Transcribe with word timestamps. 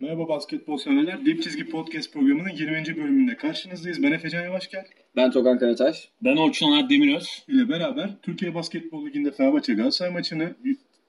Merhaba 0.00 0.28
basketbol 0.28 0.78
severler. 0.78 1.26
Dip 1.26 1.42
Çizgi 1.42 1.68
Podcast 1.68 2.12
programının 2.12 2.48
20. 2.48 2.96
bölümünde 2.96 3.36
karşınızdayız. 3.36 4.02
Ben 4.02 4.12
Efecan 4.12 4.42
Yavaşgel 4.42 4.86
Ben 5.16 5.30
Togan 5.30 5.58
Karataş. 5.58 6.08
Ben 6.24 6.36
Orçun 6.36 6.66
Onat 6.66 6.90
Demiröz. 6.90 7.44
ile 7.48 7.68
beraber 7.68 8.10
Türkiye 8.22 8.54
Basketbol 8.54 9.06
Ligi'nde 9.06 9.30
Fenerbahçe 9.30 9.74
Galatasaray 9.74 10.12
maçını, 10.12 10.54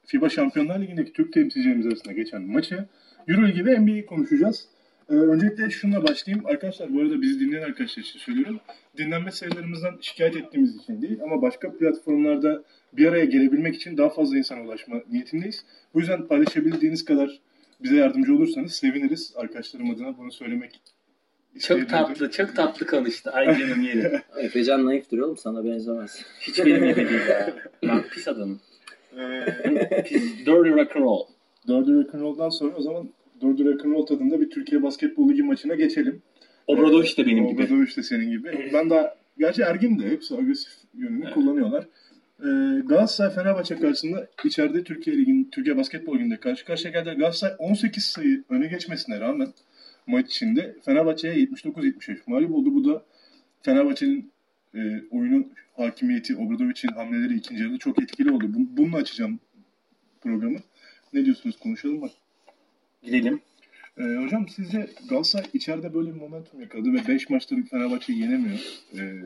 FIBA 0.06 0.30
Şampiyonlar 0.30 0.80
Ligi'ndeki 0.80 1.14
Türk 1.14 1.34
temsilcilerimiz 1.34 1.86
arasında 1.86 2.14
geçen 2.14 2.42
maçı, 2.42 2.86
Euroligi 3.28 3.66
ve 3.66 3.80
NBA'yi 3.80 4.06
konuşacağız. 4.06 4.68
Ee, 5.10 5.14
öncelikle 5.14 5.70
şununla 5.70 6.08
başlayayım. 6.08 6.46
Arkadaşlar 6.46 6.94
bu 6.94 7.02
arada 7.02 7.22
bizi 7.22 7.40
dinleyen 7.40 7.64
arkadaşlar 7.64 8.04
için 8.04 8.20
söylüyorum. 8.20 8.60
Dinlenme 8.98 9.32
sayılarımızdan 9.32 9.98
şikayet 10.02 10.36
ettiğimiz 10.36 10.76
için 10.76 11.02
değil 11.02 11.18
ama 11.24 11.42
başka 11.42 11.78
platformlarda 11.78 12.64
bir 12.94 13.06
araya 13.08 13.26
gelebilmek 13.26 13.76
için 13.76 13.98
daha 13.98 14.10
fazla 14.10 14.38
insana 14.38 14.62
ulaşma 14.62 15.02
niyetindeyiz. 15.12 15.66
Bu 15.94 16.00
yüzden 16.00 16.28
paylaşabildiğiniz 16.28 17.06
kadar 17.06 17.40
bize 17.84 17.96
yardımcı 17.96 18.36
olursanız 18.36 18.74
seviniriz. 18.74 19.34
Arkadaşlarım 19.36 19.92
adına 19.92 20.18
bunu 20.18 20.32
söylemek 20.32 20.82
Çok 21.60 21.90
tatlı, 21.90 22.32
çok 22.32 22.56
tatlı 22.56 22.86
konuştu. 22.88 23.30
Ay 23.34 23.60
canım 23.60 23.82
yerim. 23.82 24.22
Efecan 24.38 24.86
naiftir 24.86 25.20
oğlum 25.20 25.38
sana 25.38 25.66
benzemez. 25.66 26.22
Hiç 26.42 26.66
benim 26.66 26.86
gibi 26.86 26.96
değil 26.96 27.28
ya. 27.30 27.54
Ben 27.84 28.04
pis 28.04 28.28
adamım. 28.28 28.60
Ee, 29.18 30.04
Pis, 30.06 30.24
dirty 30.40 30.70
rock 30.70 30.96
and 30.96 31.04
roll. 31.04 31.24
Dördü 31.68 31.96
rock'n'roll'dan 32.04 32.50
sonra 32.50 32.76
o 32.76 32.82
zaman 32.82 33.10
dördü 33.42 33.66
rock'n'roll 33.66 34.06
tadında 34.06 34.42
bir 34.42 34.50
Türkiye 34.50 34.84
Basketbol 34.84 35.30
Ligi 35.30 35.44
maçına 35.44 35.76
geçelim. 35.76 36.22
Obradoviç 36.68 37.18
de 37.18 37.26
benim 37.26 37.48
gibi. 37.48 37.64
Obradoviç 37.64 37.98
de 37.98 38.04
senin 38.04 38.32
gibi. 38.32 38.70
Ben 38.74 38.90
daha, 38.90 39.16
gerçi 39.38 39.62
Ergin 39.62 40.00
de 40.00 40.10
hepsi 40.10 40.36
agresif 40.36 40.74
yönünü 40.94 41.24
Evet. 41.24 41.34
kullanıyorlar. 41.34 41.86
Ee, 42.40 42.46
Galatasaray 42.86 43.36
Fenerbahçe 43.36 43.76
karşısında 43.76 44.28
içeride 44.44 44.84
Türkiye 44.84 45.18
Ligi'nin 45.18 45.50
Türkiye 45.52 45.78
Basketbol 45.78 46.16
Ligi'nde 46.16 46.38
karşı 46.40 46.66
karşıya 46.66 46.92
geldi. 46.94 47.10
Galatasaray 47.18 47.56
18 47.60 48.04
sayı 48.06 48.44
öne 48.50 48.68
geçmesine 48.68 49.20
rağmen 49.20 49.48
maç 50.08 50.28
içinde 50.28 50.76
Fenerbahçe'ye 50.86 51.34
79-75 51.36 52.18
mağlup 52.28 52.52
oldu. 52.56 52.74
Bu 52.76 52.86
da 52.86 53.04
Fenerbahçe'nin 53.62 54.32
e, 54.76 54.80
oyunun 55.12 55.52
hakimiyeti, 55.78 56.36
Obradoviç'in 56.36 56.88
hamleleri 56.90 57.36
ikinci 57.36 57.64
yarıda 57.64 57.78
çok 57.78 58.04
etkili 58.04 58.32
oldu. 58.32 58.46
Bu- 58.50 58.78
Bununla 58.78 58.98
açacağım 58.98 59.40
programı. 60.22 60.58
Ne 61.14 61.26
diyorsunuz? 61.26 61.58
Konuşalım 61.60 62.00
mı? 62.00 62.10
Gidelim. 63.04 63.40
Ee, 63.98 64.04
hocam 64.04 64.48
sizce 64.50 64.90
Galatasaray 65.10 65.46
içeride 65.54 65.94
böyle 65.94 66.16
bir 66.16 66.20
momentum 66.20 66.62
yakaladı 66.62 66.94
ve 66.94 67.08
5 67.08 67.30
maçtır 67.30 67.64
Fenerbahçe'yi 67.64 68.20
yenemiyor. 68.20 68.60
Ee, 68.98 69.22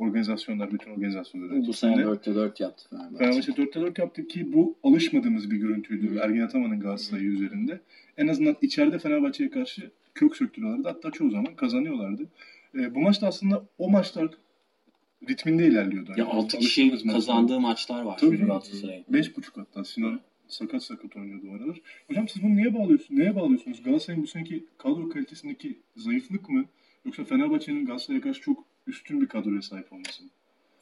organizasyonlar, 0.00 0.72
bütün 0.72 0.90
organizasyonlar. 0.90 1.66
Bu 1.66 1.72
sene 1.72 1.92
içinde. 1.92 2.06
4'te 2.06 2.34
4 2.34 2.60
yaptı 2.60 2.84
Fenerbahçe. 2.90 3.18
Fenerbahçe 3.18 3.52
4'te 3.52 3.80
4 3.80 3.98
yaptı 3.98 4.28
ki 4.28 4.52
bu 4.52 4.76
alışmadığımız 4.82 5.50
bir 5.50 5.56
görüntüydü 5.56 6.18
Ergin 6.22 6.40
Ataman'ın 6.40 6.80
Galatasaray'ı 6.80 7.28
üzerinde. 7.28 7.80
En 8.16 8.28
azından 8.28 8.56
içeride 8.62 8.98
Fenerbahçe'ye 8.98 9.50
karşı 9.50 9.90
kök 10.14 10.36
söktürüyorlardı. 10.36 10.88
Hatta 10.88 11.10
çoğu 11.10 11.30
zaman 11.30 11.56
kazanıyorlardı. 11.56 12.22
Ee, 12.74 12.94
bu 12.94 13.00
maçta 13.00 13.26
aslında 13.26 13.64
o 13.78 13.90
maçlar 13.90 14.28
ritminde 15.28 15.66
ilerliyordu. 15.66 16.10
Ya 16.10 16.16
Yani 16.18 16.30
6 16.30 16.58
kişi 16.58 16.98
kazandığı 17.12 17.60
maçlar 17.60 18.02
var 18.02 18.18
Tabii. 18.18 18.36
Galatasaray'ın. 18.36 19.04
Beş 19.08 19.36
buçuk 19.36 19.56
hatta 19.56 19.84
Sinan 19.84 20.20
sakat 20.48 20.82
sakat 20.82 21.16
oynuyordu 21.16 21.46
o 21.50 21.54
aralar. 21.54 21.80
Hocam 22.08 22.28
siz 22.28 22.42
bunu 22.42 22.56
niye 22.56 22.74
bağlıyorsunuz? 22.74 23.20
Neye 23.20 23.36
bağlıyorsunuz? 23.36 23.82
Galatasaray'ın 23.82 24.22
bu 24.22 24.26
seneki 24.26 24.64
kadro 24.78 25.08
kalitesindeki 25.08 25.78
zayıflık 25.96 26.48
mı? 26.48 26.64
Yoksa 27.04 27.24
Fenerbahçe'nin 27.24 27.86
Galatasaray'a 27.86 28.22
karşı 28.22 28.40
çok 28.40 28.64
üstün 28.90 29.20
bir 29.20 29.26
kadroya 29.26 29.62
sahip 29.62 29.92
olması? 29.92 30.22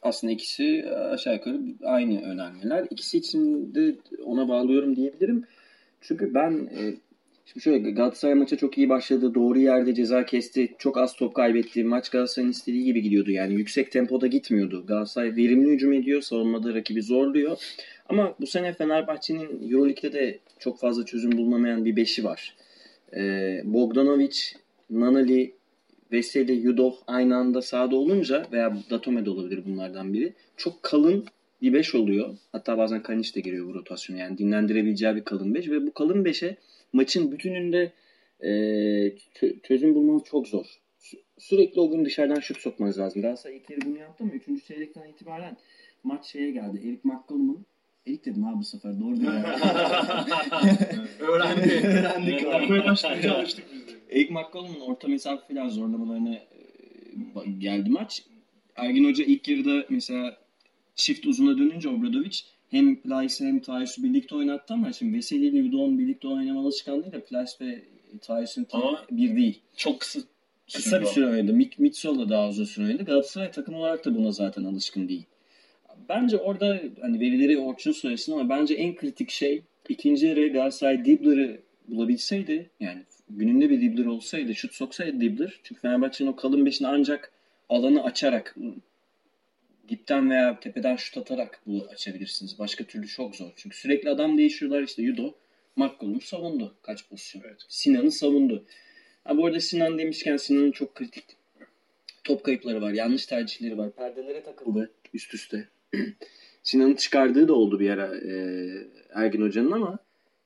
Aslında 0.02 0.32
ikisi 0.32 0.90
aşağı 0.90 1.34
yukarı 1.34 1.60
aynı 1.84 2.22
önermeler. 2.22 2.86
İkisi 2.90 3.18
için 3.18 3.74
de 3.74 3.96
ona 4.24 4.48
bağlıyorum 4.48 4.96
diyebilirim. 4.96 5.44
Çünkü 6.00 6.34
ben 6.34 6.52
e, 6.52 6.94
şimdi 7.46 7.62
şöyle 7.62 7.90
Galatasaray 7.90 8.34
maça 8.34 8.56
çok 8.56 8.78
iyi 8.78 8.88
başladı. 8.88 9.34
Doğru 9.34 9.58
yerde 9.58 9.94
ceza 9.94 10.26
kesti. 10.26 10.74
Çok 10.78 10.98
az 10.98 11.16
top 11.16 11.34
kaybetti. 11.34 11.84
Maç 11.84 12.08
Galatasaray'ın 12.08 12.50
istediği 12.50 12.84
gibi 12.84 13.02
gidiyordu. 13.02 13.30
Yani 13.30 13.54
yüksek 13.54 13.92
tempoda 13.92 14.26
gitmiyordu. 14.26 14.86
Galatasaray 14.86 15.36
verimli 15.36 15.70
hücum 15.70 15.92
ediyor. 15.92 16.22
Savunmada 16.22 16.74
rakibi 16.74 17.02
zorluyor. 17.02 17.56
Ama 18.08 18.34
bu 18.40 18.46
sene 18.46 18.72
Fenerbahçe'nin 18.72 19.70
Euroleague'de 19.72 20.12
de 20.12 20.38
çok 20.58 20.78
fazla 20.78 21.04
çözüm 21.04 21.32
bulunamayan 21.32 21.84
bir 21.84 21.96
beşi 21.96 22.24
var. 22.24 22.56
Ee, 23.16 23.60
Bogdanovic, 23.64 24.38
Nanali, 24.90 25.57
Veseli, 26.12 26.52
Yudov 26.52 26.92
aynı 27.06 27.36
anda 27.36 27.62
sahada 27.62 27.96
olunca 27.96 28.46
veya 28.52 28.76
Datome 28.90 29.24
de 29.24 29.30
olabilir 29.30 29.62
bunlardan 29.66 30.12
biri. 30.12 30.32
Çok 30.56 30.82
kalın 30.82 31.24
bir 31.62 31.72
5 31.72 31.94
oluyor. 31.94 32.36
Hatta 32.52 32.78
bazen 32.78 33.02
Kaniç 33.02 33.36
de 33.36 33.40
giriyor 33.40 33.66
bu 33.66 33.74
rotasyona. 33.74 34.20
Yani 34.20 34.38
dinlendirebileceği 34.38 35.16
bir 35.16 35.24
kalın 35.24 35.54
5 35.54 35.68
ve 35.70 35.86
bu 35.86 35.92
kalın 35.94 36.24
5'e 36.24 36.56
maçın 36.92 37.32
bütününde 37.32 37.92
e, 38.40 38.48
çö- 39.34 39.60
çözüm 39.62 39.94
bulmanız 39.94 40.22
çok 40.24 40.48
zor. 40.48 40.64
Sü- 41.00 41.18
Sürekli 41.38 41.80
o 41.80 41.90
gün 41.90 42.04
dışarıdan 42.04 42.40
şut 42.40 42.58
sokmanız 42.58 42.98
lazım. 42.98 43.22
Galatasaray 43.22 43.56
ilk 43.56 43.66
kere 43.68 43.78
bunu 43.86 43.98
yaptı 43.98 44.24
ama 44.24 44.32
3. 44.56 44.64
çeyrekten 44.66 45.08
itibaren 45.08 45.56
maç 46.04 46.26
şeye 46.26 46.50
geldi. 46.50 46.78
Eric 46.88 47.00
McCollum'un 47.02 47.66
Erik 48.06 48.24
dedim 48.26 48.42
ha 48.42 48.52
bu 48.58 48.64
sefer 48.64 49.00
doğru 49.00 49.16
değil. 49.16 49.28
Öğrendi. 51.20 51.72
Öğrendik. 51.90 52.46
Okumaya 52.46 52.84
başlayınca 52.84 53.34
alıştık 53.34 53.64
biz 53.74 53.86
de. 53.86 53.97
Eric 54.10 54.32
McCollum'un 54.34 54.80
orta 54.80 55.08
mesafe 55.08 55.54
falan 55.54 55.68
zorlamalarına 55.68 56.34
e, 56.34 57.50
geldi 57.58 57.90
maç. 57.90 58.22
Ergin 58.76 59.04
Hoca 59.04 59.24
ilk 59.24 59.48
yarıda 59.48 59.86
mesela 59.88 60.36
çift 60.94 61.26
uzuna 61.26 61.58
dönünce 61.58 61.88
Obradovic 61.88 62.38
hem 62.70 62.96
Plyce 62.96 63.44
hem 63.44 63.60
Tyus'u 63.60 64.02
birlikte 64.02 64.34
oynattı 64.34 64.74
ama 64.74 64.92
şimdi 64.92 65.16
Veseli 65.16 65.46
ile 65.46 65.68
Udon 65.68 65.98
birlikte 65.98 66.28
oynama 66.28 66.60
alışkanlığıyla 66.60 67.20
Plyce 67.20 67.52
ve 67.60 67.82
Tyus'un 68.20 68.66
bir 69.10 69.36
değil. 69.36 69.60
Çok 69.76 70.00
kısa. 70.00 70.20
Kısa 70.74 71.00
bir 71.00 71.06
süre 71.06 71.26
oynadı. 71.26 71.52
Mik 71.52 71.78
Mitchell 71.78 72.18
da 72.18 72.28
daha 72.28 72.48
uzun 72.48 72.64
süre 72.64 72.86
oynadı. 72.86 73.04
Galatasaray 73.04 73.50
takım 73.50 73.74
olarak 73.74 74.04
da 74.04 74.14
buna 74.14 74.32
zaten 74.32 74.64
alışkın 74.64 75.08
değil. 75.08 75.24
Bence 76.08 76.36
orada 76.36 76.80
hani 77.00 77.20
verileri 77.20 77.58
Orçun 77.58 77.92
söylesin 77.92 78.32
ama 78.32 78.48
bence 78.48 78.74
en 78.74 78.94
kritik 78.94 79.30
şey 79.30 79.62
ikinci 79.88 80.26
yarı 80.26 80.48
Galatasaray 80.48 81.04
Dibbler'ı 81.04 81.60
bulabilseydi 81.88 82.70
yani 82.80 83.02
gününde 83.30 83.70
bir 83.70 83.80
Dibbler 83.80 84.06
olsaydı 84.06 84.54
şut 84.54 84.74
soksaydı 84.74 85.20
Dibbler 85.20 85.60
çünkü 85.62 85.80
Fenerbahçe'nin 85.80 86.28
o 86.28 86.36
kalın 86.36 86.66
beşini 86.66 86.88
ancak 86.88 87.32
alanı 87.68 88.04
açarak 88.04 88.56
dipten 89.88 90.30
veya 90.30 90.60
tepeden 90.60 90.96
şut 90.96 91.18
atarak 91.18 91.60
bu 91.66 91.86
açabilirsiniz. 91.90 92.58
Başka 92.58 92.84
türlü 92.84 93.06
çok 93.06 93.36
zor. 93.36 93.50
Çünkü 93.56 93.76
sürekli 93.76 94.10
adam 94.10 94.38
değişiyorlar 94.38 94.82
işte 94.82 95.02
Yudo 95.02 95.34
McCollum 95.76 96.20
savundu 96.20 96.74
kaç 96.82 97.08
pozisyon. 97.08 97.42
Evet. 97.46 97.64
Sinan'ı 97.68 98.12
savundu. 98.12 98.64
Ha, 99.24 99.36
bu 99.36 99.46
arada 99.46 99.60
Sinan 99.60 99.98
demişken 99.98 100.36
Sinan'ın 100.36 100.72
çok 100.72 100.94
kritik 100.94 101.24
top 102.24 102.44
kayıpları 102.44 102.82
var. 102.82 102.92
Yanlış 102.92 103.26
tercihleri 103.26 103.78
var. 103.78 103.90
Perdelere 103.90 104.42
takıldı 104.42 104.90
üst 105.14 105.34
üste. 105.34 105.68
Sinan'ın 106.62 106.94
çıkardığı 106.94 107.48
da 107.48 107.52
oldu 107.52 107.80
bir 107.80 107.90
ara 107.90 108.16
e, 108.16 108.32
Ergin 109.14 109.42
Hoca'nın 109.42 109.72
ama 109.72 109.98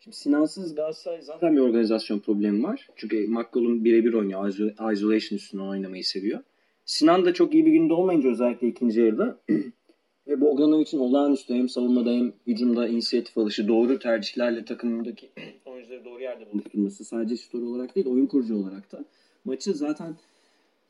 şimdi 0.04 0.16
Sinansız 0.16 0.74
Galatasaray 0.74 1.22
zaten 1.22 1.56
bir 1.56 1.60
organizasyon 1.60 2.18
problemi 2.18 2.62
var. 2.62 2.88
Çünkü 2.96 3.26
McCollum 3.28 3.84
birebir 3.84 4.12
oynuyor. 4.12 4.48
iso- 4.48 4.92
Isolation 4.92 5.36
üstünden 5.36 5.62
oynamayı 5.64 6.04
seviyor. 6.04 6.40
Sinan 6.84 7.24
da 7.24 7.34
çok 7.34 7.54
iyi 7.54 7.66
bir 7.66 7.72
günde 7.72 7.92
olmayınca 7.92 8.30
özellikle 8.30 8.68
ikinci 8.68 9.00
yarıda 9.00 9.38
ve 10.28 10.40
Bogdanovic'in 10.40 10.98
olağanüstü 10.98 11.54
hem 11.54 11.68
savunmada 11.68 12.10
hem 12.12 12.32
hücumda 12.46 12.88
inisiyatif 12.88 13.38
alışı 13.38 13.68
doğru 13.68 13.98
tercihlerle 13.98 14.64
takımındaki 14.64 15.28
oyuncuları 15.66 16.04
doğru 16.04 16.22
yerde 16.22 16.52
buluşturması 16.52 17.04
sadece 17.04 17.36
şutör 17.36 17.62
olarak 17.62 17.96
değil 17.96 18.06
oyun 18.06 18.26
kurucu 18.26 18.56
olarak 18.56 18.92
da 18.92 19.04
maçı 19.44 19.72
zaten 19.74 20.16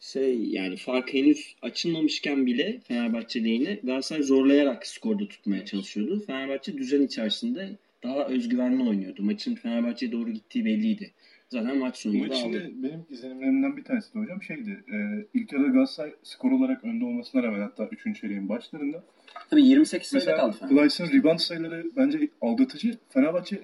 şey 0.01 0.45
yani 0.45 0.77
fark 0.77 1.15
henüz 1.15 1.55
açılmamışken 1.63 2.47
bile 2.47 2.81
Fenerbahçe 2.89 3.45
lehine 3.45 3.81
Galatasaray 3.85 4.23
zorlayarak 4.23 4.87
skorda 4.87 5.29
tutmaya 5.29 5.65
çalışıyordu. 5.65 6.21
Fenerbahçe 6.27 6.79
düzen 6.79 7.03
içerisinde 7.03 7.77
daha 8.03 8.25
özgüvenli 8.25 8.89
oynuyordu. 8.89 9.23
Maçın 9.23 9.55
Fenerbahçe'ye 9.55 10.13
doğru 10.13 10.31
gittiği 10.31 10.65
belliydi. 10.65 11.13
Zaten 11.49 11.79
maç 11.79 11.95
Bu 11.95 11.99
sonunda 11.99 12.27
maç 12.27 12.43
aldı. 12.45 12.57
içinde 12.57 12.83
benim 12.83 13.05
izlenimlerimden 13.11 13.77
bir 13.77 13.85
tanesi 13.85 14.15
de 14.15 14.19
hocam 14.19 14.43
şeydi. 14.43 14.85
E, 14.93 15.27
ilk 15.35 15.53
yarıda 15.53 15.69
Galatasaray 15.69 16.15
skor 16.23 16.53
olarak 16.53 16.85
önde 16.85 17.05
olmasına 17.05 17.43
rağmen 17.43 17.61
hatta 17.61 17.89
3. 18.07 18.21
çeyreğin 18.21 18.49
başlarında. 18.49 19.05
Tabii 19.51 19.67
28 19.67 20.09
sayıda 20.09 20.37
kaldı. 20.37 20.57
Plyce'ın 20.69 21.11
rebound 21.11 21.39
sayıları 21.39 21.85
bence 21.97 22.29
aldatıcı. 22.41 22.99
Fenerbahçe 23.09 23.61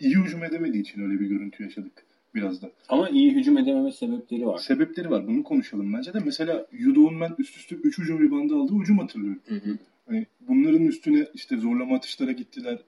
iyi 0.00 0.16
hücum 0.16 0.44
edemediği 0.44 0.82
için 0.82 1.02
öyle 1.02 1.20
bir 1.20 1.26
görüntü 1.26 1.62
yaşadık 1.62 2.04
biraz 2.34 2.62
da. 2.62 2.70
Ama 2.88 3.08
iyi 3.08 3.34
hücum 3.34 3.58
edememe 3.58 3.92
sebepleri 3.92 4.46
var. 4.46 4.58
Sebepleri 4.58 5.10
var. 5.10 5.26
Bunu 5.26 5.42
konuşalım 5.42 5.94
bence 5.94 6.14
de. 6.14 6.18
Mesela 6.24 6.66
Yudo'nun 6.72 7.20
ben 7.20 7.34
üst 7.38 7.56
üste 7.56 7.74
3 7.76 7.98
hücum 7.98 8.22
ribandı 8.22 8.54
aldığı 8.56 8.74
hücum 8.74 8.98
hatırlıyorum. 8.98 9.40
Hı 9.46 9.54
hı. 9.54 9.78
Hani 10.06 10.26
bunların 10.40 10.84
üstüne 10.86 11.26
işte 11.34 11.56
zorlama 11.56 11.96
atışlara 11.96 12.32
gittiler. 12.32 12.78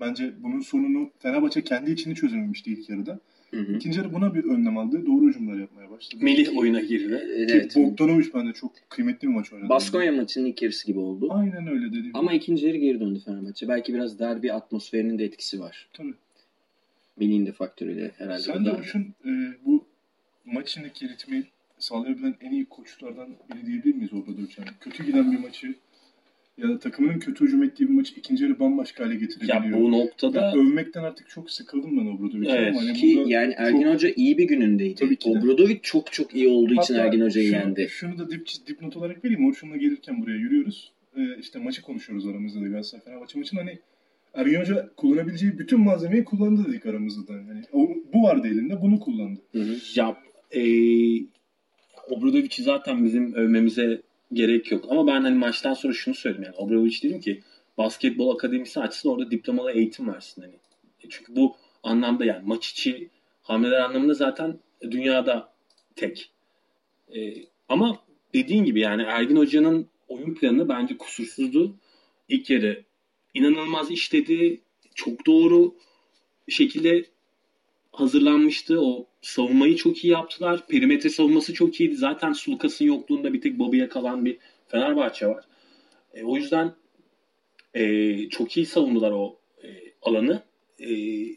Bence 0.00 0.32
bunun 0.42 0.60
sonunu 0.60 1.10
Fenerbahçe 1.18 1.64
kendi 1.64 1.90
içini 1.90 2.14
çözememişti 2.14 2.72
ilk 2.72 2.90
yarıda. 2.90 3.20
Hı 3.50 3.60
hı. 3.60 3.76
İkinci 3.76 3.98
yarı 3.98 4.14
buna 4.14 4.34
bir 4.34 4.44
önlem 4.44 4.78
aldı. 4.78 5.06
Doğru 5.06 5.28
hücumlar 5.28 5.56
yapmaya 5.56 5.90
başladı. 5.90 6.24
Melih 6.24 6.56
oyuna 6.56 6.80
girdi. 6.80 7.24
Evet. 7.50 7.76
Bogdanovic 7.76 8.26
bence 8.34 8.52
çok 8.52 8.72
kıymetli 8.88 9.28
bir 9.28 9.32
maç 9.32 9.52
oynadı. 9.52 9.68
Baskonya 9.68 10.12
maçının 10.12 10.46
ilk 10.46 10.62
yarısı 10.62 10.86
gibi 10.86 10.98
oldu. 10.98 11.28
Aynen 11.30 11.66
öyle 11.66 11.88
dediğim. 11.88 12.16
Ama 12.16 12.32
ikinci 12.32 12.66
yarı 12.66 12.76
geri 12.76 13.00
döndü 13.00 13.20
Fenerbahçe. 13.24 13.68
Belki 13.68 13.94
biraz 13.94 14.18
derbi 14.18 14.52
atmosferinin 14.52 15.18
de 15.18 15.24
etkisi 15.24 15.60
var. 15.60 15.88
Tabii. 15.92 16.14
Melih'in 17.16 17.46
de 17.46 17.52
faktörüyle 17.52 18.10
herhalde. 18.18 18.42
Sen 18.42 18.64
de 18.64 18.72
Uç'un 18.72 19.14
e, 19.24 19.30
bu 19.66 19.84
maç 20.44 20.70
içindeki 20.70 21.08
ritmi 21.08 21.44
sağlayabilen 21.78 22.34
en 22.40 22.52
iyi 22.52 22.64
koçlardan 22.64 23.28
biri 23.54 23.66
diyebilir 23.66 23.94
miyiz 23.94 24.12
Obradoviç? 24.12 24.58
Yani 24.58 24.68
kötü 24.80 25.06
giden 25.06 25.32
bir 25.32 25.38
maçı 25.38 25.74
ya 26.58 26.68
da 26.68 26.78
takımının 26.78 27.18
kötü 27.18 27.44
hücum 27.44 27.62
ettiği 27.62 27.88
bir 27.88 27.94
maçı 27.94 28.14
ikinci 28.16 28.44
yarı 28.44 28.58
bambaşka 28.60 29.04
hale 29.04 29.14
getirebiliyor. 29.14 29.64
Ya 29.64 29.72
bu 29.72 29.92
noktada 29.92 30.40
Ya 30.40 30.52
övmekten 30.52 31.02
artık 31.02 31.28
çok 31.28 31.50
sıkıldım 31.50 31.98
ben 31.98 32.06
Obradoviç'e 32.06 32.52
Evet, 32.52 32.68
ama 32.76 32.80
hani 32.80 32.92
Ki 32.92 33.22
yani 33.26 33.54
Ergin 33.56 33.82
çok- 33.82 33.94
Hoca 33.94 34.08
iyi 34.16 34.38
bir 34.38 34.44
günündeydi. 34.44 35.18
Obradovic 35.24 35.78
çok 35.82 36.12
çok 36.12 36.34
iyi 36.34 36.48
olduğu 36.48 36.74
için 36.74 36.94
Hatta 36.94 37.06
Ergin 37.06 37.20
Hoca'yı 37.20 37.46
şunu, 37.46 37.56
yendi. 37.56 37.88
Şunu 37.90 38.18
da 38.18 38.30
dip, 38.30 38.46
dipnot 38.66 38.96
olarak 38.96 39.24
vereyim. 39.24 39.46
Orçun'la 39.46 39.76
gelirken 39.76 40.22
buraya 40.22 40.36
yürüyoruz. 40.36 40.92
Ee, 41.16 41.38
işte 41.40 41.58
maçı 41.58 41.82
konuşuyoruz 41.82 42.26
aramızda 42.26 42.60
da 42.60 42.64
Galatasaray 42.68 43.04
Fenerbahçe 43.04 43.38
maçını. 43.38 43.60
Hani 43.60 43.78
Ergin 44.34 44.60
Hoca 44.60 44.90
kullanabileceği 44.96 45.58
bütün 45.58 45.80
malzemeyi 45.80 46.24
kullandı 46.24 46.68
dedik 46.68 46.86
aramızda 46.86 47.32
da. 47.32 47.38
Yani 47.38 47.62
o, 47.72 47.90
bu 48.14 48.22
vardı 48.22 48.48
elinde 48.48 48.82
bunu 48.82 49.00
kullandı. 49.00 49.40
Hı 49.52 49.58
hı. 49.58 49.76
ya 49.94 50.16
e, 50.50 50.62
Obradovic'i 52.10 52.62
zaten 52.62 53.04
bizim 53.04 53.34
övmemize 53.34 54.02
gerek 54.32 54.72
yok. 54.72 54.84
Ama 54.90 55.06
ben 55.06 55.22
hani 55.22 55.38
maçtan 55.38 55.74
sonra 55.74 55.92
şunu 55.92 56.14
söyledim 56.14 56.42
yani 56.44 56.56
Obradovic 56.56 57.02
dedim 57.02 57.20
ki 57.20 57.42
basketbol 57.78 58.34
akademisi 58.34 58.80
açsın 58.80 59.08
orada 59.08 59.30
diplomalı 59.30 59.72
eğitim 59.72 60.08
versin 60.08 60.42
hani. 60.42 60.54
E, 61.00 61.08
Çünkü 61.08 61.36
bu 61.36 61.56
anlamda 61.82 62.24
yani 62.24 62.42
maç 62.46 62.70
içi 62.70 63.10
hamleler 63.42 63.80
anlamında 63.80 64.14
zaten 64.14 64.58
dünyada 64.90 65.52
tek. 65.96 66.30
E, 67.14 67.34
ama 67.68 67.98
dediğin 68.34 68.64
gibi 68.64 68.80
yani 68.80 69.02
Ergin 69.02 69.36
Hoca'nın 69.36 69.86
oyun 70.08 70.34
planı 70.34 70.68
bence 70.68 70.98
kusursuzdu. 70.98 71.76
İlk 72.28 72.50
yarı 72.50 72.84
inanılmaz 73.34 73.90
işledi. 73.90 74.60
Çok 74.94 75.26
doğru 75.26 75.74
şekilde 76.48 77.04
hazırlanmıştı. 77.92 78.80
O 78.80 79.06
savunmayı 79.22 79.76
çok 79.76 80.04
iyi 80.04 80.12
yaptılar. 80.12 80.66
Perimetre 80.66 81.10
savunması 81.10 81.54
çok 81.54 81.80
iyiydi. 81.80 81.96
Zaten 81.96 82.32
Sulukas'ın 82.32 82.84
yokluğunda 82.84 83.32
bir 83.32 83.40
tek 83.40 83.58
Bobby'ye 83.58 83.88
kalan 83.88 84.24
bir 84.24 84.38
Fenerbahçe 84.68 85.26
var. 85.26 85.44
E, 86.14 86.24
o 86.24 86.36
yüzden 86.36 86.72
e, 87.74 88.28
çok 88.28 88.56
iyi 88.56 88.66
savundular 88.66 89.10
o 89.10 89.38
e, 89.64 89.68
alanı. 90.02 90.42
E, 90.78 90.88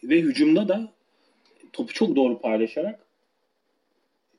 ve 0.03 0.21
hücumda 0.21 0.67
da 0.67 0.93
topu 1.73 1.93
çok 1.93 2.15
doğru 2.15 2.41
paylaşarak 2.41 3.05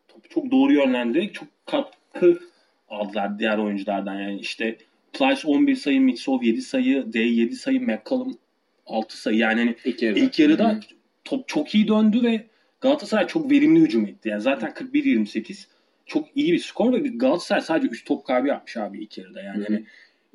topu 0.09 0.29
çok 0.29 0.51
doğru 0.51 0.73
yönlendirerek 0.73 1.35
çok 1.35 1.49
katkı 1.67 2.41
aldılar 2.89 3.39
diğer 3.39 3.59
oyunculardan. 3.59 4.21
Yani 4.21 4.41
işte 4.41 4.79
Plyce 5.13 5.49
11 5.49 5.77
sayı, 5.77 6.01
Mitsov 6.01 6.43
7 6.43 6.63
sayı, 6.63 7.13
D 7.13 7.19
7 7.19 7.57
sayı, 7.57 7.81
McCollum 7.81 8.39
6 8.87 9.21
sayı. 9.21 9.37
Yani 9.39 9.61
hani 9.61 9.77
İlk 9.85 10.03
yarıda. 10.03 10.21
İlk 10.21 10.39
yarıda. 10.39 10.81
Top 11.27 11.49
çok 11.49 11.75
iyi 11.75 11.89
döndü 11.89 12.23
ve 12.23 12.47
Galatasaray 12.81 13.27
çok 13.27 13.51
verimli 13.51 13.81
hücum 13.81 14.07
etti. 14.07 14.29
Yani 14.29 14.43
zaten 14.43 14.71
41-28 14.71 15.67
çok 16.07 16.29
iyi 16.35 16.53
bir 16.53 16.59
skor 16.59 16.93
ve 16.93 16.99
Galatasaray 16.99 17.63
sadece 17.63 17.89
3 17.89 18.05
top 18.05 18.27
kaybı 18.27 18.49
yapmış 18.49 18.77
abi 18.77 18.99
ilk 18.99 19.19
yarıda. 19.19 19.43
Yani 19.43 19.65
hani 19.65 19.85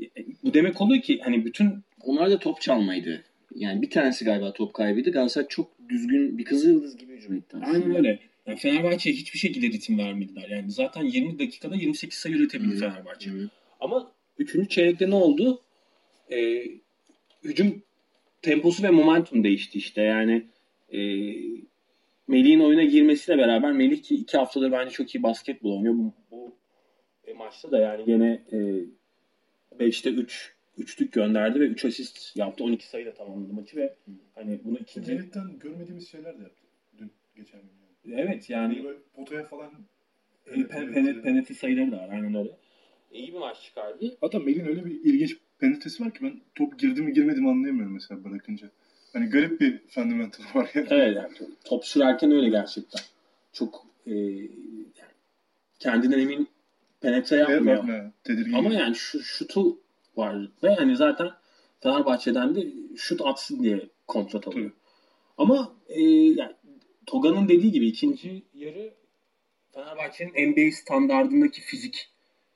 e, 0.02 0.26
bu 0.44 0.54
demek 0.54 0.82
oluyor 0.82 1.02
ki 1.02 1.20
hani 1.24 1.46
bütün 1.46 1.84
Onlar 2.04 2.32
da 2.32 2.40
top 2.40 2.62
çalmaydı. 2.62 3.24
Yani 3.56 3.82
bir 3.82 3.90
tanesi 3.90 4.26
galiba 4.26 4.54
top 4.54 4.74
kaybıydı. 4.74 5.12
Galatasaray 5.12 5.48
çok 5.48 5.72
düzgün 5.90 6.38
bir 6.38 6.46
kızıl 6.46 6.70
yıldız 6.70 6.98
gibi 6.98 7.14
hücum 7.14 7.36
etti 7.36 7.58
aslında. 7.62 7.78
aynen 7.78 7.96
öyle. 7.96 8.20
Yani 8.46 8.60
Fenerbahçe'ye 8.60 9.16
hiçbir 9.16 9.40
şekilde 9.40 9.68
ritim 9.68 9.98
vermediler. 9.98 10.50
Yani 10.50 10.72
zaten 10.72 11.04
20 11.04 11.40
dakikada 11.40 11.76
28 11.76 12.20
sayı 12.20 12.36
üretebildi. 12.36 12.80
Fenerbahçe. 12.80 13.30
Hı. 13.30 13.50
Ama 13.80 14.12
3. 14.38 14.70
çeyrekte 14.70 15.10
ne 15.10 15.16
oldu? 15.16 15.62
Ee, 16.32 16.66
hücum 17.44 17.84
temposu 18.42 18.84
ve 18.84 18.90
momentum 18.90 19.44
değişti 19.44 19.78
işte. 19.78 20.02
Yani 20.02 20.46
e, 20.92 21.00
Melih'in 22.28 22.60
oyuna 22.60 22.84
girmesiyle 22.84 23.38
beraber 23.38 23.72
Melih 23.72 24.04
ki 24.04 24.16
iki 24.16 24.38
haftadır 24.38 24.72
bence 24.72 24.92
çok 24.92 25.16
iyi 25.16 25.24
basketbol 25.24 25.78
oynuyor. 25.78 25.94
Bu, 25.94 26.14
bu 26.32 26.56
e, 27.24 27.34
maçta 27.34 27.72
da 27.72 27.80
yani 27.80 28.06
gene 28.06 28.44
e, 28.52 28.58
5'te 29.80 30.10
3 30.10 30.56
üçlük 30.78 31.14
gönderdi 31.14 31.60
ve 31.60 31.66
3 31.66 31.86
asist 31.86 32.38
yaptı. 32.38 32.64
12 32.64 32.88
sayıyla 32.88 33.14
tamamladı 33.14 33.54
maçı 33.54 33.78
ve 33.78 33.96
hani 34.36 34.60
bunu 34.64 34.78
ikinci... 34.78 35.12
Melih'ten 35.12 35.60
görmediğimiz 35.60 36.10
şeyler 36.10 36.40
de 36.40 36.44
yaptı 36.44 36.64
dün 36.98 37.12
geçen 37.36 37.62
gün. 37.62 37.70
Yani. 38.06 38.22
Evet 38.22 38.50
yani 38.50 38.84
böyle 38.84 39.00
potaya 39.16 39.44
falan 39.44 39.72
e, 40.46 40.68
pen, 40.68 40.94
pen, 40.94 41.22
penaltı 41.22 41.54
sayıları 41.54 41.92
da 41.92 41.98
var 41.98 42.10
aynen 42.10 42.36
öyle. 42.36 42.58
İyi 43.12 43.34
bir 43.34 43.38
maç 43.40 43.62
çıkardı. 43.62 44.18
Hatta 44.22 44.40
Melih'in 44.40 44.66
öyle 44.66 44.86
bir 44.86 44.92
ilginç 44.92 45.38
penaltısı 45.60 46.06
var 46.06 46.14
ki 46.14 46.20
ben 46.22 46.42
top 46.56 46.80
girdi 46.80 47.02
mi 47.02 47.14
girmedi 47.14 47.42
mi 47.42 47.50
anlayamıyorum 47.50 47.94
mesela 47.94 48.24
bırakınca. 48.24 48.72
Hani 49.14 49.30
garip 49.30 49.62
bir 49.62 49.80
fundamental 49.88 50.44
var 50.54 50.72
yani. 50.74 50.88
Evet 50.90 51.16
yani 51.16 51.32
top 51.64 51.86
sürerken 51.86 52.32
öyle 52.32 52.50
gerçekten. 52.50 53.02
Çok 53.54 53.86
e, 54.08 54.14
yani 54.14 55.12
kendinden 55.80 56.20
emin 56.20 56.50
penetre 57.02 57.36
yapmıyor. 57.36 58.12
Tedirgin. 58.24 58.54
Ama 58.54 58.74
yani 58.74 58.96
şu 58.96 59.24
şutu 59.24 59.80
var 60.18 60.52
ve 60.64 60.76
hani 60.76 60.96
zaten 60.96 61.30
Fenerbahçe'den 61.80 62.56
de 62.56 62.68
şut 62.98 63.22
atsın 63.22 63.64
diye 63.64 63.90
kontrat 64.08 64.48
alıyor. 64.48 64.70
Tabii. 64.70 64.80
Ama 65.38 65.76
e, 65.88 66.02
yani 66.12 66.54
Toga'nın 67.06 67.50
dediği 67.50 67.72
gibi 67.72 67.88
ikinci 67.88 68.44
yarı 68.54 68.94
Fenerbahçe'nin 69.72 70.52
NBA 70.52 70.72
standardındaki 70.72 71.62
fizik 71.62 72.10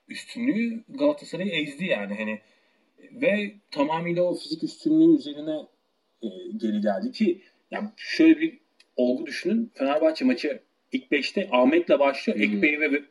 üstünlüğü 0.08 0.84
Galatasaray'ı 0.88 1.50
ezdi 1.50 1.84
yani 1.84 2.14
hani 2.14 2.40
ve 3.12 3.54
tamamıyla 3.70 4.22
o 4.22 4.34
fizik 4.34 4.64
üstünlüğü 4.64 5.16
üzerine 5.18 5.66
e, 6.22 6.28
geri 6.56 6.80
geldi 6.80 7.12
ki 7.12 7.42
yani 7.70 7.88
şöyle 7.96 8.40
bir 8.40 8.58
olgu 8.96 9.26
düşünün. 9.26 9.70
Fenerbahçe 9.74 10.24
maçı 10.24 10.60
ilk 10.92 11.12
5'te 11.12 11.48
Ahmet'le 11.52 11.98
başlıyor. 11.98 12.38
Hı. 12.38 12.42
Ekbe'yi 12.42 12.80
ve 12.80 13.02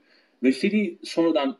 Veseli 0.43 0.97
sonradan 1.03 1.57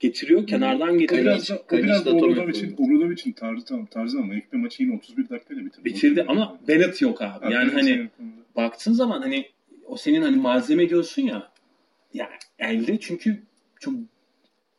getiriyor. 0.00 0.46
Kenardan 0.46 0.98
getiriyor. 0.98 1.24
biraz 1.24 1.48
da, 1.50 1.58
o 1.58 1.76
biraz 1.76 2.06
da. 2.06 2.14
Obradovic'in, 2.14 2.74
Obradovic'in 2.78 3.32
tarzı, 3.32 3.64
tamam, 3.64 3.86
tarzı 3.86 4.18
ama 4.18 4.34
ilk 4.34 4.52
bir 4.52 4.58
maçı 4.58 4.82
yine 4.82 4.96
31 4.96 5.28
dakikayla 5.28 5.64
bitirdi. 5.64 5.84
bitirdi 5.84 6.24
ama 6.28 6.58
Bennett 6.68 7.02
yok 7.02 7.22
abi. 7.22 7.44
Ha, 7.44 7.50
Yani 7.52 7.72
hani 7.72 8.08
konuda. 8.16 8.32
baktığın 8.56 8.92
zaman 8.92 9.22
hani 9.22 9.46
o 9.86 9.96
senin 9.96 10.22
hani 10.22 10.36
malzeme 10.36 10.88
diyorsun 10.88 11.22
ya 11.22 11.52
ya 12.14 12.30
elde 12.58 13.00
çünkü 13.00 13.42
çok 13.80 13.94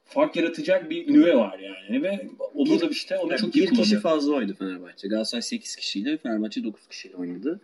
fark 0.09 0.35
yaratacak 0.35 0.89
bir 0.89 1.13
nüve 1.13 1.35
var 1.35 1.59
yani 1.59 2.03
ve 2.03 2.27
o 2.55 2.65
Bir- 2.65 2.79
da 2.79 2.85
işte 2.87 3.17
onu 3.17 3.31
Yani 3.31 3.39
çok 3.41 3.55
iyi 3.55 3.61
bir 3.61 3.67
kişi 3.67 3.75
kullanıyor. 3.81 4.01
fazla 4.01 4.33
oynadı 4.33 4.55
Fenerbahçe. 4.59 5.07
Galatasaray 5.07 5.41
8 5.41 5.75
kişiyle, 5.75 6.17
Fenerbahçe 6.17 6.63
9 6.63 6.87
kişiyle 6.87 7.15
oynadı. 7.15 7.59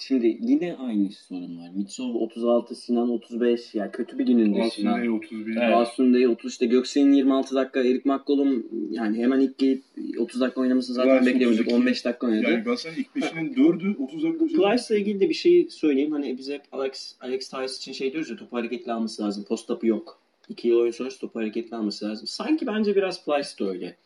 Şimdi 0.00 0.38
yine 0.40 0.76
aynı 0.76 1.10
sorun 1.12 1.58
var. 1.58 1.70
Mitsov 1.74 2.14
36, 2.14 2.74
Sinan 2.74 3.10
35. 3.10 3.74
Yani 3.74 3.90
kötü 3.92 4.18
bir 4.18 4.26
gününde 4.26 4.70
Sinan. 4.70 4.92
Aslında 5.00 5.12
31. 5.16 5.56
Evet. 5.56 5.74
Asunde'yi 5.74 6.28
30 6.28 6.52
işte 6.52 6.66
Göksel'in 6.66 7.12
26 7.12 7.54
dakika, 7.54 7.80
Erik 7.80 8.06
McCollum 8.06 8.66
yani 8.90 9.18
hemen 9.18 9.40
ilk 9.40 9.58
gelip 9.58 9.82
30 10.18 10.40
dakika 10.40 10.60
oynamasını 10.60 10.94
zaten 10.96 11.26
beklemiyorduk. 11.26 11.60
32. 11.60 11.74
15 11.74 12.04
dakika 12.04 12.26
oynadı. 12.26 12.50
Yani 12.50 12.62
Galatasaray'ın 12.64 13.00
ilk 13.00 13.16
beşinin 13.16 13.54
4'ü 13.54 13.96
30 13.98 14.22
dakika 14.22 14.44
oynadı. 14.44 14.56
Plyce'la 14.56 14.98
ilgili 15.00 15.20
de 15.20 15.28
bir 15.28 15.34
şey 15.34 15.68
söyleyeyim. 15.70 16.12
Hani 16.12 16.38
biz 16.38 16.50
hep 16.50 16.62
Alex, 16.72 17.14
Alex 17.20 17.48
Tyson 17.48 17.76
için 17.78 17.92
şey 17.92 18.12
diyoruz 18.12 18.30
ya 18.30 18.36
topu 18.36 18.56
hareketli 18.56 18.92
alması 18.92 19.22
lazım. 19.22 19.44
Post 19.44 19.70
up'ı 19.70 19.86
yok. 19.86 20.20
İki 20.48 20.68
yıl 20.68 20.76
oyun 20.78 20.90
sonrası 20.92 21.20
topu 21.20 21.40
hareketli 21.40 21.76
alması 21.76 22.04
lazım. 22.04 22.26
Sanki 22.26 22.66
bence 22.66 22.96
biraz 22.96 23.24
Plyce 23.24 23.48
de 23.60 23.64
öyle. 23.64 23.96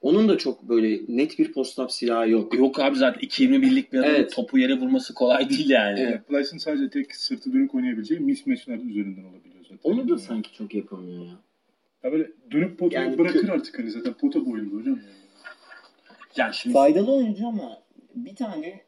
Onun 0.00 0.28
da 0.28 0.38
çok 0.38 0.62
böyle 0.62 1.00
net 1.08 1.38
bir 1.38 1.52
post 1.52 1.78
up 1.78 1.92
silahı 1.92 2.30
yok. 2.30 2.54
Yok 2.54 2.80
abi 2.80 2.96
zaten 2.96 3.20
2.21'lik 3.20 3.92
bir 3.92 3.98
adamın 3.98 4.14
Evet. 4.14 4.32
topu 4.34 4.58
yere 4.58 4.74
vurması 4.80 5.14
kolay 5.14 5.50
değil 5.50 5.70
yani. 5.70 6.00
Evet. 6.00 6.28
Plyce'ın 6.28 6.58
sadece 6.58 6.90
tek 6.90 7.16
sırtı 7.16 7.52
dönük 7.52 7.74
oynayabileceği 7.74 8.20
mismatchler 8.20 8.74
üzerinden 8.78 9.24
olabiliyor 9.24 9.62
zaten. 9.62 9.78
Onu 9.82 10.08
da 10.08 10.12
Yani. 10.12 10.20
sanki 10.20 10.52
çok 10.52 10.74
yapamıyor 10.74 11.24
ya. 11.26 11.32
Ya 12.04 12.12
böyle 12.12 12.30
dönüp 12.50 12.78
potayı 12.78 13.04
Yani 13.04 13.18
bırakır 13.18 13.48
kö- 13.48 13.50
artık 13.52 13.78
hani 13.78 13.90
zaten 13.90 14.12
pota 14.12 14.46
boyunda 14.46 14.76
hocam 14.76 14.94
yani. 14.94 15.18
Yani 16.36 16.54
şimdi 16.54 16.74
Faydalı 16.74 17.12
oyuncu 17.12 17.46
ama 17.46 17.78
bir 18.14 18.34
tane 18.36 18.80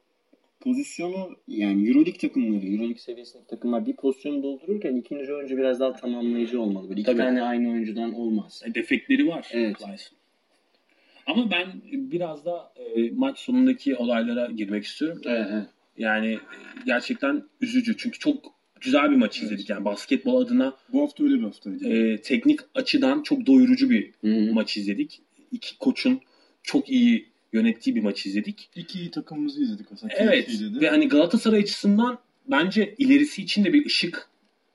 pozisyonu 0.60 1.36
yani 1.48 1.88
Euroleague 1.88 2.18
takımları, 2.18 2.66
Euroleague 2.66 2.98
seviyesindeki 2.98 3.48
takımlar 3.50 3.86
bir 3.86 3.96
pozisyonu 3.96 4.42
doldururken 4.42 4.96
ikinci 4.96 5.32
oyuncu 5.34 5.56
biraz 5.56 5.80
daha 5.80 5.92
tamamlayıcı 5.92 6.60
olmalı. 6.60 6.88
Böyle 6.88 7.00
iki 7.00 7.06
Tabii. 7.06 7.18
tane 7.18 7.42
aynı 7.42 7.70
oyuncudan 7.70 8.12
olmaz. 8.12 8.62
defekleri 8.74 9.28
var. 9.28 9.48
Evet. 9.52 9.76
Plyce'ın. 9.78 10.16
Ama 11.26 11.50
ben 11.50 11.66
biraz 11.92 12.44
da 12.44 12.72
e, 12.76 13.10
maç 13.10 13.38
sonundaki 13.38 13.96
olaylara 13.96 14.46
girmek 14.50 14.84
istiyorum. 14.84 15.22
Evet, 15.26 15.46
evet. 15.52 15.66
Yani 15.98 16.32
e, 16.32 16.38
gerçekten 16.86 17.42
üzücü. 17.60 17.96
Çünkü 17.96 18.18
çok 18.18 18.54
güzel 18.80 19.10
bir 19.10 19.16
maç 19.16 19.38
Evet. 19.38 19.44
izledik. 19.52 19.70
Yani 19.70 19.84
basketbol 19.84 20.40
adına 20.42 20.76
Bu 20.92 21.02
hafta 21.02 21.24
öyle 21.24 21.34
bir 21.34 21.42
haftaydı. 21.42 21.88
e, 21.88 22.16
teknik 22.22 22.60
açıdan 22.74 23.22
çok 23.22 23.46
doyurucu 23.46 23.90
bir 23.90 24.10
Hı 24.20 24.26
hı. 24.34 24.52
maç 24.54 24.76
izledik. 24.76 25.20
İki 25.52 25.78
koçun 25.78 26.20
çok 26.62 26.90
iyi 26.90 27.29
yönettiği 27.52 27.96
bir 27.96 28.02
maç 28.02 28.26
izledik. 28.26 28.70
İki 28.76 28.98
iyi 28.98 29.10
takımımızı 29.10 29.62
izledik 29.62 29.86
aslında. 29.92 30.14
Evet 30.16 30.60
ve 30.80 30.88
hani 30.88 31.08
Galatasaray 31.08 31.60
açısından 31.60 32.18
bence 32.46 32.94
ilerisi 32.98 33.42
için 33.42 33.64
de 33.64 33.72
bir 33.72 33.86
ışık 33.86 34.28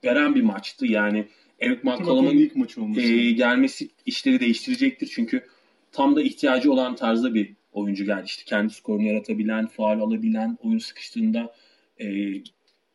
veren 0.03 0.35
bir 0.35 0.41
maçtı. 0.41 0.85
Yani 0.85 1.27
Eric 1.59 1.79
McCollum'un 1.83 2.37
ilk 2.37 2.55
maçı 2.55 2.81
olması. 2.81 3.01
e, 3.01 3.31
gelmesi 3.31 3.89
işleri 4.05 4.39
değiştirecektir. 4.39 5.07
Çünkü 5.07 5.45
tam 5.91 6.15
da 6.15 6.21
ihtiyacı 6.21 6.71
olan 6.71 6.95
tarzda 6.95 7.33
bir 7.33 7.53
oyuncu 7.71 8.05
geldi. 8.05 8.23
İşte 8.25 8.43
kendi 8.45 8.73
skorunu 8.73 9.07
yaratabilen, 9.07 9.67
faal 9.67 9.99
alabilen, 9.99 10.57
oyun 10.63 10.77
sıkıştığında 10.77 11.55
e, 12.01 12.05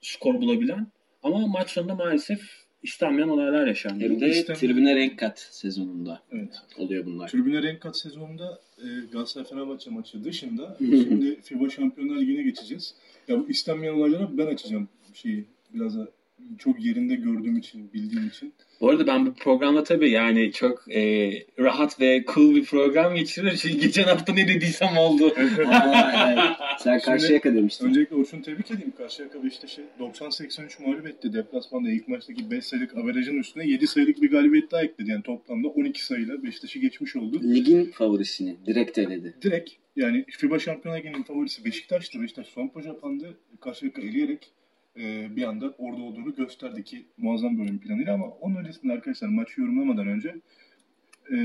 skor 0.01 0.35
bulabilen. 0.35 0.87
Ama 1.23 1.47
maç 1.47 1.71
sonunda 1.71 1.95
maalesef 1.95 2.41
istenmeyen 2.83 3.29
olaylar 3.29 3.67
yaşandı. 3.67 4.05
Hem 4.05 4.21
de 4.21 4.29
İstem- 4.29 4.57
tribüne 4.57 4.97
renk 4.97 5.19
kat 5.19 5.39
sezonunda 5.39 6.23
Evet. 6.33 6.63
oluyor 6.79 7.07
bunlar. 7.07 7.29
Tribüne 7.29 7.63
renk 7.63 7.81
kat 7.81 7.97
sezonunda 7.99 8.61
e, 8.79 8.87
Galatasaray 9.13 9.47
Fenerbahçe 9.49 9.91
maçı 9.91 10.25
dışında 10.25 10.77
şimdi 10.79 11.41
FIBA 11.43 11.69
Şampiyonlar 11.71 12.17
Ligi'ne 12.21 12.43
geçeceğiz. 12.43 12.95
Ya 13.29 13.39
bu 13.41 13.49
istenmeyen 13.51 13.93
olaylara 13.95 14.39
ben 14.39 14.47
açacağım 14.47 14.89
şeyi 15.15 15.45
biraz 15.75 15.99
da 15.99 16.09
çok 16.59 16.85
yerinde 16.85 17.15
gördüğüm 17.15 17.57
için, 17.57 17.93
bildiğim 17.93 18.29
için. 18.29 18.55
Bu 18.81 18.89
arada 18.91 19.07
ben 19.07 19.27
bu 19.27 19.35
programda 19.35 19.85
tabii 19.85 20.11
yani 20.11 20.53
çok 20.53 20.95
e, 20.95 21.33
rahat 21.59 22.01
ve 22.01 22.25
cool 22.35 22.55
bir 22.55 22.65
program 22.65 23.15
geçiriyorum. 23.15 23.59
Çünkü 23.63 23.79
geçen 23.79 24.05
hafta 24.05 24.33
ne 24.33 24.49
dediysem 24.49 24.97
oldu. 24.97 25.35
Aa, 25.67 26.33
evet. 26.33 26.57
Sen 26.79 27.01
karşıya 27.01 27.43
demiştin. 27.43 27.87
Öncelikle 27.87 28.17
Orçun'u 28.17 28.43
tebrik 28.43 28.71
edeyim. 28.71 28.93
Karşıyaka 28.99 29.45
Beşiktaş'ı 29.45 29.83
90-83 30.01 30.83
mağlup 30.83 31.07
etti. 31.07 31.33
Deplasmanda 31.33 31.91
ilk 31.91 32.09
maçtaki 32.09 32.51
5 32.51 32.65
sayılık 32.65 32.97
averajın 32.97 33.39
üstüne 33.39 33.67
7 33.67 33.87
sayılık 33.87 34.23
bir 34.23 34.31
galibiyet 34.31 34.71
daha 34.71 34.83
ekledi. 34.83 35.11
Yani 35.11 35.23
toplamda 35.23 35.69
12 35.69 36.05
sayıyla 36.05 36.43
Beşiktaş'ı 36.43 36.79
geçmiş 36.79 37.17
oldu. 37.17 37.41
Ligin 37.43 37.85
favorisini 37.85 38.57
direkt 38.67 38.99
eledi. 38.99 39.35
Direkt 39.43 39.71
yani 39.97 40.25
FIBA 40.29 40.59
Şampiyonlar 40.59 40.99
Ligi'nin 40.99 41.23
favorisi 41.23 41.65
Beşiktaş'tı. 41.65 42.23
Beşiktaş 42.23 42.47
son 42.47 42.73
Japan'dı. 42.81 43.37
Karşıyaka 43.61 44.03
eleyerek 44.03 44.53
e, 45.01 45.37
bir 45.37 45.43
anda 45.43 45.75
orada 45.79 46.03
olduğunu 46.03 46.35
gösterdi 46.35 46.85
ki 46.85 47.05
muazzam 47.19 47.59
bir 47.59 47.63
oyun 47.63 47.79
planıyla 47.79 48.15
ama 48.15 48.27
onun 48.27 48.57
öncesinde 48.57 48.93
arkadaşlar 48.93 49.29
maçı 49.29 49.61
yorumlamadan 49.61 50.07
önce 50.07 50.37
e, 51.33 51.37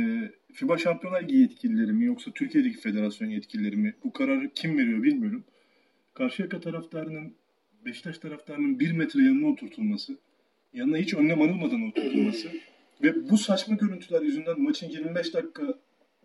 FIBA 0.54 0.78
Şampiyonlar 0.78 1.24
Ligi 1.24 1.38
yetkilileri 1.38 1.94
mi 1.94 2.06
yoksa 2.06 2.32
Türkiye'deki 2.32 2.78
federasyon 2.78 3.30
yetkilileri 3.30 3.78
mi 3.78 3.94
bu 4.04 4.14
kararı 4.14 4.50
kim 4.56 4.78
veriyor 4.78 5.04
bilmiyorum. 5.04 5.44
Karşıyaka 6.14 6.60
taraftarının 6.60 7.34
Beşiktaş 7.86 8.18
taraftarının 8.18 8.80
bir 8.80 8.92
metre 8.92 9.24
yanına 9.24 9.48
oturtulması, 9.48 10.18
yanına 10.74 10.98
hiç 10.98 11.14
önlem 11.14 11.42
alınmadan 11.42 11.82
oturtulması 11.82 12.48
ve 13.04 13.30
bu 13.30 13.38
saçma 13.38 13.76
görüntüler 13.76 14.22
yüzünden 14.22 14.62
maçın 14.62 14.90
25 14.90 15.34
dakika 15.34 15.80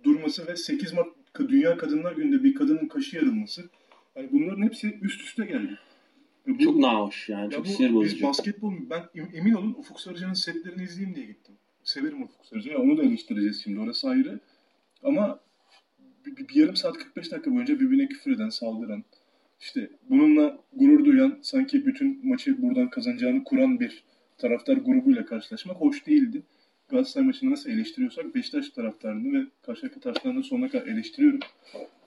durması 0.04 0.46
ve 0.46 0.56
8 0.56 0.92
Mart 0.92 1.08
Dünya 1.48 1.76
Kadınlar 1.76 2.12
Günü'nde 2.12 2.44
bir 2.44 2.54
kadının 2.54 2.88
kaşı 2.88 3.16
yarılması. 3.16 3.70
Yani 4.16 4.28
bunların 4.32 4.62
hepsi 4.62 4.98
üst 5.02 5.20
üste 5.20 5.44
geldi. 5.44 5.78
Çok 6.60 6.76
nahoş 6.76 7.28
yani. 7.28 7.44
ya 7.44 7.50
Çok 7.50 7.64
bu 7.64 7.68
sinir 7.68 7.88
biz 7.88 7.94
bozucu. 7.94 8.26
basketbol 8.26 8.72
ben 8.90 9.02
em- 9.14 9.30
emin 9.34 9.52
olun 9.52 9.74
Ufuk 9.78 10.00
Sarıcan'ın 10.00 10.32
setlerini 10.34 10.82
izleyeyim 10.82 11.16
diye 11.16 11.26
gittim. 11.26 11.54
Severim 11.84 12.22
Ufuk 12.22 12.46
Sarıcan'ı. 12.46 12.78
Onu 12.78 12.96
da 12.98 13.02
eleştireceğiz 13.02 13.62
şimdi. 13.62 13.80
Orası 13.80 14.08
ayrı. 14.08 14.40
Ama 15.02 15.40
bir, 16.26 16.36
bir- 16.36 16.48
bir 16.48 16.54
yarım 16.54 16.76
saat 16.76 16.98
45 16.98 17.32
dakika 17.32 17.50
boyunca 17.50 17.80
birbirine 17.80 18.08
küfür 18.08 18.30
eden, 18.32 18.48
saldıran, 18.48 19.04
işte 19.60 19.90
bununla 20.10 20.58
gurur 20.72 21.04
duyan, 21.04 21.38
sanki 21.42 21.86
bütün 21.86 22.28
maçı 22.28 22.62
buradan 22.62 22.90
kazanacağını 22.90 23.44
kuran 23.44 23.80
bir 23.80 24.04
taraftar 24.38 24.76
grubuyla 24.76 25.24
karşılaşmak 25.26 25.76
hoş 25.76 26.06
değildi. 26.06 26.42
Galatasaray 26.88 27.26
maçını 27.26 27.50
nasıl 27.50 27.70
eleştiriyorsak 27.70 28.34
Beşiktaş 28.34 28.70
taraftarını 28.70 29.40
ve 29.40 29.46
Karşıyaka 29.62 30.00
taraftarını 30.00 30.42
sonuna 30.42 30.68
kadar 30.68 30.86
eleştiriyorum. 30.86 31.40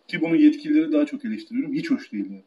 Ki 0.07 0.21
bunu 0.21 0.35
yetkilileri 0.35 0.91
daha 0.91 1.05
çok 1.05 1.25
eleştiriyorum. 1.25 1.73
Hiç 1.73 1.91
hoş 1.91 2.11
değil 2.11 2.25
yani. 2.25 2.43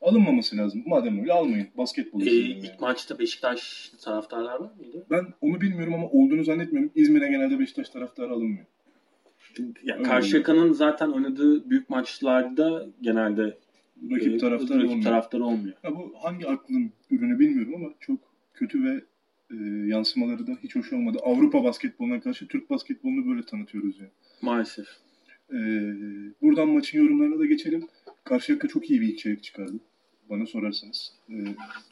Alınmaması 0.00 0.56
lazım. 0.56 0.82
Madem 0.86 1.20
öyle 1.20 1.32
almayın. 1.32 1.68
Basketbol 1.76 2.20
Ee, 2.20 2.24
izleyin 2.24 2.56
yani. 2.56 2.66
ilk 2.66 2.80
maçta 2.80 3.18
Beşiktaşlı 3.18 3.98
taraftarlar 3.98 4.60
var 4.60 4.70
mıydı? 4.78 5.06
Ben 5.10 5.26
onu 5.40 5.60
bilmiyorum 5.60 5.94
ama 5.94 6.06
olduğunu 6.10 6.44
zannetmiyorum. 6.44 6.90
İzmir'e 6.94 7.28
genelde 7.28 7.58
Beşiktaş 7.58 7.88
taraftarı 7.90 8.30
alınmıyor. 8.32 8.66
Ya 9.84 10.02
Karşıyaka'nın 10.02 10.72
zaten 10.72 11.08
oynadığı 11.08 11.70
büyük 11.70 11.90
maçlarda 11.90 12.86
genelde 13.00 13.58
Rakip 14.10 14.34
e, 14.34 14.38
taraftarı 14.38 14.78
rakip 14.78 14.90
olmuyor. 14.90 15.02
taraftarı 15.04 15.44
olmuyor. 15.44 15.74
Ya 15.84 15.90
bu 15.96 16.12
hangi 16.22 16.46
aklın 16.48 16.92
ürünü 17.10 17.38
bilmiyorum 17.38 17.74
ama 17.76 17.88
çok 18.00 18.18
kötü 18.54 18.84
ve 18.84 19.00
e, 19.50 19.56
yansımaları 19.88 20.46
da 20.46 20.52
hiç 20.62 20.76
hoş 20.76 20.92
olmadı. 20.92 21.18
Avrupa 21.24 21.64
basketboluna 21.64 22.20
karşı 22.20 22.48
Türk 22.48 22.70
basketbolunu 22.70 23.26
böyle 23.30 23.42
tanıtıyoruz 23.46 24.00
ya. 24.00 24.06
Maalesef. 24.42 24.86
E, 25.52 25.56
buradan 26.42 26.68
maçın 26.68 26.98
yorumlarına 26.98 27.38
da 27.38 27.46
geçelim. 27.46 27.86
Karşıyaka 28.24 28.68
çok 28.68 28.90
iyi 28.90 29.00
bir 29.00 29.08
ilk 29.08 29.18
çeyrek 29.18 29.42
çıkardı. 29.42 29.72
Bana 30.30 30.46
sorarsanız. 30.46 31.12
E, 31.30 31.34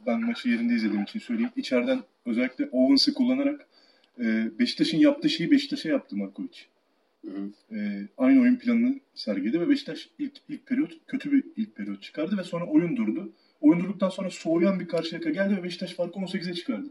ben 0.07 0.21
maçı 0.21 0.49
yerinde 0.49 0.75
izlediğim 0.75 1.03
için 1.03 1.19
söyleyeyim. 1.21 1.51
İçeriden 1.57 2.01
özellikle 2.27 2.69
Owens'ı 2.73 3.15
kullanarak 3.15 3.67
e, 4.21 4.51
Beşiktaş'ın 4.59 4.99
yaptığı 4.99 5.29
şeyi 5.29 5.51
Beşiktaş'a 5.51 5.89
yaptı 5.89 6.17
Markovic. 6.17 6.59
E, 7.73 8.09
aynı 8.19 8.41
oyun 8.41 8.57
planını 8.57 9.01
sergiledi 9.15 9.61
ve 9.61 9.69
Beşiktaş 9.69 10.09
ilk, 10.19 10.33
ilk 10.49 10.67
periyot 10.67 10.93
kötü 11.07 11.33
bir 11.33 11.45
ilk 11.57 11.77
periyot 11.77 12.03
çıkardı 12.03 12.37
ve 12.39 12.45
sonra 12.45 12.67
oyun 12.67 12.97
durdu. 12.97 13.33
Oyun 13.61 13.81
durduktan 13.81 14.09
sonra 14.09 14.31
soğuyan 14.31 14.81
bir 14.81 14.89
karşıyaka 14.89 15.31
geldi 15.31 15.57
ve 15.57 15.63
Beşiktaş 15.65 15.95
farkı 15.95 16.19
18'e 16.19 16.55
çıkardı. 16.55 16.87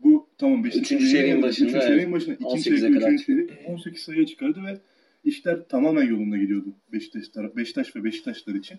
Bu 0.00 0.28
tamam 0.38 0.64
Beşiktaş'ın 0.64 0.96
Üçüncü 0.96 1.16
yeni- 1.16 1.42
başında, 1.42 1.68
üçüncü 1.68 1.86
çeyreğin 1.86 2.12
başında 2.12 2.34
ikinci 2.34 2.70
18'e 2.70 2.78
çeyrek, 2.78 2.94
kadar 2.94 3.12
üçüncü 3.12 3.46
çeyrek 3.46 3.68
18 3.68 4.02
sayıya 4.02 4.26
çıkardı 4.26 4.64
ve 4.64 4.78
işler 5.24 5.68
tamamen 5.68 6.02
yolunda 6.02 6.36
gidiyordu 6.36 6.68
Beşiktaş 6.92 7.28
taraf, 7.28 7.56
Beşiktaş 7.56 7.96
ve 7.96 8.04
Beşiktaşlar 8.04 8.54
için. 8.54 8.78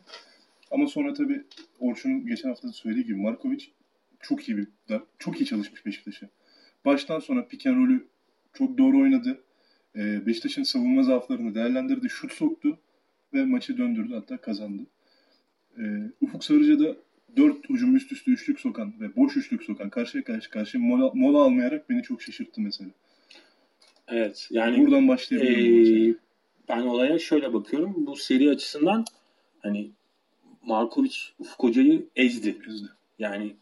Ama 0.75 0.87
sonra 0.87 1.13
tabii 1.13 1.43
Orçun'un 1.79 2.27
geçen 2.27 2.49
hafta 2.49 2.67
da 2.67 2.73
söylediği 2.73 3.05
gibi 3.05 3.21
Markovic 3.21 3.65
çok 4.21 4.49
iyi 4.49 4.57
bir 4.57 4.67
çok 5.19 5.41
iyi 5.41 5.45
çalışmış 5.45 5.85
Beşiktaş'a. 5.85 6.29
Baştan 6.85 7.19
sona 7.19 7.45
pick 7.45 7.67
and 7.67 7.77
roll'ü 7.77 8.07
çok 8.53 8.77
doğru 8.77 8.99
oynadı. 8.99 9.43
Ee, 9.95 10.25
Beşiktaş'ın 10.25 10.63
savunma 10.63 11.03
zaaflarını 11.03 11.55
değerlendirdi, 11.55 12.09
şut 12.09 12.31
soktu 12.33 12.79
ve 13.33 13.45
maçı 13.45 13.77
döndürdü 13.77 14.13
hatta 14.13 14.37
kazandı. 14.37 14.83
Ee, 15.77 15.81
Ufuk 16.21 16.43
Sarıca 16.43 16.79
da 16.79 16.95
4 17.37 17.69
hücum 17.69 17.95
üst 17.95 18.11
üste 18.11 18.31
üçlük 18.31 18.59
sokan 18.59 18.93
ve 18.99 19.15
boş 19.15 19.37
üçlük 19.37 19.63
sokan 19.63 19.89
karşıya 19.89 20.23
karşı 20.23 20.49
karşı 20.49 20.79
mola, 20.79 21.11
mola 21.13 21.43
almayarak 21.43 21.89
beni 21.89 22.03
çok 22.03 22.21
şaşırttı 22.21 22.61
mesela. 22.61 22.89
Evet. 24.07 24.47
Yani 24.51 24.77
Buradan 24.77 25.07
başlayabilirim. 25.07 26.11
Ee, 26.11 26.15
ben 26.69 26.81
olaya 26.81 27.19
şöyle 27.19 27.53
bakıyorum. 27.53 27.93
Bu 27.97 28.15
seri 28.15 28.49
açısından 28.49 29.05
hani 29.59 29.91
Markovic 30.65 31.15
Ufuk 31.39 31.63
Hoca'yı 31.63 32.09
ezdi. 32.15 32.57
Ezdi. 32.69 32.87
Yani 33.19 33.55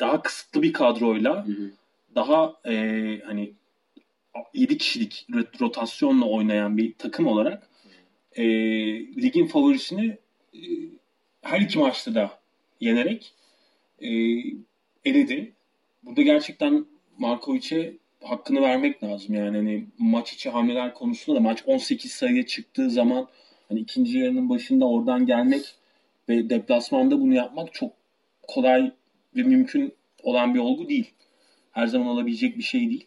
daha 0.00 0.22
kısıtlı 0.22 0.62
bir 0.62 0.72
kadroyla 0.72 1.46
Hı 1.46 1.52
hı. 1.52 1.70
daha 2.14 2.54
e, 2.66 2.74
hani 3.26 3.52
7 4.54 4.78
kişilik 4.78 5.26
rot- 5.30 5.60
rotasyonla 5.60 6.24
oynayan 6.24 6.76
bir 6.76 6.94
takım 6.94 7.26
olarak 7.26 7.68
e, 8.32 8.44
ligin 9.16 9.46
favorisini 9.46 10.18
e, 10.54 10.60
her 11.42 11.60
iki 11.60 11.78
maçta 11.78 12.14
da 12.14 12.30
yenerek 12.80 13.34
e, 14.00 14.08
eledi. 15.04 15.52
Burada 16.02 16.22
gerçekten 16.22 16.86
Markovic'e 17.18 17.96
hakkını 18.22 18.62
vermek 18.62 19.02
lazım. 19.02 19.34
Yani 19.34 19.56
hani 19.56 19.86
maç 19.98 20.32
içi 20.32 20.50
hamleler 20.50 20.94
konusunda 20.94 21.38
da 21.38 21.42
maç 21.42 21.62
18 21.66 22.12
sayıya 22.12 22.46
çıktığı 22.46 22.90
zaman 22.90 23.28
hani 23.68 23.80
ikinci 23.80 24.18
yarının 24.18 24.48
başında 24.48 24.88
oradan 24.88 25.26
gelmek 25.26 25.74
ve 26.28 26.50
deplasmanda 26.50 27.20
bunu 27.20 27.34
yapmak 27.34 27.74
çok 27.74 27.92
kolay 28.42 28.92
ve 29.36 29.42
mümkün 29.42 29.94
olan 30.22 30.54
bir 30.54 30.58
olgu 30.58 30.88
değil. 30.88 31.10
Her 31.70 31.86
zaman 31.86 32.06
olabilecek 32.06 32.58
bir 32.58 32.62
şey 32.62 32.80
değil. 32.80 33.06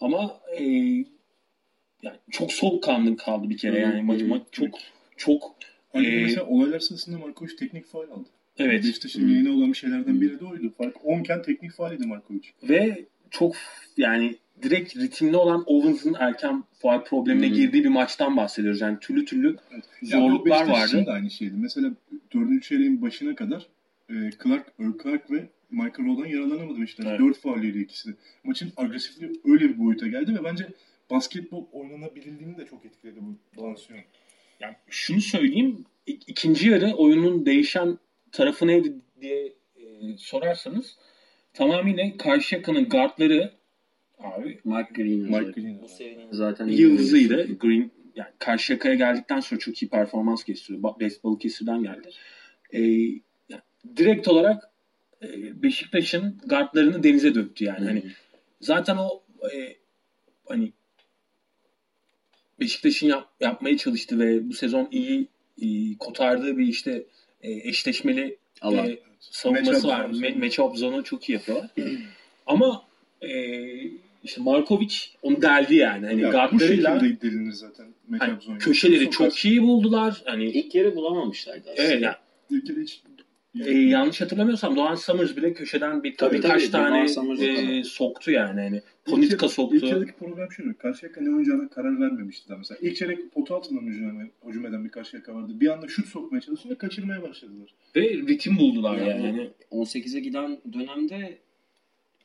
Ama 0.00 0.40
e, 0.58 0.64
yani 2.02 2.16
çok 2.30 2.52
soğukkanlı 2.52 3.16
kaldı 3.16 3.50
bir 3.50 3.56
kere. 3.56 3.80
Yani 3.80 4.02
maç, 4.02 4.22
maç 4.22 4.42
çok 4.52 4.68
çok 5.16 5.54
Hani 5.92 6.06
Ee, 6.06 6.22
mesela 6.22 6.46
olaylar 6.46 6.80
sırasında 6.80 7.18
Markovic 7.18 7.56
teknik 7.56 7.86
faul 7.86 8.10
aldı. 8.10 8.28
evet 8.58 8.84
Beşiktaş'ın 8.84 9.28
yeni 9.28 9.50
olan 9.50 9.72
şeylerden 9.72 10.20
biri 10.20 10.40
de 10.40 10.44
oydu. 10.44 10.72
Fark 10.78 10.96
10 11.04 11.20
iken 11.20 11.42
teknik 11.42 11.72
faul 11.72 11.92
idi 11.92 12.06
Markovic. 12.06 12.42
ve 12.62 13.04
çok 13.30 13.56
yani 13.96 14.36
direkt 14.62 14.96
ritimli 14.96 15.36
olan 15.36 15.62
Owens'ın 15.66 16.14
erken 16.18 16.64
faul 16.78 17.04
problemine 17.04 17.50
Hı. 17.50 17.54
girdiği 17.54 17.84
bir 17.84 17.88
maçtan 17.88 18.36
bahsediyoruz. 18.36 18.80
Yani 18.80 18.98
türlü 19.00 19.24
türlü 19.24 19.56
Evet. 19.72 19.84
Zorluklar 20.02 20.66
Ya 20.66 20.72
vardı. 20.72 21.06
de 21.06 21.10
aynı 21.10 21.30
şeydi. 21.30 21.54
Mesela 21.56 21.90
4. 22.34 22.62
çeyreğin 22.62 23.02
başına 23.02 23.34
kadar 23.34 23.66
e, 24.10 24.14
Clark, 24.44 24.72
Earl 24.78 24.92
Clark 25.02 25.30
ve 25.30 25.48
Michael 25.70 26.06
Roll'dan 26.06 26.26
yaralanamadı 26.26 26.80
Beşiktaş. 26.80 27.06
Evet. 27.06 27.20
4 27.20 27.38
faullüydü 27.40 27.82
ikisi 27.82 28.08
de. 28.08 28.14
Maçın 28.44 28.72
agresifliği 28.76 29.32
öyle 29.44 29.68
bir 29.68 29.78
boyuta 29.78 30.06
geldi 30.06 30.34
ve 30.34 30.44
bence 30.44 30.68
basketbol 31.10 31.66
oynanabilirliğini 31.72 32.58
de 32.58 32.66
çok 32.66 32.84
etkiledi 32.84 33.18
bu 33.56 33.62
lansiyonu. 33.62 34.02
yani 34.60 34.74
şunu 34.90 35.20
söyleyeyim 35.20 35.84
ik- 36.06 36.24
ikinci 36.26 36.68
yarı 36.70 36.92
oyunun 36.94 37.46
değişen 37.46 37.98
tarafı 38.32 38.66
neydi 38.66 38.92
diye 39.20 39.46
e, 39.76 39.82
sorarsanız 40.18 40.96
tamamıyla 41.54 42.16
Karşıyaka'nın 42.18 42.88
guardları 42.88 43.52
abi 44.24 44.60
Mike 44.64 44.88
Green. 44.94 45.18
Mike 45.20 45.36
özellikle. 45.38 45.62
Green. 45.62 45.82
Bu 45.82 45.88
serinin 45.88 46.28
zaten 46.32 46.68
yıldızıydı. 46.68 47.58
Green 47.58 47.90
yani 48.16 48.30
Karşıyaka'ya 48.38 48.94
geldikten 48.94 49.40
sonra 49.40 49.58
çok 49.60 49.82
iyi 49.82 49.88
performans 49.88 50.44
gösteriyor. 50.44 50.82
Ba- 50.84 51.00
Baseball 51.00 51.38
kesirden 51.38 51.82
geldi. 51.82 52.10
Ee, 52.72 52.80
yani 53.48 53.62
direkt 53.96 54.28
olarak 54.28 54.70
e, 55.22 55.62
Beşiktaş'ın 55.62 56.38
guardlarını 56.46 57.02
denize 57.02 57.34
döktü 57.34 57.64
yani. 57.64 57.86
Hani 57.86 58.02
zaten 58.60 58.96
o 58.96 59.22
e, 59.54 59.76
hani 60.48 60.72
Beşiktaş'ın 62.60 63.06
yap, 63.06 63.28
yapmaya 63.40 63.76
çalıştı 63.76 64.18
ve 64.18 64.48
bu 64.48 64.52
sezon 64.52 64.88
iyi, 64.90 65.28
iyi 65.56 65.98
kotardığı 65.98 66.58
bir 66.58 66.66
işte 66.66 67.02
e, 67.42 67.52
eşleşmeli 67.68 68.36
Allah. 68.60 68.86
e, 68.86 68.98
savunması 69.20 69.72
Matchup 69.72 69.90
var. 69.90 70.04
Me- 70.04 70.38
Matchup 70.38 70.76
zone'u 70.78 71.04
çok 71.04 71.28
iyi 71.28 71.32
yapıyorlar. 71.32 71.70
Ama 72.46 72.84
e, 73.22 73.28
işte 74.24 74.40
Markovic 74.42 74.94
onu 75.22 75.42
deldi 75.42 75.74
yani. 75.74 76.06
Hani 76.06 76.20
Ya, 76.20 76.28
bu 76.28 76.32
guardlarıyla 76.32 77.00
şekilde 77.00 77.20
delinir 77.20 77.52
zaten 77.52 77.86
hani 78.18 78.58
köşeleri 78.58 79.10
çok 79.10 79.44
iyi 79.44 79.62
buldular. 79.62 80.22
Hani 80.24 80.44
İlk 80.50 80.74
yarı 80.74 80.96
bulamamışlardı 80.96 81.70
aslında. 81.72 81.88
evet 81.88 82.02
yani 82.02 82.14
İlk 82.50 82.66
kere 82.66 82.80
hiç 82.80 83.02
e, 83.66 83.70
yanlış 83.72 84.20
hatırlamıyorsam 84.20 84.76
Doğan 84.76 84.94
Summers 84.94 85.36
bile 85.36 85.54
köşeden 85.54 86.02
bir 86.02 86.16
Tabii, 86.16 86.36
birkaç 86.36 86.62
tabii, 86.62 86.70
tane 86.70 87.04
e, 87.78 87.84
soktu 87.84 88.30
yani. 88.30 88.60
Hani 88.60 88.76
İlk 88.76 88.84
Ponitka 89.14 89.34
yarı- 89.34 89.44
İlk 89.46 89.52
soktu. 89.52 89.86
yarıdaki 89.86 90.12
problem 90.12 90.52
şuydu. 90.52 90.74
Karşıyaka 90.78 91.20
ne 91.20 91.28
oynayacağına 91.28 91.68
karar 91.68 92.00
vermemişti 92.00 92.48
daha 92.48 92.58
mesela. 92.58 92.78
İlk 92.82 92.96
çeyrek 92.96 93.32
potu 93.32 93.54
altından 93.54 93.82
hücum, 93.86 94.30
hücum 94.48 94.66
eden 94.66 94.84
bir 94.84 94.88
Karşıyaka 94.90 95.34
vardı. 95.34 95.52
Bir 95.60 95.68
anda 95.68 95.88
şut 95.88 96.06
sokmaya 96.08 96.40
çalışıyor 96.40 96.74
ve 96.74 96.78
kaçırmaya 96.78 97.22
başladılar. 97.22 97.74
Ve 97.96 98.02
ritim 98.10 98.58
buldular 98.58 98.96
yani. 98.96 99.08
Yani 99.10 99.26
Hani 99.26 99.50
18'e 99.84 100.20
giden 100.20 100.58
dönemde 100.72 101.38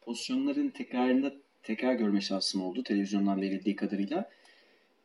pozisyonların 0.01 0.69
tekrarında 0.69 1.33
tekrar 1.67 1.93
görme 1.93 2.21
şansım 2.21 2.61
oldu 2.61 2.83
televizyondan 2.83 3.41
verildiği 3.41 3.75
kadarıyla. 3.75 4.29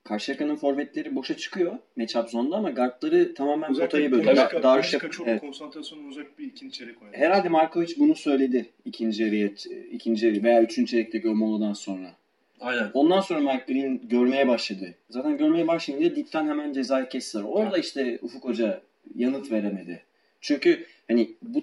Karşıyaka'nın 0.04 0.57
forvetleri 0.57 1.14
boşa 1.16 1.37
çıkıyor 1.37 1.78
matchup 1.97 2.31
zonda 2.31 2.57
ama 2.57 2.71
guardları 2.71 3.35
tamamen 3.35 3.71
Özellikle 3.71 3.87
potayı 3.87 4.11
bölüyor. 4.12 4.37
Konuşka, 4.37 4.62
Da- 4.62 4.62
Darüşşak- 4.62 5.00
Konuşka 5.00 5.11
çok 5.11 5.28
evet. 5.28 5.40
konsantrasyonu 5.40 6.07
uzak 6.09 6.38
bir 6.38 6.47
ikinci 6.47 6.78
çeyrek 6.78 7.02
oynadı. 7.02 7.16
Herhalde 7.16 7.49
Markovic 7.49 7.95
bunu 7.99 8.14
söyledi 8.14 8.66
ikinci 8.85 9.23
yarıya, 9.23 9.49
ikinci 9.92 10.26
yarı 10.26 10.42
veya 10.42 10.62
üçüncü 10.62 10.90
çeyrekteki 10.90 11.28
o 11.28 11.35
moladan 11.35 11.73
sonra. 11.73 12.14
aynen. 12.61 12.90
Ondan 12.95 13.21
sonra 13.21 13.40
Mark 13.40 13.66
Green 13.69 14.00
görmeye 14.09 14.49
başladı. 14.49 14.95
Zaten 15.11 15.38
görmeye 15.38 15.66
başlayınca 15.69 16.16
dipten 16.16 16.49
hemen 16.49 16.73
cezayı 16.73 17.09
kestiler. 17.09 17.42
Orada 17.45 17.78
işte 17.78 18.19
Ufuk 18.23 18.45
Hoca 18.45 18.81
yanıt 19.14 19.50
veremedi. 19.52 20.02
Çünkü 20.40 20.87
hani 21.09 21.31
bu 21.42 21.62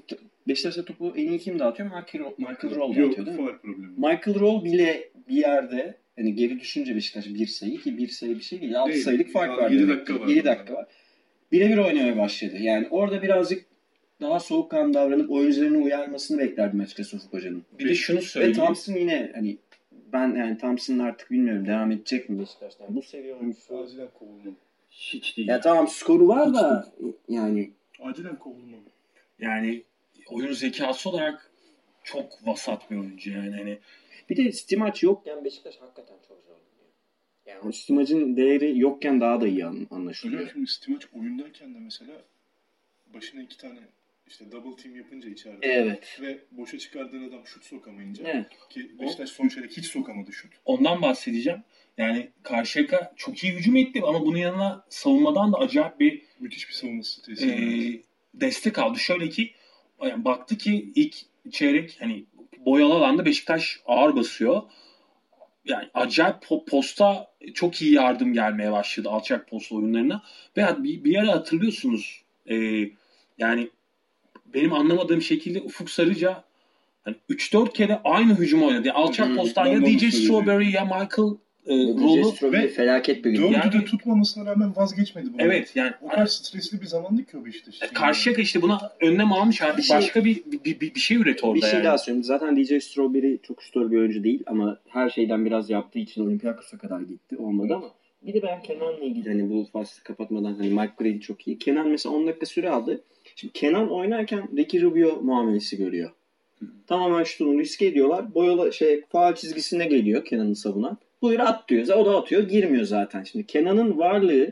Beşiktaş'ta 0.49 0.85
topu 0.85 1.13
en 1.17 1.27
iyi 1.27 1.39
kim 1.39 1.59
dağıtıyor? 1.59 1.89
Michael, 1.89 2.33
Michael 2.37 2.75
Roll 2.75 2.95
Yok, 2.95 3.07
dağıtıyor 3.09 3.25
değil 3.25 3.39
mi? 3.39 3.45
problemi. 3.61 3.87
Michael 3.97 4.39
Roll 4.39 4.63
bile 4.63 5.09
bir 5.29 5.35
yerde 5.35 5.97
hani 6.15 6.35
geri 6.35 6.59
düşünce 6.59 6.95
Beşiktaş 6.95 7.27
bir 7.27 7.47
sayı 7.47 7.77
ki 7.77 7.97
bir 7.97 8.07
sayı 8.07 8.35
bir 8.35 8.41
şey 8.41 8.61
değil. 8.61 8.79
6 8.79 8.91
Değil. 8.93 9.03
sayılık 9.03 9.31
fark 9.31 9.57
var. 9.57 9.71
yedi 9.71 9.83
demek 9.83 9.95
dakika 9.97 10.13
ki. 10.13 10.19
var. 10.21 10.27
Yedi 10.27 10.45
dakika 10.45 10.73
var. 10.73 10.85
Birebir 11.51 11.77
oynamaya 11.77 12.17
başladı. 12.17 12.57
Yani 12.59 12.87
orada 12.89 13.21
birazcık 13.21 13.65
daha 14.21 14.39
soğukkanlı 14.39 14.93
davranıp 14.93 15.31
oyuncularını 15.31 15.77
uyarmasını 15.77 16.39
beklerdim 16.39 16.79
açıkçası 16.79 17.17
Ufuk 17.17 17.33
Hoca'nın. 17.33 17.63
Bir 17.79 17.89
de 17.89 17.95
şunu 17.95 18.17
Ve 18.17 18.21
söyleyeyim. 18.21 18.55
Thompson 18.57 18.93
yine 18.93 19.31
hani 19.35 19.57
ben 20.13 20.35
yani 20.35 20.57
Thompson'ın 20.57 20.99
artık 20.99 21.31
bilmiyorum 21.31 21.67
devam 21.67 21.91
edecek 21.91 22.29
mi 22.29 22.39
Beşiktaş'tan. 22.39 22.95
Bu 22.95 23.01
seviye 23.01 23.35
oyuncusu. 23.35 23.79
Acilen 23.79 24.07
kovulmalı. 24.19 24.53
Hiç 24.91 25.37
değil. 25.37 25.47
Ya 25.47 25.61
tamam 25.61 25.87
skoru 25.87 26.27
var 26.27 26.53
da 26.53 26.87
yani 27.29 27.69
Acilen 28.03 28.35
kovulmalı. 28.35 28.81
Yani 29.39 29.81
oyun 30.31 30.53
zekası 30.53 31.09
olarak 31.09 31.51
çok 32.03 32.47
vasat 32.47 32.91
bir 32.91 32.95
oyuncu 32.97 33.31
yani. 33.31 33.55
Hani 33.55 33.77
bir 34.29 34.37
de 34.37 34.51
Stimaç 34.51 35.03
yokken 35.03 35.45
Beşiktaş 35.45 35.77
hakikaten 35.77 36.15
çok 36.27 36.41
zor. 36.41 36.55
Yani 37.45 37.59
o 37.59 37.71
Stimaç'ın 37.71 38.37
değeri 38.37 38.79
yokken 38.79 39.21
daha 39.21 39.41
da 39.41 39.47
iyi 39.47 39.65
an- 39.65 39.87
anlaşılıyor. 39.91 40.39
Hocam 40.41 40.53
şimdi 40.53 40.67
Stimaç 40.69 41.03
oyundayken 41.13 41.75
de 41.75 41.79
mesela 41.79 42.13
başına 43.13 43.41
iki 43.41 43.57
tane 43.57 43.79
işte 44.27 44.51
double 44.51 44.83
team 44.83 44.95
yapınca 44.95 45.29
içeride 45.29 45.67
Evet. 45.67 46.17
ve 46.21 46.39
boşa 46.51 46.77
çıkardığın 46.77 47.29
adam 47.29 47.47
şut 47.47 47.65
sokamayınca 47.65 48.23
Evet. 48.27 48.45
ki 48.69 48.91
Beşiktaş 48.99 49.29
son 49.29 49.47
çeyrek 49.47 49.77
hiç 49.77 49.85
sokamadı 49.85 50.33
şut. 50.33 50.51
ondan 50.65 51.01
bahsedeceğim. 51.01 51.59
Yani 51.97 52.29
Karşıyaka 52.43 53.13
çok 53.15 53.43
iyi 53.43 53.53
hücum 53.53 53.75
etti 53.75 54.01
ama 54.05 54.25
bunun 54.25 54.37
yanına 54.37 54.85
savunmadan 54.89 55.53
da 55.53 55.57
acayip 55.57 55.99
bir 55.99 56.21
Müthiş 56.39 56.69
bir 56.69 56.73
savunması 56.73 57.21
e, 57.21 57.23
tesisi. 57.23 58.01
destek 58.33 58.79
aldı. 58.79 58.99
Şöyle 58.99 59.29
ki 59.29 59.51
yani 60.07 60.25
baktı 60.25 60.57
ki 60.57 60.91
ilk 60.95 61.15
çeyrek 61.51 61.97
hani 61.99 62.25
boyalı 62.65 62.93
alanda 62.93 63.25
Beşiktaş 63.25 63.79
ağır 63.85 64.15
basıyor. 64.15 64.61
Yani 65.65 65.89
acayip 65.93 66.35
po- 66.43 66.65
posta 66.65 67.27
çok 67.53 67.81
iyi 67.81 67.93
yardım 67.93 68.33
gelmeye 68.33 68.71
başladı 68.71 69.09
alçak 69.09 69.47
posta 69.49 69.75
oyunlarına. 69.75 70.23
Ve 70.57 70.83
bir, 70.83 71.03
bir 71.03 71.15
ara 71.15 71.31
hatırlıyorsunuz 71.31 72.21
e, 72.49 72.55
yani 73.37 73.69
benim 74.45 74.73
anlamadığım 74.73 75.21
şekilde 75.21 75.61
Ufuk 75.61 75.89
Sarıca 75.89 76.43
hani 77.03 77.15
3-4 77.29 77.73
kere 77.73 78.01
aynı 78.03 78.35
hücum 78.35 78.63
oynadı. 78.63 78.87
Yani 78.87 78.97
alçak 78.97 79.27
Hı 79.27 79.31
hı. 79.31 79.35
posttan 79.35 79.65
Ben 79.65 79.71
ya 79.71 79.81
de 79.81 79.85
onu 79.85 79.93
DJ. 79.93 80.13
Strawberry 80.13 80.71
ya 80.71 80.85
Michael 80.85 81.37
e. 81.67 81.93
Strawberry 82.23 82.63
ve 82.63 82.67
felaket 82.67 83.25
bir 83.25 83.31
gün. 83.31 83.41
Dördü 83.41 83.53
yani- 83.53 83.73
de 83.81 83.85
tutmamasına 83.85 84.45
rağmen 84.51 84.75
vazgeçmedi. 84.75 85.33
bundan. 85.33 85.45
Evet 85.45 85.71
yani 85.75 85.91
O 86.01 86.07
kadar 86.07 86.25
stresli 86.25 86.81
bir 86.81 86.85
zamandı 86.85 87.23
ki 87.25 87.37
o 87.37 87.45
Beşiktaş. 87.45 87.75
için. 87.75 87.87
Karşıyaka 87.93 88.41
işte 88.41 88.61
buna 88.61 88.91
önlem 89.01 89.33
almış 89.33 89.61
artık 89.61 89.77
Bir 89.77 89.83
şey- 89.83 89.97
başka 89.97 90.25
bir, 90.25 90.43
bir, 90.45 90.79
bir, 90.79 90.95
bir 90.95 90.99
şey 90.99 91.17
üret 91.17 91.43
orada 91.43 91.55
Bir 91.55 91.61
şey 91.61 91.73
yani. 91.73 91.83
daha 91.83 91.97
söyleyeyim. 91.97 92.23
Zaten 92.23 92.57
DJ 92.57 92.79
Strawberry 92.83 93.37
çok 93.43 93.63
şutör 93.63 93.91
bir 93.91 93.97
oyuncu 93.97 94.23
değil 94.23 94.43
ama 94.45 94.77
her 94.87 95.09
şeyden 95.09 95.45
biraz 95.45 95.69
yaptığı 95.69 95.99
için 95.99 96.25
Olympiakos'a 96.25 96.77
kadar 96.77 97.01
gitti. 97.01 97.37
Olmadı 97.37 97.73
ama 97.75 97.87
bir 98.23 98.33
de 98.33 98.41
ben 98.41 98.61
Kenan'la 98.61 98.99
ilgili 99.05 99.29
hani 99.29 99.49
bu 99.49 99.67
faslı 99.73 100.03
kapatmadan 100.03 100.53
hani 100.53 100.69
Mike 100.69 100.93
Gray 100.97 101.19
çok 101.19 101.47
iyi. 101.47 101.57
Kenan 101.57 101.87
mesela 101.89 102.15
10 102.15 102.27
dakika 102.27 102.45
süre 102.45 102.69
aldı. 102.69 103.01
Şimdi 103.35 103.53
Kenan 103.53 103.91
oynarken 103.91 104.57
Ricky 104.57 104.83
Rubio 104.83 105.21
muamelesi 105.21 105.77
görüyor. 105.77 106.11
Tamamen 106.87 107.23
şutunu 107.23 107.59
riske 107.59 107.85
ediyorlar. 107.85 108.33
Boyalı 108.35 108.73
şey 108.73 109.01
faal 109.09 109.35
çizgisine 109.35 109.85
geliyor 109.85 110.25
Kenan'ı 110.25 110.55
savunan. 110.55 110.97
Buyur 111.21 111.39
at 111.39 111.69
diyor. 111.69 111.87
O 111.87 112.05
da 112.05 112.17
atıyor. 112.17 112.43
Girmiyor 112.43 112.83
zaten. 112.83 113.23
Şimdi 113.23 113.45
Kenan'ın 113.47 113.97
varlığı 113.97 114.51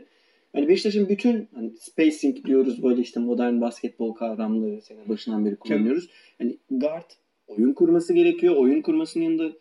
hani 0.52 0.68
Beşiktaş'ın 0.68 1.08
bütün 1.08 1.48
hani 1.54 1.70
spacing 1.70 2.44
diyoruz 2.44 2.82
böyle 2.82 3.00
işte 3.00 3.20
modern 3.20 3.60
basketbol 3.60 4.14
kavramları 4.14 4.82
sene 4.82 5.08
başından 5.08 5.46
beri 5.46 5.56
kullanıyoruz. 5.56 6.08
Hani 6.38 6.56
guard 6.70 7.10
oyun 7.46 7.72
kurması 7.72 8.14
gerekiyor. 8.14 8.56
Oyun 8.56 8.82
kurmasının 8.82 9.24
yanında 9.24 9.52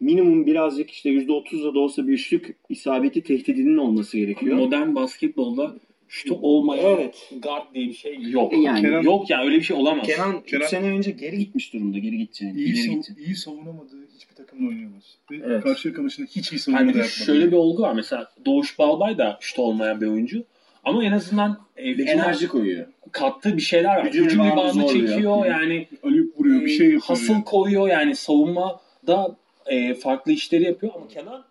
minimum 0.00 0.46
birazcık 0.46 0.90
işte 0.90 1.10
%30'la 1.10 1.74
da 1.74 1.78
olsa 1.78 2.06
bir 2.06 2.12
üçlük 2.12 2.56
isabeti 2.68 3.22
tehdidinin 3.22 3.76
olması 3.76 4.16
gerekiyor. 4.18 4.56
Modern 4.56 4.94
basketbolda 4.94 5.74
şutu 6.08 6.38
olmayan 6.42 6.84
Evet. 6.84 7.30
guard 7.42 7.74
diye 7.74 7.88
bir 7.88 7.92
şey 7.94 8.22
yok. 8.22 8.52
Yani 8.64 8.80
Kenan- 8.80 9.02
Yok 9.02 9.30
yani 9.30 9.44
öyle 9.46 9.56
bir 9.56 9.62
şey 9.62 9.76
olamaz. 9.76 10.06
Kenan 10.06 10.40
3 10.44 10.50
Kenan- 10.50 10.66
sene 10.66 10.86
önce 10.86 11.10
geri 11.10 11.38
gitmiş 11.38 11.72
durumda. 11.72 11.98
Geri 11.98 12.18
gideceğini. 12.18 12.58
iyi, 12.58 12.66
ileri 12.74 12.86
sav- 12.86 12.90
gideceğini. 12.92 13.22
iyi 13.22 13.36
savunamadığı 13.36 14.06
hiçbir 14.14 14.34
takımla 14.34 14.68
oynayamaz. 14.68 15.02
Ve 15.30 15.36
Evet. 15.46 15.62
Karşıyaka 15.62 16.02
maçında 16.02 16.26
hiç 16.30 16.52
iyi 16.52 16.54
Yani 16.54 16.60
savunma 16.60 16.80
bir 16.82 16.94
da 16.94 16.98
yapmadı. 16.98 17.08
şöyle 17.10 17.46
bir 17.46 17.56
olgu 17.56 17.82
var. 17.82 17.92
Mesela 17.94 18.32
Doğuş 18.46 18.78
Balbay 18.78 19.18
da 19.18 19.38
şut 19.40 19.58
olmayan 19.58 20.00
bir 20.00 20.06
oyuncu. 20.06 20.44
Ama 20.84 21.04
en 21.04 21.12
azından 21.12 21.58
e, 21.76 21.88
hücuma 21.90 22.10
Enerji 22.10 22.48
koyuyor. 22.48 22.86
kattığı 23.12 23.56
bir 23.56 23.62
şeyler 23.62 23.96
var. 23.96 24.06
Hücum 24.06 24.30
zorluyor. 24.30 24.88
çekiyor. 25.08 25.46
Yani 25.46 25.88
Alüp 26.02 26.38
vuruyor 26.40 26.60
bir 26.60 26.66
e, 26.66 26.68
şey 26.68 26.86
yapıyor. 26.86 27.02
Hasıl 27.02 27.32
yani. 27.32 27.44
koyuyor 27.44 27.88
yani 27.88 28.16
savunmada 28.16 29.36
e, 29.66 29.94
farklı 29.94 30.32
işleri 30.32 30.64
yapıyor 30.64 30.92
ama 30.96 31.08
Kenan 31.08 31.44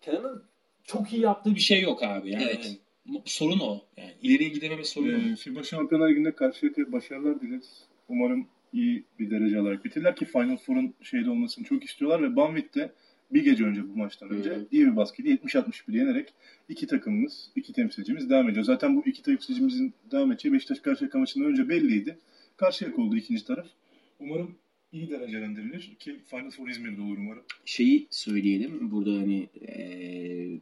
Kenan'ın 0.00 0.42
çok 0.84 1.12
iyi 1.12 1.22
yaptığı 1.22 1.54
bir 1.54 1.60
şey 1.60 1.80
yok 1.82 2.02
abi. 2.02 2.30
Yani 2.30 2.44
Evet. 2.44 2.76
Sorun 3.24 3.58
o. 3.58 3.80
Yani 3.96 4.12
ileriye 4.22 4.48
gidememe 4.48 4.84
sorunu 4.84 5.16
o. 5.16 5.32
Ee, 5.32 5.36
FIBA 5.36 5.62
Şampiyonlar 5.62 6.10
Ligi'nde 6.10 6.34
Karşıyaka'ya 6.34 6.92
başarılar 6.92 7.40
dileriz. 7.40 7.84
Umarım 8.08 8.46
iyi 8.72 9.04
bir 9.18 9.30
derece 9.30 9.58
alarak 9.58 9.84
bitirler 9.84 10.16
ki 10.16 10.24
Final 10.24 10.56
Four'un 10.56 10.94
şeyde 11.02 11.30
olmasını 11.30 11.64
çok 11.64 11.84
istiyorlar 11.84 12.22
ve 12.22 12.36
Banvit 12.36 12.74
de 12.74 12.92
bir 13.30 13.44
gece 13.44 13.64
önce 13.64 13.88
bu 13.88 13.96
maçtan 13.96 14.30
önce 14.30 14.50
Hı. 14.50 14.66
iyi 14.72 14.86
bir 14.86 14.96
basketi 14.96 15.28
70-61 15.28 15.96
yenerek 15.96 16.34
iki 16.68 16.86
takımımız, 16.86 17.50
iki 17.56 17.72
temsilcimiz 17.72 18.30
devam 18.30 18.48
ediyor. 18.48 18.64
Zaten 18.64 18.96
bu 18.96 19.02
iki 19.06 19.22
temsilcimizin 19.22 19.94
devam 20.10 20.32
edeceği 20.32 20.52
Beşiktaş 20.54 20.80
Karşıyaka 20.80 21.18
maçından 21.18 21.50
önce 21.50 21.68
belliydi. 21.68 22.18
Karşıyaka 22.56 23.02
oldu 23.02 23.16
ikinci 23.16 23.44
taraf. 23.44 23.66
Umarım 24.20 24.54
iyi 24.92 25.10
derecelendirilir 25.10 25.94
ki 25.98 26.16
Final 26.30 26.50
Four 26.50 26.68
İzmir'de 26.68 27.00
olur 27.02 27.18
umarım. 27.18 27.42
Şeyi 27.64 28.06
söyleyelim. 28.10 28.90
Burada 28.90 29.10
hani 29.10 29.48
eee 29.60 30.60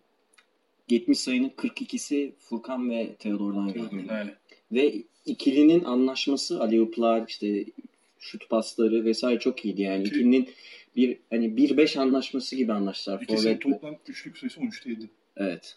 70 0.90 1.18
sayının 1.18 1.48
42'si 1.48 2.32
Furkan 2.38 2.90
ve 2.90 3.14
Theodor'dan 3.18 3.72
geldi. 3.72 4.34
Ve 4.72 4.94
ikilinin 5.26 5.84
anlaşması 5.84 6.60
Aliyuplar 6.60 7.24
işte 7.28 7.64
şut 8.18 8.48
pasları 8.50 9.04
vesaire 9.04 9.38
çok 9.38 9.64
iyiydi 9.64 9.82
yani. 9.82 10.02
Ki- 10.04 10.08
İkilinin 10.10 10.48
bir 10.96 11.16
hani 11.30 11.46
1-5 11.56 11.98
anlaşması 12.00 12.56
gibi 12.56 12.72
anlaştılar. 12.72 13.20
İkisinin 13.22 13.54
Forvet- 13.54 13.60
toplam 13.72 13.96
üçlük 14.08 14.38
sayısı 14.38 14.60
13'te 14.60 14.90
7. 14.90 15.10
Evet. 15.36 15.76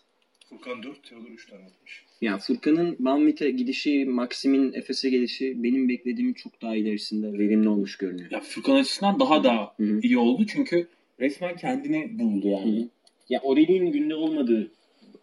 Furkan 0.49 0.83
4, 0.83 1.03
Teodor 1.09 1.29
3 1.29 1.49
tane 1.49 1.63
atmış. 1.63 2.03
Yani 2.21 2.39
Furkan'ın 2.39 2.95
Banvit'e 2.99 3.51
gidişi, 3.51 4.05
Maxim'in 4.05 4.73
Efes'e 4.73 5.09
gelişi 5.09 5.63
benim 5.63 5.89
beklediğimin 5.89 6.33
çok 6.33 6.61
daha 6.61 6.75
ilerisinde 6.75 7.39
verimli 7.39 7.69
olmuş 7.69 7.97
görünüyor. 7.97 8.31
Ya 8.31 8.39
Furkan 8.39 8.75
açısından 8.75 9.19
daha 9.19 9.43
da 9.43 9.75
iyi 10.03 10.17
oldu 10.17 10.45
çünkü 10.47 10.87
resmen 11.19 11.55
kendini 11.57 12.19
buldu 12.19 12.47
yani. 12.47 12.77
Hı 12.77 12.81
hı. 12.83 12.89
Ya 13.29 13.41
Aurelie'nin 13.43 13.91
günde 13.91 14.15
olmadığı 14.15 14.71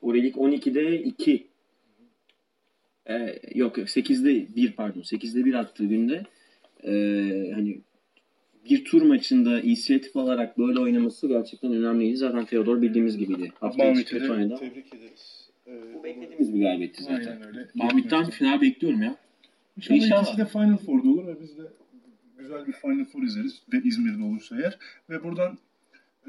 Aurelik 0.03 0.37
12'de 0.37 1.03
2 1.03 1.47
ee, 3.09 3.39
yok 3.55 3.79
yok 3.79 3.89
8'de 3.89 4.57
1 4.57 4.73
pardon 4.73 5.01
8'de 5.01 5.45
1 5.45 5.55
attığı 5.55 5.87
günde 5.87 6.23
ee, 6.85 7.51
hani 7.55 7.81
bir 8.65 8.85
tur 8.85 9.03
maçında 9.03 9.61
inisiyatif 9.61 10.17
alarak 10.17 10.59
böyle 10.59 10.81
oynaması 10.81 11.29
gerçekten 11.29 11.73
önemliydi. 11.73 12.17
Zaten 12.17 12.45
Theodor 12.45 12.83
bildiğimiz 12.83 13.19
gibiydi. 13.19 13.53
Hafta 13.61 13.85
içi 13.85 13.93
Mahmut'u 13.93 14.11
kötü 14.11 14.29
da 14.29 14.33
oynadı. 14.33 14.57
tebrik 14.61 14.95
ederiz. 14.95 15.51
Ee, 15.67 15.95
Bu 15.95 16.05
beklediğimiz 16.05 16.55
bir 16.55 16.61
galibiyetti 16.61 17.03
zaten. 17.03 17.33
Aynen 17.33 17.47
öyle. 17.47 17.69
Mahmut'tan 17.75 18.31
final 18.31 18.61
bekliyorum 18.61 19.03
ya. 19.03 19.17
İnşallah, 19.77 19.97
İnşallah. 19.97 20.23
ikisi 20.23 20.39
de 20.39 20.47
Final 20.47 20.77
Four'da 20.77 21.09
olur 21.09 21.27
ve 21.27 21.41
biz 21.41 21.59
de 21.59 21.63
güzel 22.39 22.67
bir 22.67 22.73
Final 22.73 23.05
Four 23.05 23.23
izleriz 23.23 23.63
ve 23.73 23.83
İzmir'de 23.85 24.23
olursa 24.23 24.57
eğer. 24.61 24.79
Ve 25.11 25.25
buradan 25.25 25.59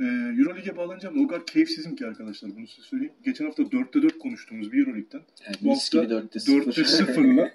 e, 0.02 0.06
Euroleague'e 0.40 0.78
bağlanacağım. 0.78 1.26
O 1.26 1.28
kadar 1.28 1.46
keyifsizim 1.46 1.96
ki 1.96 2.06
arkadaşlar 2.06 2.52
bunu 2.56 2.68
size 2.68 2.88
söyleyeyim. 2.88 3.14
Geçen 3.26 3.46
hafta 3.46 3.64
4'te 3.64 4.02
4 4.02 4.20
konuştuğumuz 4.20 4.72
bir 4.72 4.80
Euroleague'den 4.80 5.22
Evet, 5.46 5.58
Bu 5.62 5.72
hafta 5.72 5.98
4'te 6.04 6.40
0. 6.40 6.62
4'te 6.62 6.82
0'la 6.82 7.52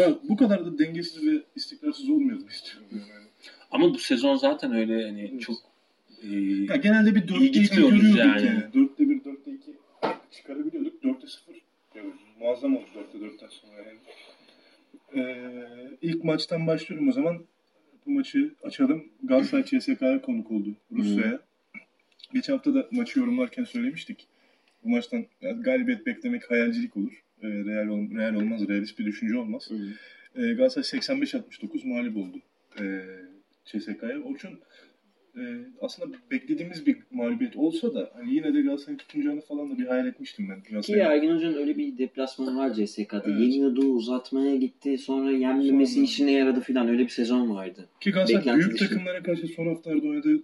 ya 0.00 0.18
bu 0.28 0.36
kadar 0.36 0.66
da 0.66 0.78
dengesiz 0.78 1.26
ve 1.26 1.42
istikrarsız 1.56 2.10
olmayalım 2.10 2.48
istiyorum. 2.48 2.88
Yani. 2.92 3.26
Ama 3.70 3.94
bu 3.94 3.98
sezon 3.98 4.36
zaten 4.36 4.72
öyle 4.74 5.02
hani 5.06 5.30
Evet. 5.32 5.40
çok 5.40 5.56
e, 6.22 6.28
Ya 6.68 6.76
genelde 6.76 7.14
bir 7.14 7.22
4'te 7.22 7.44
2 7.44 7.60
gitmiyoruz 7.62 7.94
görüyorduk 8.00 8.18
yani. 8.20 8.46
yani. 8.46 8.58
4'te 8.74 9.08
1, 9.08 9.20
4'te 9.20 9.50
2 9.52 9.62
çıkarabiliyorduk. 10.30 11.04
4'te 11.04 11.26
0 11.26 11.54
yani 11.94 12.10
muazzam 12.40 12.76
oldu 12.76 12.84
4'te 13.14 13.18
4'ten 13.26 13.48
sonra 13.48 13.72
yani. 13.82 13.98
Ee, 15.14 15.98
ilk 16.02 16.24
maçtan 16.24 16.66
başlıyorum 16.66 17.08
o 17.08 17.12
zaman. 17.12 17.38
Bu 18.06 18.10
maçı 18.10 18.54
açalım. 18.62 19.04
Galatasaray 19.22 19.64
CSK'ya 19.64 20.20
konuk 20.22 20.50
oldu 20.50 20.68
Rusya'ya. 20.92 21.40
Geçen 22.34 22.52
hafta 22.52 22.74
da 22.74 22.88
maçı 22.90 23.18
yorumlarken 23.18 23.64
söylemiştik. 23.64 24.26
Bu 24.84 24.88
maçtan 24.88 25.26
galibiyet 25.60 26.06
beklemek 26.06 26.50
hayalcilik 26.50 26.96
olur. 26.96 27.22
Ee, 27.42 27.48
real, 27.48 27.88
ol, 27.88 28.10
real 28.16 28.34
olmaz, 28.34 28.68
realist 28.68 28.98
bir 28.98 29.06
düşünce 29.06 29.38
olmaz. 29.38 29.70
Ee, 30.36 30.52
Galatasaray 30.52 31.00
85-69 31.00 31.88
mağlup 31.88 32.16
oldu 32.16 32.38
ee, 32.80 33.00
CSK'ya. 33.64 34.22
O 34.24 34.34
için 34.34 34.50
e, 35.36 35.42
aslında 35.80 36.16
beklediğimiz 36.30 36.86
bir 36.86 36.96
mağlubiyet 37.10 37.56
olsa 37.56 37.94
da 37.94 38.10
hani 38.14 38.34
yine 38.34 38.54
de 38.54 38.60
Galatasaray'ın 38.60 38.98
tutunacağını 38.98 39.40
falan 39.40 39.70
da 39.70 39.78
bir 39.78 39.86
hayal 39.86 40.06
etmiştim 40.06 40.48
ben. 40.50 40.62
Ki 40.62 40.70
Galatasaray'ın. 40.70 41.10
Ergin 41.10 41.34
Hoca'nın 41.34 41.56
öyle 41.56 41.76
bir 41.76 41.98
deplasmanı 41.98 42.56
var 42.58 42.74
CSK'da. 42.74 43.22
Evet. 43.26 43.40
Yeniyordu, 43.40 43.80
uzatmaya 43.80 44.56
gitti, 44.56 44.98
sonra 44.98 45.30
yenmemesi 45.30 45.94
Sonra- 45.94 46.04
işine 46.04 46.32
yaradı 46.32 46.60
filan. 46.60 46.88
Öyle 46.88 47.02
bir 47.02 47.08
sezon 47.08 47.54
vardı. 47.54 47.88
Ki 48.00 48.10
Galatasaray 48.10 48.40
beklenti 48.40 48.66
büyük 48.66 48.78
takımlara 48.78 49.22
karşı 49.22 49.48
son 49.48 49.66
haftalarda 49.66 50.08
oynadığı 50.08 50.42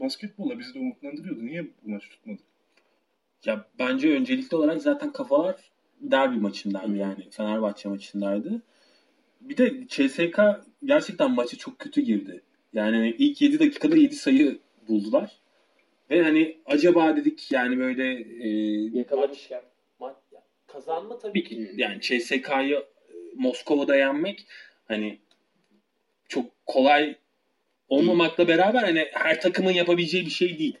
basketbolla 0.00 0.58
bizi 0.58 0.74
de 0.74 0.78
umutlandırıyordu. 0.78 1.46
Niye 1.46 1.64
bu 1.64 1.90
maç 1.90 2.08
tutmadı? 2.08 2.38
Ya 3.44 3.64
bence 3.78 4.10
öncelikli 4.12 4.56
olarak 4.56 4.82
zaten 4.82 5.12
kafalar 5.12 5.56
derbi 6.00 6.36
maçındaydı 6.36 6.96
yani. 6.96 7.30
Fenerbahçe 7.30 7.88
maçındaydı. 7.88 8.62
Bir 9.40 9.56
de 9.56 9.86
CSK 9.88 10.40
gerçekten 10.84 11.30
maça 11.30 11.56
çok 11.56 11.78
kötü 11.78 12.00
girdi. 12.00 12.42
Yani 12.72 13.14
ilk 13.18 13.42
7 13.42 13.58
dakikada 13.58 13.96
7 13.96 14.14
sayı 14.14 14.58
buldular. 14.88 15.36
Ve 16.10 16.22
hani 16.22 16.56
acaba 16.66 17.16
dedik 17.16 17.52
yani 17.52 17.78
böyle 17.78 18.04
e, 18.44 18.48
Yakalamışken. 18.98 19.62
maç 19.98 20.16
kazanma 20.66 21.18
tabii 21.18 21.44
ki 21.44 21.70
yani 21.76 22.00
CSK'yı 22.00 22.76
e, 22.76 22.84
Moskova'da 23.34 23.96
yenmek 23.96 24.46
hani 24.88 25.18
çok 26.28 26.66
kolay 26.66 27.16
olmamakla 27.90 28.48
beraber 28.48 28.82
hani 28.82 29.06
her 29.12 29.40
takımın 29.40 29.72
yapabileceği 29.72 30.26
bir 30.26 30.30
şey 30.30 30.58
değil. 30.58 30.76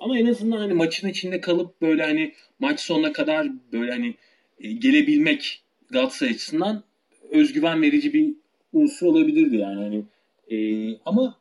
Ama 0.00 0.18
en 0.18 0.26
azından 0.26 0.58
hani 0.58 0.72
maçın 0.74 1.08
içinde 1.08 1.40
kalıp 1.40 1.80
böyle 1.82 2.02
hani 2.02 2.34
maç 2.58 2.80
sonuna 2.80 3.12
kadar 3.12 3.48
böyle 3.72 3.92
hani 3.92 4.14
e, 4.60 4.72
gelebilmek 4.72 5.62
Galatasaray 5.90 6.34
açısından 6.34 6.84
özgüven 7.30 7.82
verici 7.82 8.12
bir 8.14 8.34
unsur 8.72 9.06
olabilirdi 9.06 9.56
yani 9.56 9.80
hani 9.80 10.04
e, 10.50 10.96
ama 11.06 11.38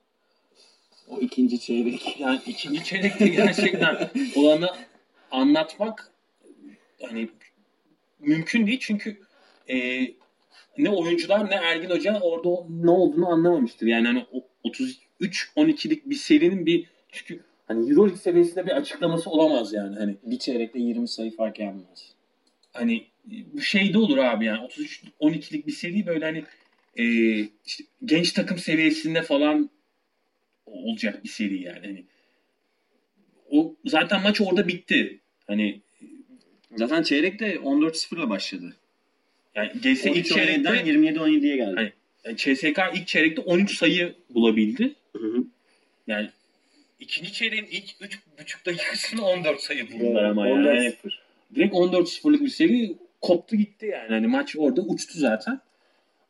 O 1.07 1.19
ikinci 1.19 1.59
çeyrek. 1.59 2.19
yani 2.19 2.39
ikinci 2.47 2.83
çeyrekte 2.83 3.27
gerçekten 3.27 4.09
olanı 4.35 4.69
anlatmak 5.31 6.11
hani 7.01 7.29
mümkün 8.19 8.67
değil 8.67 8.79
çünkü 8.81 9.17
e, 9.69 9.99
ne 10.77 10.89
oyuncular 10.89 11.49
ne 11.49 11.55
Ergin 11.55 11.89
Hoca 11.89 12.19
orada 12.19 12.67
ne 12.69 12.91
olduğunu 12.91 13.29
anlamamıştır. 13.29 13.87
Yani 13.87 14.07
hani 14.07 14.25
o 14.31 14.48
33-12'lik 14.65 16.09
bir 16.09 16.15
serinin 16.15 16.65
bir 16.65 16.85
çünkü 17.11 17.39
hani 17.67 17.89
Euroleague 17.89 18.17
seviyesinde 18.17 18.65
bir 18.65 18.71
açıklaması 18.71 19.29
olamaz 19.29 19.73
yani. 19.73 19.95
Hani 19.95 20.15
Bir 20.23 20.39
çeyrekte 20.39 20.79
20 20.79 21.07
sayı 21.07 21.35
fark 21.35 21.59
yenmez. 21.59 22.13
hani 22.73 23.03
bu 23.25 23.61
şey 23.61 23.93
de 23.93 23.97
olur 23.97 24.17
abi 24.17 24.45
yani 24.45 24.67
33-12'lik 24.67 25.67
bir 25.67 25.71
seri 25.71 26.05
böyle 26.05 26.25
hani 26.25 26.43
e, 26.97 27.03
işte 27.65 27.83
genç 28.05 28.31
takım 28.31 28.57
seviyesinde 28.57 29.21
falan 29.21 29.69
olacak 30.65 31.23
bir 31.23 31.29
seri 31.29 31.61
yani. 31.61 31.79
Hani 31.87 32.03
o 33.49 33.75
zaten 33.85 34.21
maç 34.23 34.41
orada 34.41 34.67
bitti. 34.67 35.19
Hani 35.47 35.81
Zaten 36.75 37.03
çeyrekte 37.03 37.55
14-0'la 37.55 38.29
başladı. 38.29 38.75
yani 39.55 39.71
GS 39.73 40.05
ilk 40.05 40.25
çeyrekte 40.25 40.69
27-17'ye 40.69 41.55
geldi. 41.55 41.75
Hani- 41.75 41.93
CSK 42.35 42.79
ilk 42.93 43.07
çeyrekte 43.07 43.41
13 43.41 43.77
sayı 43.77 44.15
bulabildi. 44.29 44.95
Hı 45.17 45.27
hı. 45.27 45.43
Yani 46.07 46.29
ikinci 46.99 47.33
çeyreğin 47.33 47.65
ilk 47.65 47.89
3,5 47.89 48.65
dakikasında 48.65 49.21
14 49.21 49.61
sayı 49.61 49.91
buldular 49.91 50.23
ama 50.23 50.47
yani. 50.47 50.67
14-0. 50.67 50.75
Yani 50.75 50.93
direkt 51.55 51.73
14-0'lık 51.73 52.41
bir 52.41 52.49
seri 52.49 52.97
koptu 53.21 53.55
gitti 53.55 53.85
yani. 53.85 54.09
Hani 54.09 54.27
maç 54.27 54.55
orada 54.57 54.81
uçtu 54.81 55.19
zaten. 55.19 55.59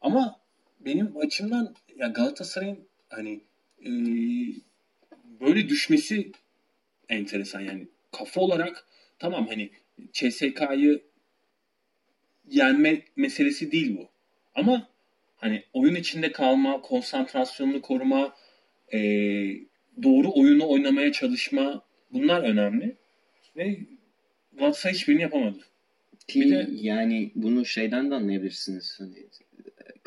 Ama 0.01 0.39
benim 0.79 1.17
açımdan 1.17 1.75
ya 1.97 2.07
Galatasaray'ın 2.07 2.79
hani 3.09 3.39
e, 3.85 3.89
böyle 5.41 5.69
düşmesi 5.69 6.31
enteresan 7.09 7.59
yani. 7.59 7.87
Kafa 8.11 8.41
olarak 8.41 8.85
tamam 9.19 9.47
hani 9.47 9.69
CSK'yı 10.13 11.01
yenme 12.49 13.01
meselesi 13.15 13.71
değil 13.71 13.97
bu. 13.97 14.09
Ama 14.55 14.89
hani 15.39 15.63
oyun 15.73 15.95
içinde 15.95 16.31
kalma, 16.31 16.81
konsantrasyonunu 16.81 17.81
koruma, 17.81 18.35
e, 18.93 18.99
doğru 20.03 20.31
oyunu 20.33 20.69
oynamaya 20.69 21.11
çalışma 21.11 21.81
bunlar 22.13 22.43
önemli. 22.43 22.95
Ve 23.57 23.77
Galatasaray 24.53 24.93
hiçbirini 24.93 25.21
yapamadı. 25.21 25.57
Ki 26.27 26.41
Bir 26.41 26.51
de- 26.51 26.67
yani 26.71 27.31
bunu 27.35 27.65
şeyden 27.65 28.11
de 28.11 28.15
anlayabilirsiniz. 28.15 28.95
Hani 28.99 29.13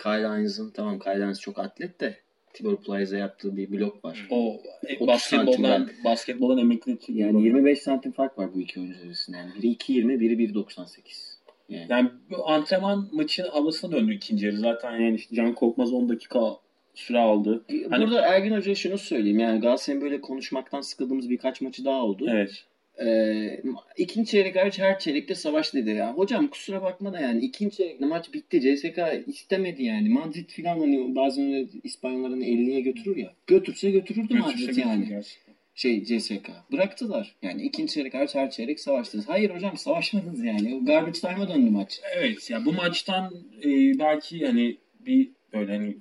Kyle 0.02 0.28
Hines'ın 0.28 0.70
tamam 0.70 0.98
Kyle 0.98 1.24
Hines 1.24 1.40
çok 1.40 1.58
atlet 1.58 2.00
de 2.00 2.16
Tibor 2.52 2.76
Plyce'a 2.76 3.18
yaptığı 3.18 3.56
bir 3.56 3.70
blok 3.72 4.04
var. 4.04 4.26
O 4.30 4.62
e, 4.88 4.94
30 4.94 5.06
basketboldan 5.06 5.90
basketboldan 6.04 6.58
emekli 6.58 6.98
Yani 7.08 7.44
25 7.44 7.78
santim 7.82 8.12
fark 8.12 8.38
var 8.38 8.54
bu 8.54 8.60
iki 8.60 8.80
oyuncu 8.80 8.98
arasında. 9.06 9.36
Yani 9.36 9.50
biri 9.54 9.66
2.20, 9.66 10.20
biri 10.20 10.38
1.98. 10.38 11.31
Yani 11.72 11.86
Yani 11.90 12.10
bu 12.30 12.48
antrenman 12.50 13.08
maçın 13.12 13.48
havasına 13.48 13.92
döndü 13.92 14.14
ikinci 14.14 14.46
yarı. 14.46 14.56
Zaten 14.58 15.00
yani 15.00 15.14
işte 15.16 15.36
Can 15.36 15.54
Korkmaz 15.54 15.92
10 15.92 16.08
dakika 16.08 16.56
süre 16.94 17.18
aldı. 17.18 17.64
Hani- 17.90 18.04
Burada 18.04 18.20
Ergin 18.22 18.56
Hoca'ya 18.56 18.74
şunu 18.74 18.98
söyleyeyim. 18.98 19.38
Yani 19.38 19.60
Galatasaray'ın 19.60 20.04
böyle 20.04 20.20
konuşmaktan 20.20 20.80
sıkıldığımız 20.80 21.30
birkaç 21.30 21.60
maçı 21.60 21.84
daha 21.84 22.02
oldu. 22.02 22.26
Evet. 22.30 22.64
Ee, 23.04 23.60
ikinci 23.96 24.30
çeyrek 24.30 24.56
hariç 24.56 24.78
her 24.78 24.98
çeyrekte 24.98 25.34
savaş 25.34 25.74
dedi 25.74 25.90
ya. 25.90 26.12
Hocam 26.12 26.48
kusura 26.48 26.82
bakma 26.82 27.12
da 27.12 27.20
yani 27.20 27.44
ikinci 27.44 27.76
çeyrekte 27.76 28.06
maç 28.06 28.32
bitti. 28.34 28.60
CSK 28.60 28.98
istemedi 29.26 29.82
yani. 29.84 30.08
Madrid 30.08 30.50
falan 30.50 30.78
hani 30.80 31.14
bazen 31.14 31.44
öyle 31.54 31.66
İspanyolların 31.84 32.40
50'ye 32.40 32.80
götürür 32.80 33.16
ya. 33.16 33.32
Götürse 33.46 33.90
götürürdü 33.90 34.34
Madrid 34.34 34.76
yani. 34.76 35.08
gerçekten. 35.08 35.51
Şey 35.74 36.04
CSK. 36.04 36.50
Bıraktılar. 36.72 37.34
Yani 37.42 37.62
ikinci 37.62 37.92
çeyrek 37.94 38.14
hariç 38.14 38.34
her 38.34 38.50
çeyrek 38.50 38.80
savaştınız. 38.80 39.28
Hayır 39.28 39.50
hocam 39.50 39.76
savaşmadınız 39.76 40.44
yani. 40.44 40.74
O 40.74 40.84
Garbage 40.84 41.20
time'a 41.20 41.48
döndü 41.48 41.70
maç. 41.70 42.00
Evet 42.16 42.50
ya 42.50 42.64
bu 42.64 42.72
maçtan 42.72 43.34
e, 43.64 43.68
belki 43.98 44.46
hani 44.46 44.76
bir 45.00 45.28
böyle 45.52 45.72
hani 45.76 45.96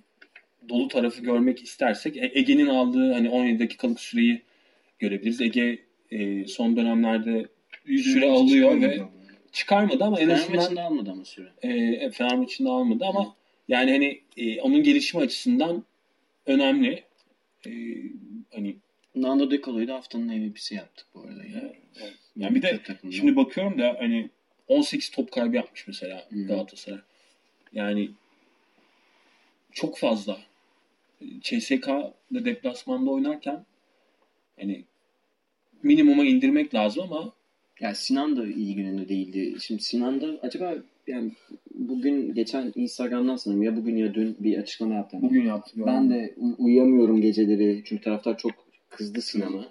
dolu 0.70 0.88
tarafı 0.88 1.22
görmek 1.22 1.64
istersek 1.64 2.18
E- 2.18 2.32
Ege'nin 2.34 2.68
aldığı 2.68 3.14
hani 3.14 3.30
17 3.30 3.60
dakikalık 3.60 4.00
süreyi 4.00 4.42
görebiliriz. 5.00 5.42
Ege 5.42 5.80
e, 6.12 6.46
son 6.48 6.76
dönemlerde 6.78 7.46
süre 7.86 8.30
alıyor 8.30 8.82
ve 8.82 9.00
çıkarmadı 9.52 10.04
ama 10.04 10.20
en 10.20 10.26
Fener 10.28 10.40
azından 10.40 10.56
maçında 10.62 10.82
almadı 10.84 11.12
ama 11.12 11.26
süre. 11.26 11.48
e, 11.62 11.70
evet, 11.70 12.14
Fener 12.14 12.38
maçında 12.38 12.70
almadı 12.70 13.06
ama 13.06 13.36
yani 13.68 13.92
hani 13.92 14.22
e, 14.38 14.62
onun 14.62 14.84
gelişimi 14.84 15.24
açısından 15.24 15.84
önemli. 16.46 17.04
E, 17.68 17.72
hani 18.54 18.76
Nando 19.16 19.52
De 19.52 19.62
Colo'yu 19.62 19.88
da 19.88 19.94
haftanın 19.96 20.28
MVP'si 20.40 20.76
yaptık 20.76 21.08
bu 21.16 21.22
arada. 21.22 21.44
Yani. 21.44 21.60
Evet, 21.62 21.76
evet. 22.02 22.14
Yani 22.36 22.56
bir 22.56 22.62
de 22.62 22.84
takımda. 22.84 23.16
Şimdi 23.16 23.36
bakıyorum 23.36 23.80
da 23.80 23.96
hani 24.00 24.30
18 24.68 25.10
top 25.10 25.32
kaybı 25.32 25.56
yapmış 25.56 25.88
mesela 25.88 26.28
Hı. 26.30 26.48
Galatasaray. 26.48 27.00
Yani 27.74 28.10
çok 29.72 29.98
fazla. 29.98 30.38
CSK'da 31.42 32.46
deplasmanda 32.46 33.12
oynarken 33.12 33.66
hani 34.60 34.84
minimuma 35.84 36.26
indirmek 36.26 36.74
lazım 36.76 37.04
ama 37.04 37.34
Ya 37.80 37.96
Sinan 37.96 38.38
da 38.38 38.48
iyi 38.48 38.76
gününde 38.76 39.10
değildi. 39.10 39.56
Şimdi 39.62 39.84
Sinan 39.84 40.22
da 40.22 40.28
acaba 40.42 40.76
yani 41.08 41.32
bugün 41.76 42.34
geçen 42.34 42.72
Instagram'dan 42.76 43.36
sanırım 43.36 43.64
ya 43.64 43.76
bugün 43.78 43.98
ya 43.98 44.14
dün 44.14 44.38
bir 44.40 44.58
açıklama 44.58 44.94
yaptım. 44.96 45.22
Bugün 45.22 45.46
yaptım. 45.46 45.84
Ben 45.86 46.10
de 46.10 46.34
uy- 46.38 46.56
uyuyamıyorum 46.58 47.22
geceleri 47.22 47.82
çünkü 47.86 48.04
taraftar 48.04 48.38
çok 48.38 48.52
kızdı 48.92 49.22
Sinan'a. 49.22 49.66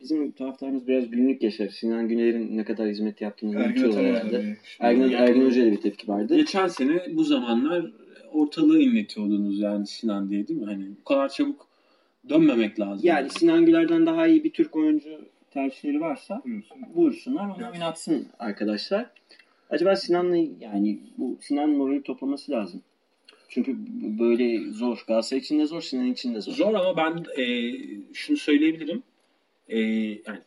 Bizim 0.00 0.30
taraftarımız 0.30 0.88
biraz 0.88 1.10
günlük 1.10 1.42
yaşar. 1.42 1.68
Sinan 1.68 2.08
Güner'in 2.08 2.56
ne 2.56 2.64
kadar 2.64 2.88
hizmet 2.88 3.20
yaptığını 3.20 3.50
unutuyorlar 3.50 4.04
herhalde. 4.04 4.56
Ergin, 4.80 5.12
Ergin 5.12 5.46
Hoca'ya 5.46 5.66
da 5.66 5.72
bir 5.72 5.80
tepki 5.80 6.08
vardı. 6.08 6.36
Geçen 6.36 6.68
sene 6.68 7.02
bu 7.12 7.24
zamanlar 7.24 7.92
ortalığı 8.32 8.78
inletiyordunuz 8.78 9.60
yani 9.60 9.86
Sinan 9.86 10.30
diye 10.30 10.48
değil 10.48 10.60
mi? 10.60 10.66
Hani 10.66 10.84
bu 11.00 11.04
kadar 11.04 11.28
çabuk 11.28 11.66
dönmemek 12.28 12.80
lazım. 12.80 13.06
Yani 13.06 13.30
Sinan 13.30 13.66
Güler'den 13.66 14.06
daha 14.06 14.26
iyi 14.26 14.44
bir 14.44 14.50
Türk 14.50 14.76
oyuncu 14.76 15.10
tercihleri 15.50 16.00
varsa 16.00 16.42
Buyursun. 16.44 16.78
buyursunlar 16.94 17.44
onu 17.48 17.70
oynatsın 17.72 18.26
arkadaşlar. 18.38 19.06
Acaba 19.70 19.96
Sinan'la 19.96 20.36
yani 20.60 20.98
bu 21.18 21.36
Sinan 21.40 21.70
morali 21.70 22.02
toplaması 22.02 22.52
lazım. 22.52 22.82
Çünkü 23.48 23.76
böyle 24.18 24.72
zor. 24.72 25.04
Galatasaray 25.06 25.40
için 25.40 25.60
de 25.60 25.66
zor, 25.66 25.82
Sinan 25.82 26.12
için 26.12 26.34
de 26.34 26.40
zor. 26.40 26.52
Zor 26.52 26.74
ama 26.74 26.96
ben 26.96 27.42
e, 27.42 27.72
şunu 28.12 28.36
söyleyebilirim. 28.36 29.02
E, 29.68 29.78
yani 29.80 30.40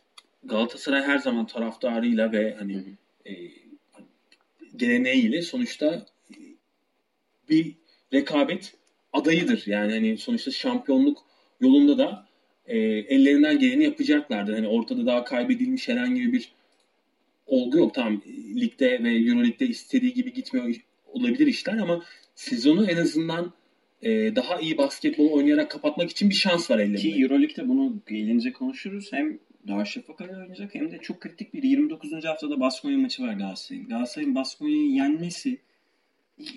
Galatasaray 0.44 1.02
her 1.02 1.18
zaman 1.18 1.46
taraftarıyla 1.46 2.32
ve 2.32 2.54
hani 2.58 2.74
Hı 2.74 2.78
hı. 2.78 3.32
e, 3.32 3.50
geleneğiyle 4.76 5.42
sonuçta 5.42 6.06
e, 6.30 6.36
bir 7.48 7.74
rekabet 8.12 8.74
adayıdır. 9.12 9.62
Yani 9.66 9.92
hani 9.92 10.18
sonuçta 10.18 10.50
şampiyonluk 10.50 11.18
yolunda 11.60 11.98
da 11.98 12.26
e, 12.66 12.78
ellerinden 12.78 13.58
geleni 13.58 13.84
yapacaklardır. 13.84 14.54
Hani 14.54 14.68
ortada 14.68 15.06
daha 15.06 15.24
kaybedilmiş 15.24 15.88
herhangi 15.88 16.32
bir 16.32 16.52
olgu 17.46 17.78
yok. 17.78 17.94
Tamam 17.94 18.22
ligde 18.56 19.04
ve 19.04 19.14
Euroleague'de 19.14 19.66
istediği 19.66 20.14
gibi 20.14 20.32
gitmiyor 20.32 20.74
olabilir 21.06 21.46
işler 21.46 21.76
ama 21.76 22.04
sezonu 22.34 22.90
en 22.90 22.96
azından 22.96 23.52
e, 24.02 24.36
daha 24.36 24.60
iyi 24.60 24.78
basketbol 24.78 25.30
oynayarak 25.30 25.70
kapatmak 25.70 26.10
için 26.10 26.30
bir 26.30 26.34
şans 26.34 26.70
var 26.70 26.78
ellerinde. 26.78 26.98
Ki 26.98 27.22
Euroleague'de 27.22 27.68
bunu 27.68 28.02
gelince 28.08 28.52
konuşuruz. 28.52 29.12
Hem 29.12 29.38
Darüşşafaka'yla 29.68 30.38
oynayacak 30.38 30.74
hem 30.74 30.90
de 30.90 30.98
çok 30.98 31.20
kritik 31.20 31.54
bir 31.54 31.62
29. 31.62 32.24
haftada 32.24 32.60
Baskonya 32.60 32.98
maçı 32.98 33.22
var 33.22 33.32
Galatasaray'ın. 33.32 33.88
Galatasaray'ın 33.88 34.34
Baskonya'yı 34.34 34.90
yenmesi 34.90 35.58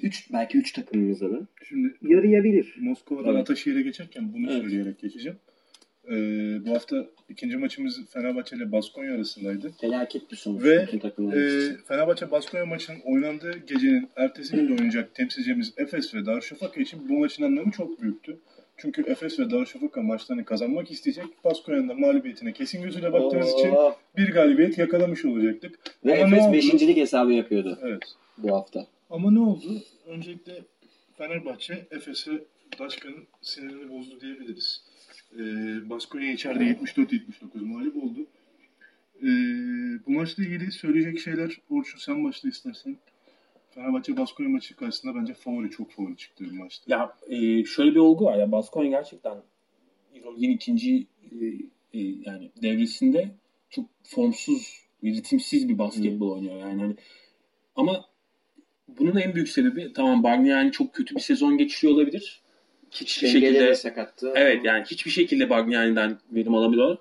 3 0.01 0.33
belki 0.33 0.57
3 0.57 0.71
takımımıza 0.71 1.31
da 1.31 1.47
Şimdi 1.69 1.95
yarayabilir. 2.01 2.75
Moskova'dan 2.79 3.31
Evet. 3.31 3.41
Ataşehir'e 3.41 3.81
geçerken 3.81 4.33
bunu 4.33 4.51
Evet. 4.51 4.61
söyleyerek 4.61 4.99
geçeceğim. 4.99 5.37
Ee, 6.11 6.65
bu 6.65 6.71
hafta 6.71 7.05
ikinci 7.29 7.57
maçımız 7.57 8.05
Fenerbahçe 8.09 8.55
ile 8.55 8.71
Baskonya 8.71 9.13
arasındaydı. 9.15 9.71
Felaket 9.81 10.31
bir 10.31 10.35
sonuç 10.37 10.63
Ve, 10.63 10.83
için. 10.83 11.77
Fenerbahçe 11.87 12.31
Baskonya 12.31 12.65
maçının 12.65 12.97
oynandığı 13.05 13.57
gecenin 13.57 14.09
ertesi 14.15 14.55
günde 14.55 14.71
oynayacak 14.73 15.15
temsilcimiz 15.15 15.73
Efes 15.77 16.15
ve 16.15 16.25
Darüşşafaka 16.25 16.81
için 16.81 17.09
bu 17.09 17.13
maçın 17.19 17.43
anlamı 17.43 17.71
çok 17.71 18.01
büyüktü. 18.01 18.37
Çünkü 18.77 19.01
Efes 19.07 19.39
ve 19.39 19.51
Darüşşafaka 19.51 20.01
maçlarını 20.01 20.45
kazanmak 20.45 20.91
isteyecek. 20.91 21.25
Baskonya'nın 21.43 21.89
da 21.89 21.93
mağlubiyetine 21.93 22.53
kesin 22.53 22.81
gözüyle 22.83 23.13
baktığımız 23.13 23.53
için 23.53 23.69
Oo. 23.69 23.95
bir 24.17 24.33
galibiyet 24.33 24.77
yakalamış 24.77 25.25
olacaktık. 25.25 25.79
Ve 26.05 26.23
Ama 26.23 26.35
Efes 26.35 26.47
oldu? 26.73 26.87
5. 26.87 26.95
hesabı 26.97 27.33
yapıyordu 27.33 27.79
Evet. 27.83 28.03
bu 28.37 28.55
hafta. 28.55 28.87
Ama 29.09 29.31
ne 29.31 29.39
oldu? 29.39 29.83
Öncelikle 30.07 30.53
Fenerbahçe 31.17 31.87
Efes'e 31.91 32.31
Daşkan'ın 32.79 33.23
sinirini 33.41 33.89
bozdu 33.91 34.21
diyebiliriz. 34.21 34.81
Ee, 35.39 35.89
Baskonya 35.89 36.31
içeride 36.31 36.63
74-79 36.63 37.65
mağlup 37.65 38.03
oldu. 38.03 38.19
Ee, 39.21 39.25
bu 40.05 40.11
maçla 40.11 40.43
ilgili 40.43 40.71
söyleyecek 40.71 41.19
şeyler 41.19 41.57
Orçun 41.69 41.99
sen 41.99 42.23
başla 42.23 42.49
istersen. 42.49 42.97
Fenerbahçe 43.69 44.17
Baskonya 44.17 44.49
maçı 44.49 44.75
karşısında 44.75 45.15
bence 45.15 45.33
favori 45.33 45.69
çok 45.69 45.91
favori 45.91 46.17
çıktı 46.17 46.43
bir 46.43 46.51
maçtı. 46.51 46.91
Ya 46.91 47.17
e, 47.27 47.65
şöyle 47.65 47.91
bir 47.91 47.99
olgu 47.99 48.25
var 48.25 48.37
ya 48.37 48.51
Baskonya 48.51 48.89
gerçekten 48.89 49.37
Euroleague'in 50.15 50.51
ikinci 50.51 51.07
e, 51.31 51.45
e, 51.93 51.99
yani 51.99 52.51
devresinde 52.61 53.31
çok 53.69 53.85
formsuz, 54.03 54.85
ve 55.03 55.09
ritimsiz 55.09 55.69
bir 55.69 55.77
basketbol 55.77 56.31
oynuyor 56.31 56.55
yani 56.55 56.81
hani 56.81 56.95
ama 57.75 58.05
bunun 58.87 59.15
en 59.15 59.35
büyük 59.35 59.49
sebebi 59.49 59.93
tamam 59.93 60.23
Bargnani 60.23 60.71
çok 60.71 60.93
kötü 60.93 61.15
bir 61.15 61.21
sezon 61.21 61.57
geçiriyor 61.57 61.93
olabilir. 61.93 62.41
Hiçbir 63.01 63.27
Şengeli 63.27 63.45
şekilde 63.45 63.67
de 63.67 63.75
sakattı. 63.75 64.31
Evet 64.35 64.65
yani 64.65 64.83
hiçbir 64.85 65.11
şekilde 65.11 65.49
Bargnani'den 65.49 66.19
verim 66.31 66.55
alamıyorlar, 66.55 66.97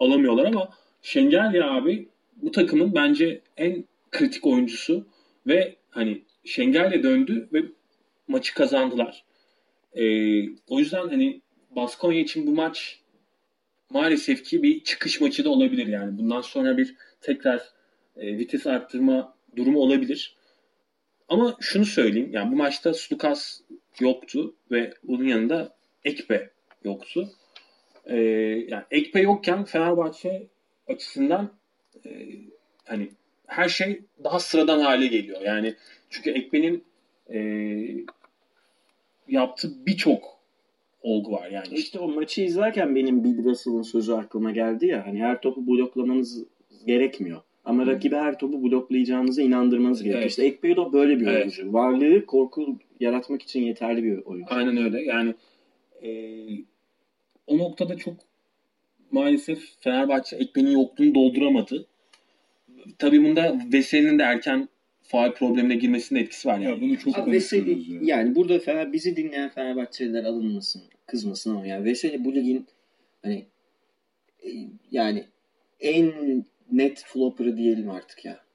alamıyorlar 0.00 0.44
ama 0.44 0.70
Şengelya 1.02 1.70
abi 1.70 2.08
bu 2.36 2.52
takımın 2.52 2.94
bence 2.94 3.40
en 3.56 3.84
kritik 4.10 4.46
oyuncusu 4.46 5.06
ve 5.46 5.76
hani 5.90 6.22
Şengelya 6.44 7.02
döndü 7.02 7.48
ve 7.52 7.62
maçı 8.28 8.54
kazandılar. 8.54 9.24
Ee, 9.92 10.42
o 10.68 10.78
yüzden 10.78 11.08
hani 11.08 11.40
Baskonya 11.70 12.20
için 12.20 12.46
bu 12.46 12.52
maç 12.52 13.00
maalesef 13.90 14.44
ki 14.44 14.62
bir 14.62 14.84
çıkış 14.84 15.20
maçı 15.20 15.44
da 15.44 15.50
olabilir 15.50 15.86
yani. 15.86 16.18
Bundan 16.18 16.40
sonra 16.40 16.78
bir 16.78 16.94
tekrar 17.20 17.62
e, 18.16 18.38
vites 18.38 18.66
arttırma 18.66 19.34
durumu 19.56 19.78
olabilir. 19.78 20.36
Ama 21.28 21.56
şunu 21.60 21.84
söyleyeyim 21.84 22.30
yani 22.32 22.52
bu 22.52 22.56
maçta 22.56 22.94
Slukas 22.94 23.60
yoktu 24.00 24.54
ve 24.70 24.94
bunun 25.02 25.24
yanında 25.24 25.74
Ekpe 26.04 26.50
yoktu. 26.84 27.28
Ee, 28.06 28.16
yani 28.68 28.82
Ekpe 28.90 29.20
yokken 29.20 29.64
Fenerbahçe 29.64 30.46
açısından 30.88 31.50
e, 32.06 32.10
hani 32.84 33.08
her 33.46 33.68
şey 33.68 34.00
daha 34.24 34.40
sıradan 34.40 34.80
hale 34.80 35.06
geliyor. 35.06 35.40
Yani 35.40 35.74
çünkü 36.10 36.30
Ekpe'nin 36.30 36.84
e, 37.32 37.38
yaptığı 39.28 39.86
birçok 39.86 40.38
olgu 41.02 41.32
var 41.32 41.50
yani. 41.50 41.68
İşte 41.72 41.98
o 41.98 42.08
maçı 42.08 42.42
izlerken 42.42 42.94
benim 42.94 43.24
Bill 43.24 43.44
Russell'ın 43.44 43.82
sözü 43.82 44.12
aklıma 44.12 44.50
geldi 44.50 44.86
ya. 44.86 45.06
Hani 45.06 45.18
her 45.18 45.40
topu 45.40 45.66
bloklamanız 45.66 46.44
gerekmiyor. 46.86 47.40
Ama 47.64 47.86
rakibi 47.86 48.16
her 48.16 48.38
topu 48.38 48.62
bloklayacağınıza 48.62 49.42
inandırmanız 49.42 50.02
gerekiyor. 50.02 50.22
Evet. 50.22 50.30
İşte 50.30 50.44
Ekpedo 50.44 50.92
böyle 50.92 51.20
bir 51.20 51.26
Evet. 51.26 51.36
oyuncu. 51.40 51.72
Varlığı 51.72 52.26
korku 52.26 52.78
yaratmak 53.00 53.42
için 53.42 53.62
yeterli 53.62 54.04
bir 54.04 54.18
oyuncu. 54.18 54.54
Aynen 54.54 54.76
öyle. 54.76 55.02
Yani 55.02 55.34
e, 56.02 56.10
o 57.46 57.58
noktada 57.58 57.96
çok 57.96 58.14
maalesef 59.10 59.62
Fenerbahçe 59.80 60.36
Ekmen'in 60.36 60.70
yokluğunu 60.70 61.14
dolduramadı. 61.14 61.86
Tabii 62.98 63.24
bunda 63.24 63.60
Veseli'nin 63.72 64.18
de 64.18 64.22
erken 64.22 64.68
faal 65.02 65.34
problemine 65.34 65.74
girmesinin 65.74 66.20
etkisi 66.20 66.48
var 66.48 66.58
yani. 66.58 66.74
Ya 66.74 66.80
bunu 66.80 66.98
çok 66.98 67.18
Abi 67.18 67.32
Veseli, 67.32 67.92
ya. 67.92 68.00
yani 68.02 68.34
burada 68.34 68.58
Fener, 68.58 68.92
bizi 68.92 69.16
dinleyen 69.16 69.48
Fenerbahçeliler 69.48 70.24
alınmasın, 70.24 70.82
kızmasın 71.06 71.50
ama 71.50 71.66
yani 71.66 71.84
Veseli 71.84 72.24
bu 72.24 72.34
ligin 72.34 72.66
hani 73.22 73.46
e, 74.44 74.50
yani 74.90 75.24
en 75.80 76.12
net 76.72 77.04
flopper'ı 77.06 77.56
diyelim 77.56 77.90
artık 77.90 78.24
ya. 78.24 78.47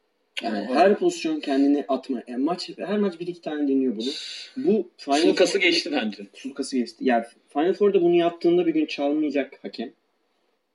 Yani 0.43 0.67
Ama- 0.69 0.75
her 0.79 0.95
pozisyon 0.99 1.39
kendini 1.39 1.85
atma. 1.87 2.23
Yani 2.27 2.43
maç 2.43 2.69
her 2.77 2.97
maç 2.97 3.19
bir 3.19 3.27
iki 3.27 3.41
tane 3.41 3.67
deniyor 3.67 3.95
bunu. 3.97 4.09
Bu 4.57 4.89
Final 4.97 5.17
Sulukası 5.17 5.57
geçti 5.59 5.89
bence. 5.91 6.23
Sulukası 6.33 6.77
geçti. 6.77 6.97
Yani 7.05 7.25
Final 7.49 7.73
Four'da 7.73 8.01
bunu 8.01 8.15
yaptığında 8.15 8.65
bir 8.65 8.73
gün 8.73 8.85
çalmayacak 8.85 9.59
hakem. 9.61 9.91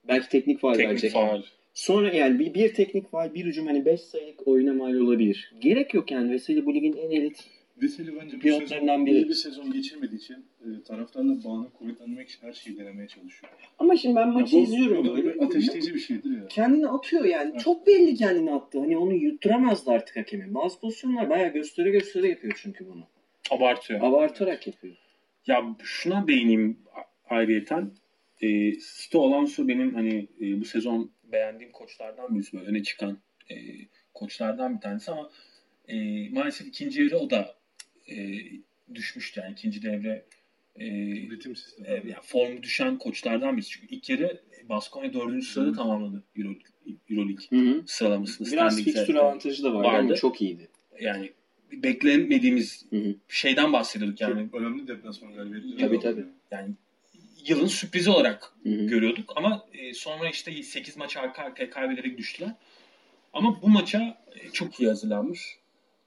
Belki 0.08 0.28
teknik 0.28 0.60
faul 0.60 0.72
Teknik 0.72 0.90
verecek. 0.90 1.12
faal. 1.12 1.42
Sonra 1.74 2.12
yani 2.12 2.38
bir, 2.38 2.54
bir 2.54 2.74
teknik 2.74 3.10
faul, 3.10 3.34
bir 3.34 3.44
hücum 3.44 3.66
hani 3.66 3.84
5 3.84 4.00
sayılık 4.00 4.48
oyuna 4.48 4.72
mal 4.74 4.94
olabilir. 4.94 5.52
Gerek 5.60 5.94
yok 5.94 6.10
yani. 6.10 6.32
Veseli 6.32 6.66
bu 6.66 6.74
ligin 6.74 6.96
en 6.96 7.10
elit 7.10 7.44
Veseli 7.82 8.16
bence 8.20 8.38
Pilotlarından 8.38 8.96
sezon 8.96 9.06
biri. 9.06 9.28
bir 9.28 9.34
sezon 9.34 9.72
geçirmediği 9.72 10.20
için 10.20 10.34
e, 10.60 10.82
taraftarla 10.82 11.44
bağını 11.44 11.70
kuvvetlendirmek 11.70 12.28
için 12.28 12.46
her 12.46 12.52
şeyi 12.52 12.78
denemeye 12.78 13.08
çalışıyor. 13.08 13.52
Ama 13.78 13.96
şimdi 13.96 14.16
ben 14.16 14.20
Ya 14.20 14.26
maçı 14.26 14.56
bu, 14.56 14.60
izliyorum 14.60 15.04
bu 15.04 15.16
böyle. 15.16 15.34
bir 15.34 15.42
ateşleyici 15.42 15.94
bir 15.94 16.00
şeydir 16.00 16.30
ya. 16.40 16.48
Kendini 16.48 16.88
atıyor 16.88 17.24
yani. 17.24 17.50
Evet. 17.50 17.60
Çok 17.60 17.86
belli 17.86 18.14
kendini 18.14 18.52
attı. 18.52 18.78
Hani 18.78 18.98
onu 18.98 19.14
yutturamazdı 19.14 19.90
artık 19.90 20.16
hakemin. 20.16 20.54
Bazı 20.54 20.80
pozisyonlar 20.80 21.30
bayağı 21.30 21.52
göstere 21.52 21.90
göstere 21.90 22.28
yapıyor 22.28 22.60
çünkü 22.62 22.86
bunu. 22.86 23.06
Abartıyor. 23.50 24.00
Abartarak 24.02 24.66
yapıyor. 24.66 24.96
Ya 25.46 25.76
şuna 25.82 26.28
değineyim 26.28 26.78
ayrıyeten. 27.30 27.90
E, 28.40 28.72
Sito 28.74 29.22
Alonso 29.26 29.68
benim 29.68 29.94
hani 29.94 30.28
e, 30.40 30.60
bu 30.60 30.64
sezon 30.64 31.10
beğendiğim 31.32 31.72
koçlardan 31.72 32.34
birisi 32.34 32.56
böyle 32.58 32.66
öne 32.70 32.82
çıkan 32.82 33.18
e, 33.50 33.54
koçlardan 34.14 34.76
bir 34.76 34.80
tanesi 34.80 35.10
ama 35.10 35.30
e, 35.88 35.94
maalesef 36.30 36.66
ikinci 36.66 37.02
yarı 37.02 37.18
o 37.18 37.30
da 37.30 37.57
e, 38.10 38.42
düşmüştü 38.94 39.40
yani 39.40 39.52
ikinci 39.52 39.82
devre 39.82 40.24
e, 40.76 40.86
Ritimsiz. 41.30 41.76
e, 41.84 41.92
yani 41.92 42.22
formu 42.22 42.62
düşen 42.62 42.98
koçlardan 42.98 43.56
birisi. 43.56 43.70
Çünkü 43.70 43.94
ilk 43.94 44.08
yarı 44.08 44.40
Baskonya 44.68 45.12
dördüncü 45.12 45.46
sırada 45.46 45.72
tamamladı 45.72 46.22
Euro, 46.36 46.54
Euroleague 47.10 47.82
sıralamasını. 47.86 48.52
Biraz 48.52 48.82
fikstür 48.84 49.14
avantajı 49.14 49.64
da 49.64 49.74
vardı, 49.74 49.88
ama 49.88 49.98
Vardı. 49.98 50.14
çok 50.20 50.42
iyiydi. 50.42 50.68
Yani 51.00 51.32
beklemediğimiz 51.72 52.86
Hı 52.90 52.96
hı. 52.96 53.14
şeyden 53.28 53.72
bahsediyorduk 53.72 54.20
yani. 54.20 54.44
Çok 54.50 54.60
önemli 54.60 54.88
deplasman 54.88 55.34
galibiyetleri. 55.34 55.78
Tabii, 55.78 56.00
tabii. 56.00 56.24
Yani 56.50 56.70
yılın 57.46 57.66
sürprizi 57.66 58.10
olarak 58.10 58.52
Hı 58.62 58.68
hı. 58.68 58.86
görüyorduk 58.86 59.32
ama 59.36 59.66
e, 59.72 59.94
sonra 59.94 60.30
işte 60.30 60.62
8 60.62 60.96
maç 60.96 61.16
arka 61.16 61.42
arkaya 61.42 61.70
kaybederek 61.70 62.18
düştüler. 62.18 62.54
Ama 63.32 63.62
bu 63.62 63.68
maça 63.68 64.18
e, 64.34 64.50
çok 64.50 64.80
iyi 64.80 64.88
hazırlanmış. 64.88 65.58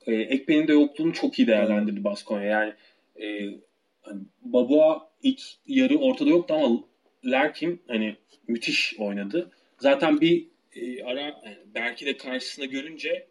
E, 0.08 0.16
Ekmen'in 0.16 0.68
de 0.68 0.74
yokluğunu 0.74 1.14
çok 1.14 1.40
iyi 1.40 1.48
değerlendirdi 1.48 2.04
Baskonya. 2.04 2.46
Yani 2.48 2.74
e, 3.22 3.56
hani 4.02 4.22
Babua 4.42 5.12
ilk 5.24 5.42
yarı 5.68 5.98
ortada 5.98 6.30
yoktu 6.30 6.54
ama 6.54 6.84
Larkin 7.26 7.82
hani 7.88 8.16
müthiş 8.48 8.96
oynadı. 9.00 9.52
Zaten 9.78 10.22
bir 10.22 10.48
e, 10.76 11.04
ara 11.04 11.22
yani 11.22 11.58
Berk'i 11.76 12.06
de 12.06 12.18
karşısında 12.18 12.66
görünce 12.66 13.28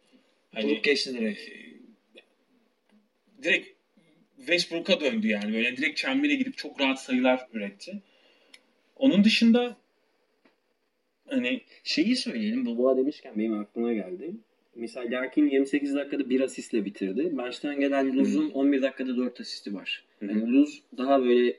hani 0.54 0.64
Vurup 0.72 0.84
geçti 0.84 1.14
direkt. 1.14 1.40
e, 1.40 1.52
direkt 3.42 3.68
Westbrook'a 4.36 5.00
döndü 5.00 5.28
yani. 5.28 5.52
Böyle 5.52 5.76
direkt 5.76 5.96
çembere 5.96 6.34
gidip 6.34 6.56
çok 6.56 6.80
rahat 6.80 7.02
sayılar 7.02 7.46
üretti. 7.52 8.02
Onun 8.96 9.24
dışında 9.24 9.76
hani 11.28 11.60
Şeyi 11.84 12.16
söyleyelim. 12.16 12.66
Boboa 12.66 12.96
demişken 12.96 13.38
benim 13.38 13.58
aklıma 13.58 13.92
geldi. 13.92 14.34
Mesela 14.74 15.20
Larkin 15.20 15.48
28 15.48 15.94
dakikada 15.94 16.30
bir 16.30 16.40
asistle 16.40 16.84
bitirdi. 16.84 17.30
Maçtan 17.30 17.80
gelen 17.80 18.16
Luz'un 18.16 18.50
11 18.50 18.82
dakikada 18.82 19.16
4 19.16 19.40
asisti 19.40 19.74
var. 19.74 20.04
Yani 20.22 20.52
Luz 20.52 20.82
daha 20.96 21.22
böyle 21.24 21.56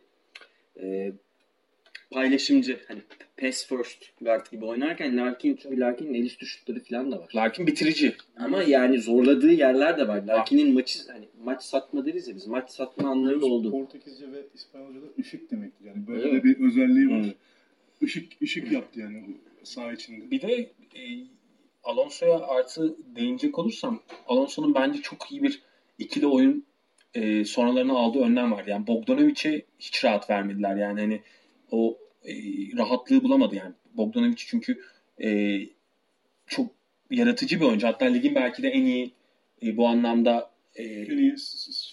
e, 0.81 1.11
paylaşımcı 2.11 2.79
hani 2.87 2.99
pass 3.37 3.67
first 3.67 4.03
guard 4.21 4.51
gibi 4.51 4.65
oynarken 4.65 5.17
Larkin 5.17 5.55
çünkü 5.55 5.79
Larkin'in 5.79 6.13
el 6.13 6.25
üstü 6.25 6.45
şutları 6.45 6.83
falan 6.83 7.11
da 7.11 7.19
var. 7.19 7.31
Larkin 7.35 7.67
bitirici. 7.67 8.15
Ama 8.37 8.63
yani 8.63 9.01
zorladığı 9.01 9.51
yerler 9.51 9.97
de 9.97 10.07
var. 10.07 10.23
Larkin'in 10.23 10.73
maçı 10.73 10.99
hani 11.11 11.25
maç 11.43 11.63
satma 11.63 12.05
deriz 12.05 12.27
ya 12.27 12.35
biz. 12.35 12.47
Maç 12.47 12.69
satma 12.71 13.09
anları 13.09 13.41
da 13.41 13.45
oldu. 13.45 13.71
Portekizce 13.71 14.31
ve 14.31 14.43
İspanyolca'da 14.53 15.05
ışık 15.19 15.51
demektir. 15.51 15.85
Yani 15.85 16.07
böyle 16.07 16.29
Evet. 16.29 16.43
de 16.43 16.47
bir 16.47 16.59
özelliği 16.67 17.09
var. 17.09 17.25
Işık 18.01 18.41
ışık 18.41 18.71
yaptı 18.71 18.99
yani 18.99 19.23
o 19.61 19.65
saha 19.65 19.93
içinde. 19.93 20.31
Bir 20.31 20.41
de 20.41 20.53
e, 20.95 21.01
Alonso'ya 21.83 22.39
artı 22.39 22.95
değinecek 23.15 23.59
olursam 23.59 24.01
Alonso'nun 24.27 24.75
bence 24.75 25.01
çok 25.01 25.31
iyi 25.31 25.43
bir 25.43 25.61
ikili 25.97 26.27
oyun 26.27 26.65
e, 27.13 27.45
sonralarına 27.45 27.93
aldığı 27.93 28.19
önlem 28.19 28.51
var. 28.51 28.65
Yani 28.67 28.87
Bogdanovic'e 28.87 29.65
hiç 29.79 30.05
rahat 30.05 30.29
vermediler. 30.29 30.75
Yani 30.75 30.99
hani 30.99 31.21
o 31.71 31.97
e, 32.25 32.33
rahatlığı 32.77 33.23
bulamadı 33.23 33.55
yani. 33.55 33.73
Bogdanovic 33.93 34.35
çünkü 34.37 34.81
e, 35.23 35.59
çok 36.47 36.71
yaratıcı 37.11 37.59
bir 37.59 37.65
oyuncu. 37.65 37.87
Hatta 37.87 38.05
ligin 38.05 38.35
belki 38.35 38.63
de 38.63 38.69
en 38.69 38.85
iyi 38.85 39.11
e, 39.63 39.77
bu 39.77 39.87
anlamda 39.87 40.51
e, 40.75 40.83
En 40.83 41.17
iyi 41.17 41.35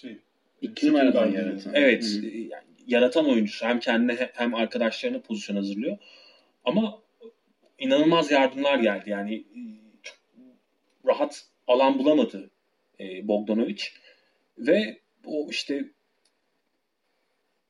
şey. 0.01 0.17
İki 0.61 0.87
numaradan 0.87 1.31
yaratan. 1.31 1.73
Evet, 1.73 2.03
Hı. 2.03 2.25
e, 2.27 2.37
yani 2.37 2.63
yaratan 2.87 3.29
oyuncusu 3.29 3.65
hem 3.65 3.79
kendine 3.79 4.13
he- 4.15 4.31
hem 4.33 4.55
arkadaşlarına 4.55 5.21
pozisyon 5.21 5.55
hazırlıyor. 5.55 5.97
Ama 6.65 7.01
inanılmaz 7.79 8.31
yardımlar 8.31 8.79
geldi. 8.79 9.09
Yani 9.09 9.35
e, 9.35 9.61
çok 10.03 10.17
rahat 11.05 11.45
alan 11.67 11.99
bulamadı 11.99 12.49
e, 12.99 13.27
Bogdanovic 13.27 13.83
ve 14.57 14.99
o 15.25 15.47
işte 15.49 15.85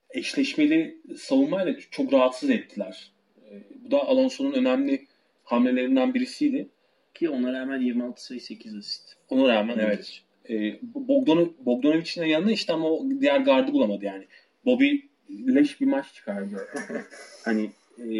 eşleşmeli 0.10 0.98
savunmayla 1.18 1.76
çok 1.92 2.14
rahatsız 2.14 2.50
ettiler. 2.50 3.12
E, 3.52 3.52
bu 3.86 3.92
da 3.92 4.08
Alonso'nun 4.08 4.54
önemli 4.54 5.08
hamlelerinden 5.44 6.14
birisiydi. 6.14 6.70
Ki 7.14 7.30
ona 7.30 7.54
rağmen 7.54 7.80
26 7.80 8.26
sayı 8.26 8.42
8 8.42 8.76
asist. 8.76 9.16
Ona 9.30 9.48
rağmen 9.48 9.80
evet. 9.80 10.22
E, 10.50 10.80
Bogdano, 10.82 11.54
Bogdanovic'in 11.60 12.26
yanına 12.26 12.52
işte 12.52 12.74
ama 12.74 12.90
o 12.90 13.06
diğer 13.22 13.40
gardı 13.40 13.74
bulamadı 13.74 14.06
yani. 14.06 14.26
Bobby 14.66 14.96
leş 15.30 15.82
bir 15.82 15.86
maç 15.86 16.14
çıkardı. 16.14 16.68
hani 17.46 17.70
e, 17.98 18.14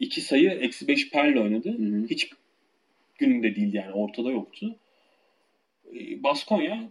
iki 0.00 0.20
sayı 0.20 0.50
eksi 0.50 0.88
beş 0.88 1.10
perle 1.10 1.40
oynadı. 1.40 1.68
Hı 1.78 1.82
hı. 1.82 2.06
Hiç 2.10 2.30
gününde 3.18 3.56
değildi 3.56 3.76
yani 3.76 3.92
ortada 3.92 4.30
yoktu. 4.30 4.76
E, 5.94 6.22
Baskonya 6.22 6.88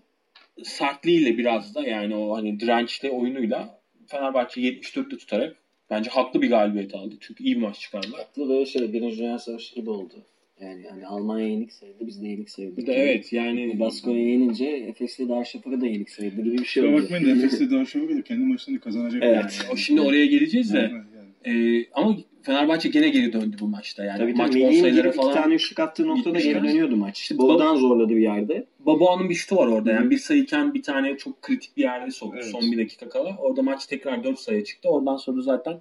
sertliğiyle 0.63 1.37
biraz 1.37 1.75
da 1.75 1.87
yani 1.87 2.15
o 2.15 2.37
hani 2.37 2.59
dirençli 2.59 3.09
oyunuyla 3.09 3.79
Fenerbahçe 4.07 4.61
74'te 4.61 5.17
tutarak 5.17 5.55
bence 5.89 6.09
haklı 6.09 6.41
bir 6.41 6.49
galibiyet 6.49 6.95
aldı. 6.95 7.15
Çünkü 7.19 7.43
iyi 7.43 7.55
bir 7.55 7.61
maç 7.61 7.79
çıkardılar. 7.79 8.19
Haklı 8.19 8.49
böyle 8.49 8.65
şey 8.65 8.93
Birinci 8.93 9.17
Dünya 9.17 9.39
Savaşı 9.39 9.75
gibi 9.75 9.89
oldu. 9.89 10.13
Yani 10.61 10.85
hani 10.89 11.07
Almanya 11.07 11.47
yenik 11.47 11.73
sayıldı 11.73 12.07
biz 12.07 12.21
de 12.21 12.27
yenik 12.27 12.49
sayıldık. 12.49 12.77
Bir 12.77 12.87
de 12.87 12.93
evet 12.93 13.33
yani 13.33 13.79
Baskonya 13.79 14.29
yenince 14.29 14.65
Efes'le 14.65 15.19
Darüşşafaka 15.19 15.81
da 15.81 15.87
yenik 15.87 16.09
sayıldı 16.09 16.41
gibi 16.41 16.57
bir 16.57 16.65
şey 16.65 16.83
oldu. 16.83 17.03
bakmayın 17.03 17.25
da 17.25 17.29
Efes'te 17.31 17.71
daha 17.71 17.85
şov 17.85 18.21
kendi 18.21 18.45
maçlarını 18.45 18.79
kazanacak. 18.81 19.23
evet 19.23 19.67
o 19.73 19.75
şimdi 19.77 20.01
oraya 20.01 20.25
geleceğiz 20.25 20.73
de 20.73 20.77
Yani, 20.77 21.03
yani. 21.45 21.77
e, 21.77 21.85
ama 21.93 22.17
Fenerbahçe 22.45 22.89
gene 22.89 23.09
geri 23.09 23.33
döndü 23.33 23.57
bu 23.59 23.67
maçta 23.67 24.03
yani. 24.05 24.17
Tabii 24.17 24.33
maç 24.33 24.49
tabii 24.51 24.63
Melih'in 24.63 24.81
sayıları 24.81 25.01
girip 25.01 25.15
iki 25.15 25.23
falan. 25.23 25.33
tane 25.33 25.53
üçlük 25.53 25.79
attığı 25.79 26.07
noktada 26.07 26.39
geri 26.39 26.63
dönüyordu 26.63 26.95
maç. 26.95 27.19
İşte 27.19 27.37
Boğdan 27.37 27.75
zorladı 27.75 28.09
bir 28.15 28.21
yerde. 28.21 28.65
Baba'nın 28.79 29.29
bir 29.29 29.35
şutu 29.35 29.55
var 29.55 29.67
orada. 29.67 29.91
Yani 29.91 30.09
bir 30.09 30.17
sayıyken 30.17 30.73
bir 30.73 30.83
tane 30.83 31.17
çok 31.17 31.41
kritik 31.41 31.77
bir 31.77 31.81
yerde 31.81 32.11
soktu. 32.11 32.37
Evet. 32.41 32.51
Son 32.51 32.71
bir 32.71 32.77
dakika 32.77 33.09
kala. 33.09 33.37
Orada 33.37 33.61
maç 33.61 33.85
tekrar 33.85 34.23
4 34.23 34.39
sayı 34.39 34.63
çıktı. 34.63 34.89
Oradan 34.89 35.17
sonra 35.17 35.41
zaten 35.41 35.79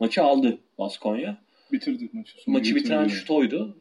maçı 0.00 0.22
aldı 0.22 0.58
Baskonya. 0.78 1.36
Bitirdik 1.72 2.14
maçı. 2.14 2.32
Sonra 2.38 2.58
Maçı 2.58 2.74
bitiren 2.76 3.04
bitirdi. 3.04 3.18
şut 3.20 3.30
oydu. 3.30 3.76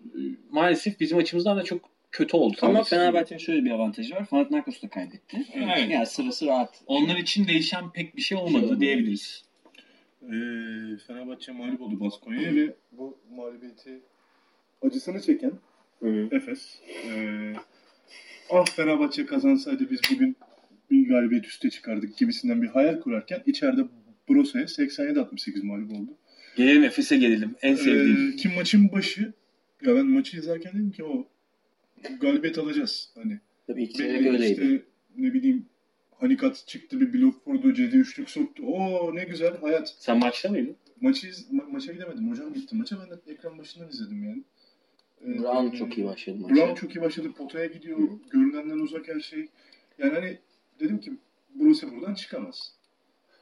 Maalesef 0.52 1.00
bizim 1.00 1.18
açımızdan 1.18 1.58
da 1.58 1.64
çok 1.64 1.82
kötü 2.12 2.38
oldu. 2.38 2.58
Ama. 2.62 2.84
Fenerbahçe'nin 2.84 3.40
şöyle 3.40 3.66
bir 3.66 3.72
avantajı 3.72 4.16
var. 4.16 4.26
Panathinaikos 4.26 4.82
da 4.82 4.88
kaybetti. 4.88 5.46
Evet. 5.54 5.90
Yani 5.90 6.06
sırası 6.06 6.46
rahat. 6.46 6.82
Onlar 6.88 7.16
için 7.18 7.48
değişen 7.48 7.92
pek 7.92 8.16
bir 8.16 8.22
şey 8.22 8.38
olmadı 8.38 8.66
olmadı. 8.66 8.80
diyebiliriz. 8.80 9.44
Ee, 10.24 10.98
Fenerbahçe 11.08 11.52
mağlup 11.52 11.82
oldu 11.82 12.00
Baskonya'ya 12.00 12.56
ve 12.56 12.76
bu 12.92 13.18
mağlubiyeti 13.32 14.00
acısını 14.82 15.22
çeken 15.22 15.52
Efes. 16.32 16.80
Ee, 17.10 17.54
ah 18.50 18.66
Fenerbahçe 18.76 19.26
kazansaydı 19.26 19.90
biz 19.92 20.00
bugün 20.14 20.36
bir 20.92 21.10
galibiyet 21.10 21.46
üste 21.46 21.70
çıkardık 21.70 22.18
gibisinden 22.18 22.62
bir 22.62 22.68
hayal 22.68 23.00
kurarken 23.00 23.44
içeride 23.46 23.82
Brosa'ya 24.30 24.66
87-68 24.66 25.66
mağlup 25.66 25.92
oldu. 25.92 26.12
Gelelim 26.56 26.84
Efes'e 26.84 27.18
gelelim. 27.18 27.56
En 27.62 27.76
sevdiğim. 27.76 28.32
Ee, 28.34 28.36
ki 28.36 28.50
maçın 28.58 28.92
başı 28.92 29.34
ya 29.82 29.96
ben 29.96 30.06
maçı 30.06 30.38
izlerken 30.38 30.74
dedim 30.74 30.92
ki 30.92 31.04
o 31.04 31.28
galibiyet 32.22 32.58
alacağız. 32.58 33.12
Hani 33.16 33.40
Tabii 33.68 33.84
ilk 33.84 34.00
öyleydi. 34.00 34.46
işte 34.46 34.82
ne 35.18 35.34
bileyim 35.34 35.66
Hanikat 36.20 36.64
çıktı 36.68 37.00
bir 37.02 37.14
blok 37.14 37.48
vurdu, 37.48 37.74
Cedi 37.74 37.96
üçlük 37.98 38.30
soktu. 38.30 38.64
Oo 38.68 39.16
ne 39.16 39.24
güzel 39.24 39.58
hayat. 39.62 39.96
Sen 40.00 40.18
maçta 40.20 40.50
mıydın? 40.50 40.76
Maçı 41.02 41.28
iz- 41.28 41.52
ma- 41.52 41.72
maça 41.72 41.94
gidemedim. 41.94 42.32
Hocam 42.32 42.54
gitti 42.54 42.76
maça. 42.76 42.98
Ben 43.00 43.10
de 43.10 43.34
ekran 43.34 43.58
başından 43.58 43.90
izledim 43.90 44.24
yani. 44.24 44.44
Ee, 45.22 45.40
Brown 45.40 45.76
e, 45.76 45.78
çok 45.78 45.98
iyi 45.98 46.08
başladı 46.08 46.38
maça. 46.40 46.56
Brown 46.56 46.74
çok 46.76 46.96
iyi 46.96 47.02
başladı. 47.02 47.32
Potaya 47.38 47.66
gidiyor. 47.66 47.98
Görünenden 48.32 48.80
uzak 48.80 49.08
her 49.08 49.20
şey. 49.20 49.48
Yani 50.00 50.14
hani 50.14 50.38
dedim 50.80 51.00
ki 51.00 51.12
Bruce 51.56 51.92
buradan 51.92 52.14
çıkamaz. 52.14 52.72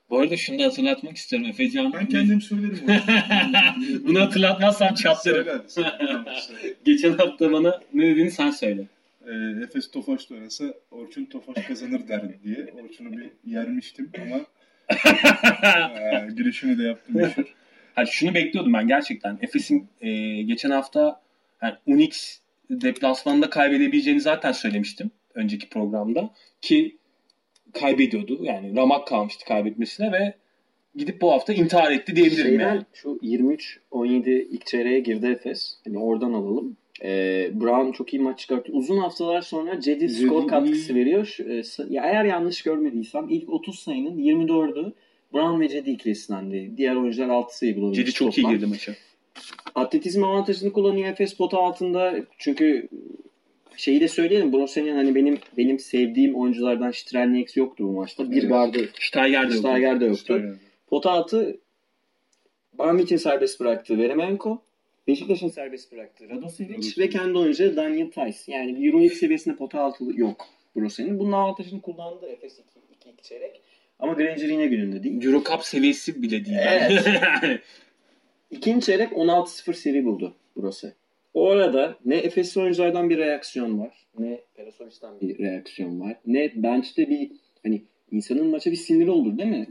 Bu 0.10 0.20
arada 0.20 0.38
şunu 0.38 0.60
da 0.60 0.64
hatırlatmak 0.64 1.18
istiyorum. 1.18 1.50
Efecan. 1.50 1.94
Ben 1.94 2.06
kendim 2.06 2.42
söylerim 2.42 2.80
onu. 2.88 4.04
Bunu 4.08 4.22
hatırlatmazsam 4.22 4.94
çatlarım. 4.94 5.44
Söyle 5.46 5.52
hadi, 5.52 5.70
söyle. 5.72 5.90
Tamam, 6.00 6.26
söyle. 6.48 6.74
Geçen 6.86 7.14
hafta 7.14 7.52
bana 7.52 7.82
ne 7.94 8.08
dediğini 8.08 8.32
sen 8.32 8.50
söyle. 8.52 8.88
Ee, 9.26 9.64
Efes 9.64 9.92
Tofaş 9.92 10.30
da 10.30 10.36
oynasa 10.36 10.66
Orçun 10.92 11.26
Tofaş 11.26 11.66
kazanır 11.68 12.08
der 12.08 12.44
diye. 12.44 12.74
Orçun'u 12.84 13.12
bir 13.12 13.32
yermiştim 13.46 14.12
ama 14.22 14.46
ee, 14.90 16.28
gülüşünü 16.30 16.78
de 16.78 16.84
yaptım 16.84 17.16
meşhur. 17.16 17.56
Hani 17.96 18.08
şunu 18.08 18.34
bekliyordum 18.34 18.74
ben 18.74 18.88
gerçekten. 18.88 19.38
Efes'in 19.42 19.88
e, 20.02 20.42
geçen 20.42 20.70
hafta 20.70 21.22
yani 21.62 21.76
Unix 21.88 22.40
deplasmanda 22.70 23.50
kaybedebileceğini 23.50 24.22
zaten 24.22 24.52
söylemiştim 24.52 25.12
önceki 25.36 25.70
programda 25.70 26.30
ki 26.62 26.98
kaybediyordu. 27.74 28.40
Yani 28.44 28.76
ramak 28.76 29.08
kalmıştı 29.08 29.46
kaybetmesine 29.46 30.12
ve 30.12 30.34
gidip 30.96 31.22
bu 31.22 31.32
hafta 31.32 31.54
intihar 31.54 31.92
etti 31.92 32.16
diyebilirim 32.16 32.46
Şeyden 32.46 32.76
yani. 32.76 32.84
şu 32.94 33.20
23-17 33.24 34.30
ilk 34.30 34.66
çeyreğe 34.66 35.00
girdi 35.00 35.28
Efes. 35.28 35.78
Hani 35.86 35.98
oradan 36.00 36.34
alalım. 36.34 36.78
Ee, 37.04 37.52
Brown 37.54 37.92
çok 37.92 38.14
iyi 38.14 38.22
maç 38.22 38.40
çıkarttı. 38.40 38.72
Uzun 38.72 38.98
haftalar 38.98 39.42
sonra 39.42 39.80
Cedi 39.80 40.10
skor 40.10 40.48
katkısı 40.48 40.96
veriyor. 40.96 41.26
Şu, 41.26 41.44
e, 41.44 41.64
ya 41.90 42.04
eğer 42.06 42.26
yanlış 42.26 42.62
görmediysem 42.64 43.30
ilk 43.30 43.50
30 43.50 43.80
sayının 43.80 44.18
24'ü 44.18 44.94
Brown 45.34 45.60
ve 45.60 45.70
Cedi 45.70 45.92
ikilesindendi. 45.92 46.72
Diğer 46.78 46.96
oyuncular 46.96 47.30
6 47.30 47.58
sayı 47.58 47.76
bulabilmiş. 47.76 47.98
Cedi 47.98 48.12
çok 48.12 48.38
iyi 48.38 48.48
girdi 48.48 48.66
maça. 48.66 48.94
Atletizm 49.76 50.24
avantajını 50.24 50.74
kullanıyor 50.74 51.10
Efes 51.10 51.34
pota 51.34 51.58
altında. 51.58 52.16
Çünkü 52.38 52.90
şeyi 53.78 54.02
de 54.02 54.08
söyleyelim. 54.08 54.54
Brose'nin 54.54 54.96
hani 54.96 55.16
benim 55.16 55.38
benim 55.58 55.80
sevdiğim 55.80 56.36
oyunculardan 56.36 56.92
Strelnieks 56.92 57.58
yoktu 57.58 57.84
bu 57.84 57.92
maçta. 57.92 58.32
Bir 58.32 58.38
Evet. 58.38 58.50
gardı 58.50 58.90
Steiger 59.00 59.50
de 59.50 59.54
yok. 59.54 59.60
Steiger 59.60 60.00
de 60.00 60.06
yoktu. 60.06 60.34
Yani. 60.34 60.56
Pota 60.88 61.12
altı 61.12 61.60
Bambic'in 62.74 63.18
serbest 63.18 63.60
bıraktığı 63.60 63.98
Veremenko. 63.98 64.62
Beşiktaş'ın 65.08 65.48
serbest 65.48 65.92
bıraktığı 65.92 66.30
Radosevic 66.30 66.94
ve 66.98 67.10
kendi 67.10 67.38
oyuncu 67.38 67.76
Daniel 67.76 68.12
Tice. 68.12 68.52
Yani 68.52 68.78
bir 68.78 68.88
Euroleague 68.88 69.16
seviyesinde 69.16 69.56
pota 69.56 69.82
altı 69.82 70.04
yok 70.16 70.48
Brose'nin. 70.76 71.20
Bunun 71.20 71.32
avantajını 71.32 71.82
kullandı 71.82 72.30
Efes 72.30 72.60
2 72.60 73.10
2 73.12 73.24
çeyrek. 73.24 73.62
Ama 74.00 74.14
Granger 74.14 74.50
yine 74.50 74.68
gününde 74.68 75.04
değil. 75.04 75.24
Euro 75.24 75.44
Cup 75.44 75.64
seviyesi 75.64 76.22
bile 76.22 76.46
değil. 76.46 76.58
Evet. 76.62 77.08
Yani. 77.22 77.60
İkinci 78.52 78.86
çeyrek 78.86 79.12
16-0 79.12 79.74
seri 79.74 80.06
buldu 80.06 80.36
Brose. 80.58 80.94
O 81.34 81.50
arada 81.50 81.98
ne 82.06 82.16
Efesli 82.16 82.62
oyunculardan 82.62 83.10
bir 83.10 83.18
reaksiyon 83.18 83.80
var. 83.80 84.06
Ne 84.20 84.42
Perasovic'den 84.56 85.22
bir 85.22 85.40
reaksiyon 85.40 86.00
var. 86.00 86.18
Ne 86.26 86.52
bench'te 86.56 87.10
bir 87.10 87.32
hani 87.64 87.84
insanın 88.12 88.48
maça 88.48 88.72
bir 88.72 88.76
siniri 88.76 89.12
olur 89.12 89.38
değil 89.38 89.50
mi? 89.50 89.68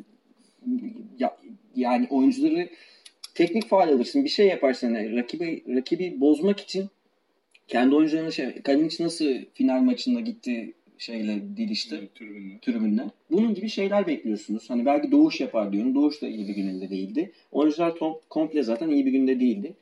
Ya, 1.18 1.36
yani 1.76 2.06
oyuncuları 2.10 2.68
teknik 3.34 3.68
faal 3.68 3.88
alırsın. 3.88 4.24
Bir 4.24 4.28
şey 4.28 4.46
yaparsın. 4.46 4.94
Yani 4.94 5.16
rakibi, 5.16 5.64
rakibi 5.68 6.20
bozmak 6.20 6.60
için 6.60 6.88
kendi 7.68 7.94
oyuncularına 7.94 8.30
şey 8.30 8.62
Kalinic 8.62 9.04
nasıl 9.04 9.34
final 9.54 9.80
maçında 9.80 10.20
gitti 10.20 10.72
şeyle 10.98 11.42
didişti 11.56 12.08
Tribünle. 12.14 12.58
tribünden. 12.60 13.10
Bunun 13.30 13.54
gibi 13.54 13.68
şeyler 13.68 14.06
bekliyorsunuz. 14.06 14.70
Hani 14.70 14.86
belki 14.86 15.12
Doğuş 15.12 15.40
yapar 15.40 15.72
diyorum. 15.72 15.94
Doğuş 15.94 16.22
da 16.22 16.28
iyi 16.28 16.48
bir 16.48 16.54
gününde 16.54 16.90
değildi. 16.90 17.32
Oyuncular 17.52 17.94
tom, 17.94 18.18
komple 18.30 18.62
zaten 18.62 18.88
iyi 18.88 19.06
bir 19.06 19.12
günde 19.12 19.40
değildi. 19.40 19.74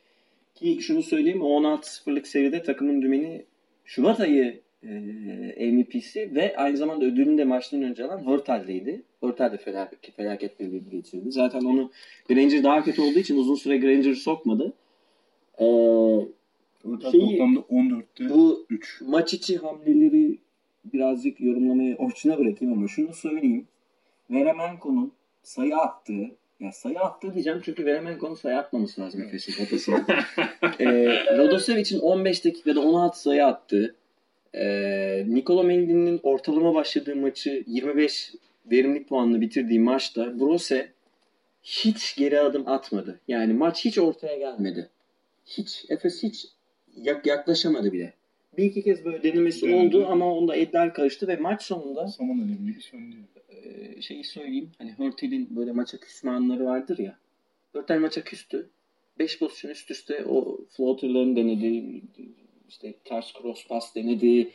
Ki 0.55 0.79
şunu 0.81 1.03
söyleyeyim 1.03 1.43
o 1.43 1.61
16-0'lık 1.63 2.27
seride 2.27 2.63
takımın 2.63 3.03
dümeni 3.03 3.45
Şubat 3.85 4.21
ayı 4.21 4.61
e, 4.89 5.73
MVP'si 5.73 6.35
ve 6.35 6.57
aynı 6.57 6.77
zamanda 6.77 7.05
ödülünü 7.05 7.39
de 7.39 7.45
maçtan 7.45 7.83
önce 7.83 8.05
alan 8.05 8.27
Hörtel'deydi. 8.27 9.03
Hörtel 9.21 9.53
de 9.53 9.57
felaket, 9.57 10.17
felaket 10.17 10.61
bir 10.61 10.73
bir 10.73 10.91
geçirdi. 10.91 11.33
Zaten 11.33 11.61
onu 11.61 11.91
Granger 12.29 12.63
daha 12.63 12.85
kötü 12.85 13.03
olduğu 13.03 13.19
için 13.19 13.37
uzun 13.37 13.55
süre 13.55 13.79
Granger'ı 13.79 14.17
sokmadı. 14.17 14.73
Ee, 15.59 15.65
Şeyi- 17.11 17.31
toplamda 17.31 17.61
14'te 17.61 18.31
bu 18.31 18.67
3. 18.71 19.01
maç 19.01 19.35
içi 19.35 19.57
hamleleri 19.57 20.39
birazcık 20.85 21.41
yorumlamayı 21.41 21.97
Orçun'a 21.97 22.39
bırakayım 22.39 22.75
ama 22.75 22.89
şunu 22.89 23.15
söyleyeyim. 23.15 23.67
Veremenko'nun 24.31 25.13
sayı 25.43 25.77
attığı, 25.77 26.31
ya 26.61 26.73
sayı 26.73 27.01
attığı 27.01 27.35
diyeceğim 27.35 27.61
çünkü 27.65 27.87
Veremenko'nun 27.87 28.35
sayı 28.35 28.59
atmaması 28.59 29.01
lazım 29.01 29.23
Efes'in 29.23 29.53
kafasına. 29.53 30.07
e, 30.81 30.87
Rodosevic'in 31.39 32.01
15 32.01 32.45
dakikada 32.45 32.81
16 32.81 33.21
sayı 33.21 33.47
attığı, 33.47 33.95
e, 34.55 35.25
Nikola 35.29 35.63
Mendin'in 35.63 36.21
ortalama 36.23 36.75
başladığı 36.75 37.17
maçı 37.17 37.65
25 37.67 38.35
verimlilik 38.71 39.09
puanla 39.09 39.41
bitirdiği 39.41 39.81
maçta 39.81 40.41
Brose 40.41 40.93
hiç 41.63 42.17
geri 42.17 42.41
adım 42.41 42.69
atmadı. 42.69 43.21
Yani 43.29 43.53
maç 43.53 43.85
hiç 43.85 43.99
ortaya 43.99 44.39
gelmedi. 44.39 44.89
Hiç. 45.47 45.85
Efes 45.89 46.23
hiç 46.23 46.47
yak- 46.97 47.27
yaklaşamadı 47.27 47.93
bile. 47.93 48.13
Bir 48.59 48.65
iki 48.65 48.83
kez 48.83 49.05
böyle 49.05 49.23
denemesi 49.23 49.63
Denedi. 49.69 49.97
oldu 49.97 50.07
ama 50.11 50.35
onda 50.35 50.57
eller 50.57 50.95
karıştı 50.95 51.29
ve 51.29 51.37
maç 51.37 51.63
sonunda 51.63 52.09
Saman 52.09 52.49
gibi 52.67 52.81
söndü. 52.81 53.17
e, 53.51 54.03
şeyi 54.03 54.25
söyleyeyim. 54.25 54.71
Hani 54.79 54.93
Hörtel'in 54.99 55.57
böyle 55.57 55.73
maça 55.73 55.99
küsme 55.99 56.31
anları 56.31 56.65
vardır 56.65 56.99
ya. 56.99 57.19
Hörtel 57.73 57.99
maça 57.99 58.25
küstü. 58.25 58.69
5 59.19 59.39
pozisyon 59.39 59.71
üst 59.71 59.91
üste 59.91 60.25
o 60.25 60.59
floater'larını 60.71 61.37
denedi. 61.37 62.01
İşte 62.73 62.95
ters 63.05 63.33
cross 63.33 63.67
pass 63.67 63.95
denedi. 63.95 64.51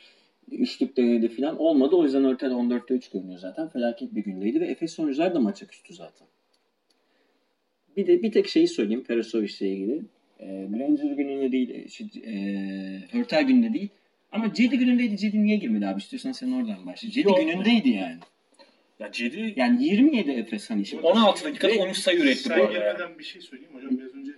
Üçlük 0.51 0.97
denedi 0.97 1.27
falan. 1.29 1.59
Olmadı. 1.59 1.95
O 1.95 2.03
yüzden 2.03 2.23
Hörtel 2.23 2.51
14'te 2.51 2.93
3 2.93 3.09
görünüyor 3.09 3.39
zaten. 3.39 3.67
Felaket 3.67 4.15
bir 4.15 4.23
gündeydi 4.23 4.61
ve 4.61 4.65
Efes 4.65 4.99
oyuncular 4.99 5.33
da 5.35 5.39
maça 5.39 5.67
küstü 5.67 5.93
zaten. 5.93 6.27
Bir 7.97 8.07
de 8.07 8.23
bir 8.23 8.31
tek 8.31 8.47
şeyi 8.47 8.67
söyleyeyim 8.67 9.03
Perasovic'le 9.03 9.61
ilgili. 9.61 10.01
E, 10.39 10.45
Granger 10.45 11.11
gününde 11.15 11.51
değil, 11.51 11.69
e, 11.69 11.87
şey, 11.87 12.07
e, 12.25 12.33
Hörtel 13.11 13.43
gününde 13.43 13.73
değil. 13.73 13.89
Ama 14.31 14.53
Cedi 14.53 14.77
günündeydi. 14.77 15.17
Cedi 15.17 15.43
niye 15.43 15.57
girmedi 15.57 15.87
abi? 15.87 15.99
İstiyorsan 15.99 16.31
sen 16.31 16.51
oradan 16.51 16.85
başla. 16.85 17.09
Cedi 17.09 17.27
Yok. 17.27 17.37
günündeydi 17.37 17.89
yani. 17.89 18.17
Ya 18.99 19.11
Cedi 19.11 19.53
Yani 19.55 19.85
27 19.85 20.31
Efes 20.31 20.69
hani 20.69 20.85
şimdi. 20.85 21.03
16 21.07 21.45
dakikada 21.45 21.73
13 21.73 21.97
sayı 21.97 22.19
üretti 22.19 22.43
bu 22.43 22.53
Sen 22.53 22.59
arada. 22.59 22.73
gelmeden 22.73 23.19
bir 23.19 23.23
şey 23.23 23.41
söyleyeyim 23.41 23.73
hocam. 23.75 23.97
Biraz 23.97 24.15
önce 24.15 24.31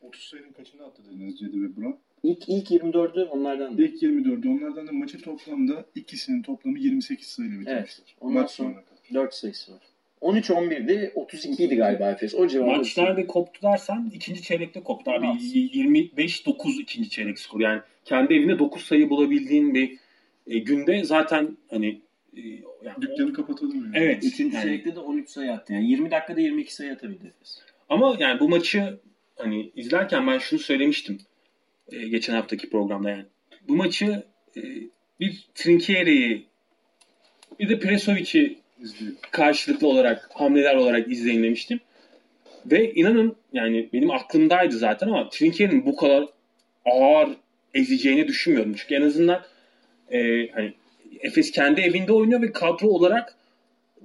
30 0.00 0.22
sayının 0.22 0.52
kaçını 0.52 0.84
attı 0.84 1.02
dediniz 1.10 1.38
Cedi 1.38 1.62
ve 1.62 1.76
Burak. 1.76 1.98
İlk, 2.22 2.48
ilk 2.48 2.70
24'ü 2.70 3.24
onlardan 3.24 3.78
da. 3.78 3.82
İlk 3.82 4.02
24'ü. 4.02 4.48
Onlardan 4.48 4.86
da 4.86 4.92
maçı 4.92 5.20
toplamda 5.22 5.84
ikisinin 5.94 6.42
toplamı 6.42 6.78
28 6.78 7.26
sayıyla 7.28 7.60
bitirmişler. 7.60 8.14
Ondan 8.20 8.42
Maç 8.42 8.50
sonra- 8.50 8.68
sonuna 8.68 8.84
kadar. 8.84 8.96
4 9.14 9.34
sayısı 9.34 9.72
var. 9.72 9.80
13-11'di, 10.20 11.12
32 11.14 11.64
idi 11.64 11.76
galiba 11.76 12.10
Efes. 12.10 12.34
O 12.34 12.46
civarda. 12.48 12.76
Maç 12.76 12.96
nerede 12.98 13.26
koptu 13.26 13.62
dersen 13.62 14.10
ikinci 14.14 14.42
çeyrekte 14.42 14.82
koptu 14.82 15.10
abi. 15.10 15.26
Nasıl? 15.26 15.46
25-9 15.46 16.80
ikinci 16.80 17.10
çeyrek 17.10 17.38
skoru. 17.38 17.62
Yani 17.62 17.80
kendi 18.04 18.34
evinde 18.34 18.58
9 18.58 18.82
sayı 18.82 19.10
bulabildiğin 19.10 19.74
bir 19.74 19.98
e, 20.46 20.58
günde 20.58 21.04
zaten 21.04 21.56
hani 21.70 22.00
e, 22.36 22.40
yani 22.84 23.00
Dükkanı 23.00 23.32
kapatalım. 23.32 23.84
Yani. 23.84 23.92
Evet. 23.94 24.24
Üçüncü 24.24 24.56
yani- 24.56 24.62
çeyrekte 24.64 24.94
de 24.96 25.00
13 25.00 25.30
sayı 25.30 25.52
attı. 25.52 25.72
Yani 25.72 25.90
20 25.90 26.10
dakikada 26.10 26.40
22 26.40 26.74
sayı 26.74 26.92
atabildi 26.92 27.26
Efes. 27.26 27.58
Ama 27.88 28.16
yani 28.18 28.40
bu 28.40 28.48
maçı 28.48 28.98
hani 29.36 29.70
izlerken 29.76 30.26
ben 30.26 30.38
şunu 30.38 30.60
söylemiştim 30.60 31.18
e, 31.92 32.08
geçen 32.08 32.34
haftaki 32.34 32.70
programda 32.70 33.10
yani. 33.10 33.24
Bu 33.68 33.76
maçı 33.76 34.22
e, 34.56 34.60
bir 35.20 35.46
Trinkiere'yi 35.54 36.46
bir 37.60 37.68
de 37.68 37.78
Presovic'i 37.78 38.58
karşılıklı 39.30 39.86
olarak 39.86 40.30
hamleler 40.34 40.74
olarak 40.74 41.12
izleyin 41.12 41.42
demiştim. 41.42 41.80
Ve 42.66 42.92
inanın 42.92 43.36
yani 43.52 43.88
benim 43.92 44.10
aklımdaydı 44.10 44.78
zaten 44.78 45.08
ama 45.08 45.28
Trinkier'in 45.28 45.86
bu 45.86 45.96
kadar 45.96 46.28
ağır 46.84 47.28
ezeceğini 47.74 48.28
düşünmüyordum. 48.28 48.74
Çünkü 48.74 48.94
en 48.94 49.02
azından 49.02 49.42
e, 50.10 50.48
hani 50.48 50.74
Efes 51.20 51.50
kendi 51.50 51.80
evinde 51.80 52.12
oynuyor 52.12 52.42
ve 52.42 52.52
kadro 52.52 52.88
olarak 52.88 53.36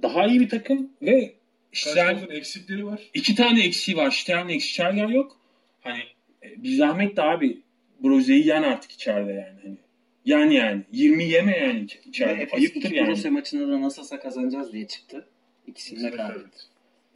daha 0.02 0.26
iyi 0.26 0.40
bir 0.40 0.48
takım 0.48 0.90
ve 1.02 1.32
Stern, 1.72 2.30
eksikleri 2.30 2.86
var. 2.86 3.00
iki 3.14 3.34
tane 3.34 3.64
eksiği 3.64 3.96
var. 3.96 4.10
Stern 4.10 4.48
eksi 4.48 4.68
Şerger 4.68 5.08
yok. 5.08 5.36
Hani 5.80 6.02
e, 6.42 6.62
bir 6.62 6.76
zahmet 6.76 7.16
de 7.16 7.22
abi 7.22 7.58
Broze'yi 8.02 8.46
yen 8.46 8.62
artık 8.62 8.90
içeride 8.92 9.32
yani. 9.32 9.58
Hani, 9.62 9.76
yen 10.24 10.50
yani. 10.50 10.82
20 10.92 11.24
yeme 11.24 11.58
yani 11.58 11.80
iç- 11.80 11.96
Ve 11.96 12.00
içeride. 12.08 12.42
Efes 12.42 12.54
Ayıptır 12.54 12.90
yani. 12.90 13.06
Borussia 13.06 13.30
maçında 13.30 13.68
da 13.72 13.80
nasılsa 13.82 14.20
kazanacağız 14.20 14.72
diye 14.72 14.86
çıktı. 14.86 15.26
İkisini 15.66 16.02
de 16.02 16.10
kaybetti. 16.16 16.58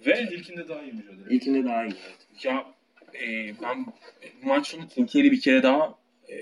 Evet. 0.05 0.31
Ve 0.31 0.37
İlkinde 0.37 0.69
daha 0.69 0.83
iyi 0.83 0.93
mücadele. 0.93 1.35
İlkinde 1.35 1.65
daha 1.65 1.85
iyi. 1.85 1.95
Evet. 2.07 2.45
Ya 2.45 2.67
e, 3.15 3.55
ben 3.63 3.87
bu 3.87 3.93
maç 4.43 4.67
sonu 4.67 4.89
Tinker'i 4.89 5.33
bir 5.33 5.41
kere 5.41 5.63
daha 5.63 5.95
e, 6.29 6.35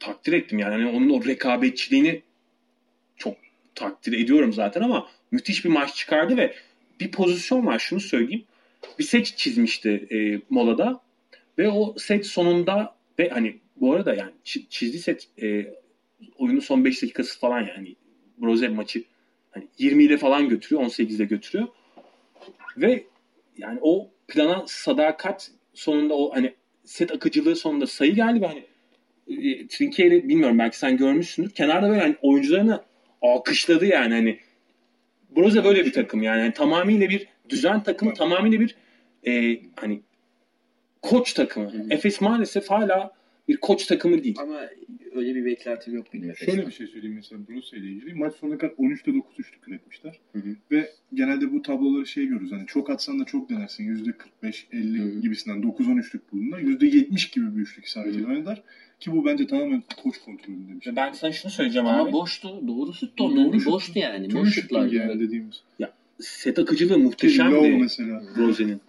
takdir 0.00 0.32
ettim 0.32 0.58
yani. 0.58 0.72
Hani 0.84 0.96
onun 0.96 1.10
o 1.10 1.24
rekabetçiliğini 1.24 2.22
çok 3.16 3.36
takdir 3.74 4.12
ediyorum 4.24 4.52
zaten 4.52 4.80
ama 4.82 5.08
müthiş 5.30 5.64
bir 5.64 5.70
maç 5.70 5.94
çıkardı 5.96 6.36
ve 6.36 6.54
bir 7.00 7.10
pozisyon 7.10 7.66
var 7.66 7.78
şunu 7.78 8.00
söyleyeyim. 8.00 8.44
Bir 8.98 9.04
set 9.04 9.36
çizmişti 9.36 10.06
e, 10.10 10.40
molada 10.54 11.00
ve 11.58 11.68
o 11.68 11.94
set 11.98 12.26
sonunda 12.26 12.94
ve 13.18 13.28
hani 13.28 13.56
bu 13.76 13.94
arada 13.94 14.14
yani 14.14 14.32
çi- 14.44 14.68
çizdiği 14.68 15.02
set 15.02 15.28
e, 15.42 15.74
oyunun 16.38 16.60
son 16.60 16.84
5 16.84 17.02
dakikası 17.02 17.40
falan 17.40 17.60
yani 17.60 17.96
Broze 18.38 18.68
maçı 18.68 19.04
hani 19.50 19.68
20 19.78 20.04
ile 20.04 20.16
falan 20.16 20.48
götürüyor 20.48 20.82
18 20.82 21.20
ile 21.20 21.24
götürüyor 21.24 21.68
ve 22.76 23.04
yani 23.58 23.78
o 23.82 24.10
plana 24.28 24.64
sadakat 24.66 25.50
sonunda 25.74 26.14
o 26.14 26.34
hani 26.34 26.54
set 26.84 27.12
akıcılığı 27.12 27.56
sonunda 27.56 27.86
sayı 27.86 28.14
geldi 28.14 28.40
ve 28.40 28.46
hani 28.46 28.64
e, 29.28 29.66
Trinkieri 29.66 30.28
bilmiyorum 30.28 30.58
belki 30.58 30.78
sen 30.78 30.96
görmüşsündür. 30.96 31.50
Kenarda 31.50 31.88
böyle 31.88 32.00
hani 32.00 32.16
oyuncularını 32.22 32.82
alkışladı 33.22 33.86
yani 33.86 34.14
hani 34.14 34.38
Broze 35.36 35.64
böyle 35.64 35.84
bir 35.84 35.92
takım 35.92 36.22
yani, 36.22 36.40
yani 36.40 36.52
tamamıyla 36.52 37.08
bir 37.08 37.28
düzen 37.48 37.82
takımı 37.82 38.14
tamamıyla 38.14 38.60
bir 38.60 38.76
e, 39.26 39.60
hani 39.76 40.00
koç 41.02 41.32
takımı. 41.32 41.72
Hı 41.72 41.78
hı. 41.78 41.86
Efes 41.90 42.20
maalesef 42.20 42.70
hala 42.70 43.12
bir 43.48 43.56
koç 43.56 43.86
takımı 43.86 44.24
değil. 44.24 44.36
Ama 44.40 44.60
öyle 45.14 45.34
bir 45.34 45.44
beklentim 45.44 45.94
yok 45.94 46.06
benim 46.14 46.30
Efes'ten. 46.30 46.54
Şöyle 46.54 46.66
bir 46.66 46.72
şey 46.72 46.86
söyleyeyim 46.86 47.16
mesela 47.16 47.40
Borussia 47.48 47.78
ile 47.78 47.86
ilgili. 47.86 48.14
Maç 48.14 48.34
sonuna 48.34 48.58
kadar 48.58 48.72
13'te 48.72 49.14
9 49.14 49.38
üçlük 49.38 49.68
üretmişler. 49.68 50.18
Hı 50.32 50.38
hı. 50.38 50.56
Ve 50.70 50.90
genelde 51.14 51.52
bu 51.52 51.62
tabloları 51.62 52.06
şey 52.06 52.26
görürüz. 52.26 52.52
Hani 52.52 52.66
çok 52.66 52.90
atsan 52.90 53.20
da 53.20 53.24
çok 53.24 53.50
denersin. 53.50 54.12
%45-50 54.42 54.98
Hı 54.98 55.02
hı. 55.16 55.20
gibisinden 55.20 55.62
9-10 55.62 55.98
üçlük 56.00 56.32
bulunlar. 56.32 56.58
%70 56.60 57.34
gibi 57.34 57.56
bir 57.56 57.60
üçlük 57.62 57.84
isabetiyle 57.84 58.26
oynadılar. 58.26 58.62
Ki 59.00 59.12
bu 59.12 59.24
bence 59.24 59.46
tamamen 59.46 59.82
koç 60.02 60.18
kontrolünde 60.18 60.76
bir 60.76 60.80
şey. 60.80 60.96
Ben 60.96 61.12
sana 61.12 61.32
şunu 61.32 61.52
söyleyeceğim 61.52 61.86
Ama 61.88 62.02
abi. 62.04 62.12
boştu. 62.12 62.62
Doğru 62.68 62.94
şut 62.94 63.12
da 63.18 63.18
Doğru 63.18 63.32
onların. 63.32 63.58
şut. 63.58 63.72
Boştu 63.72 63.98
yani. 63.98 64.34
Boş 64.34 64.54
şutlar. 64.54 64.86
yani 64.90 65.20
dediğimiz. 65.20 65.62
Set 66.20 66.58
akıcılığı 66.58 66.98
muhteşemdi. 66.98 67.54
Low 67.54 67.76
mesela. 67.76 68.22
Broze'nin. 68.36 68.80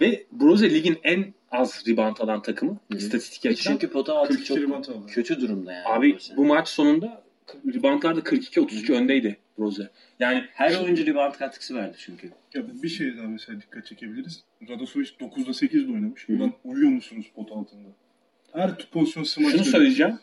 Ve 0.00 0.24
Broze 0.32 0.70
ligin 0.74 0.96
en 1.02 1.24
az 1.50 1.84
rebound 1.88 2.16
alan 2.20 2.42
takımı. 2.42 2.78
Hı. 2.92 2.96
İstatistik 2.96 3.46
açıdan. 3.46 3.72
Çünkü 3.72 3.90
pota 3.90 4.18
altı 4.18 4.28
42 4.28 4.54
çok 4.54 5.08
kötü 5.08 5.40
durumda 5.40 5.72
yani. 5.72 5.88
Abi 5.88 6.12
Brose. 6.12 6.36
bu 6.36 6.44
maç 6.44 6.68
sonunda 6.68 7.22
reboundlarda 7.74 8.20
42-32 8.20 8.92
öndeydi 8.92 9.36
Broze. 9.58 9.90
Yani 10.20 10.44
Her 10.52 10.74
oyuncu 10.84 11.06
rebound 11.06 11.34
katkısı 11.34 11.74
verdi 11.74 11.96
çünkü. 11.98 12.30
Ya 12.54 12.62
bir 12.82 12.88
şey 12.88 13.16
daha 13.16 13.26
mesela 13.26 13.60
dikkat 13.60 13.86
çekebiliriz. 13.86 14.42
Radosovic 14.68 15.08
9'da 15.20 15.50
8'de 15.50 15.92
oynamış. 15.92 16.28
Hı 16.28 16.32
hı. 16.32 16.36
Ulan 16.36 16.52
uyuyor 16.64 16.90
musunuz 16.90 17.26
pot 17.34 17.52
altında? 17.52 17.88
Her 18.52 18.90
pozisyon 18.90 19.24
smaç. 19.24 19.52
şunu 19.52 19.64
söyleyeceğim. 19.64 20.18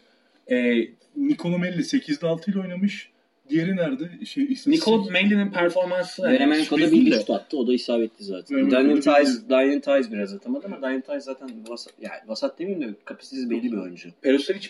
Ee, 0.52 0.88
Nikola 1.18 1.58
Melli 1.58 1.82
8'de 1.82 2.28
6 2.28 2.52
ile 2.52 2.60
oynamış. 2.60 3.10
Diğeri 3.50 3.76
nerede? 3.76 4.26
Şey, 4.26 4.44
istatistik- 4.44 4.70
Nicole 4.70 5.12
Manley'nin 5.12 5.52
performansı 5.52 6.24
hani 6.24 6.34
Veremenko'da 6.34 6.92
bir 6.92 7.14
şut 7.14 7.30
attı. 7.30 7.58
O 7.58 7.68
da 7.68 7.74
isabetli 7.74 8.26
zaten. 8.26 8.72
Daniel 8.72 8.96
Tice, 8.96 9.50
Daniel 9.50 9.82
Tice 9.82 10.12
biraz 10.12 10.34
atamadı 10.34 10.66
ama 10.66 10.82
Daniel 10.82 11.02
Tice 11.02 11.20
zaten 11.20 11.50
vasat, 11.68 11.94
yani 12.02 12.20
vasat 12.28 12.60
demeyeyim 12.60 12.90
de 12.90 12.96
kapasitesi 13.06 13.50
belli 13.50 13.72
bir 13.72 13.78
oyuncu. 13.78 14.10
Perosovic 14.22 14.70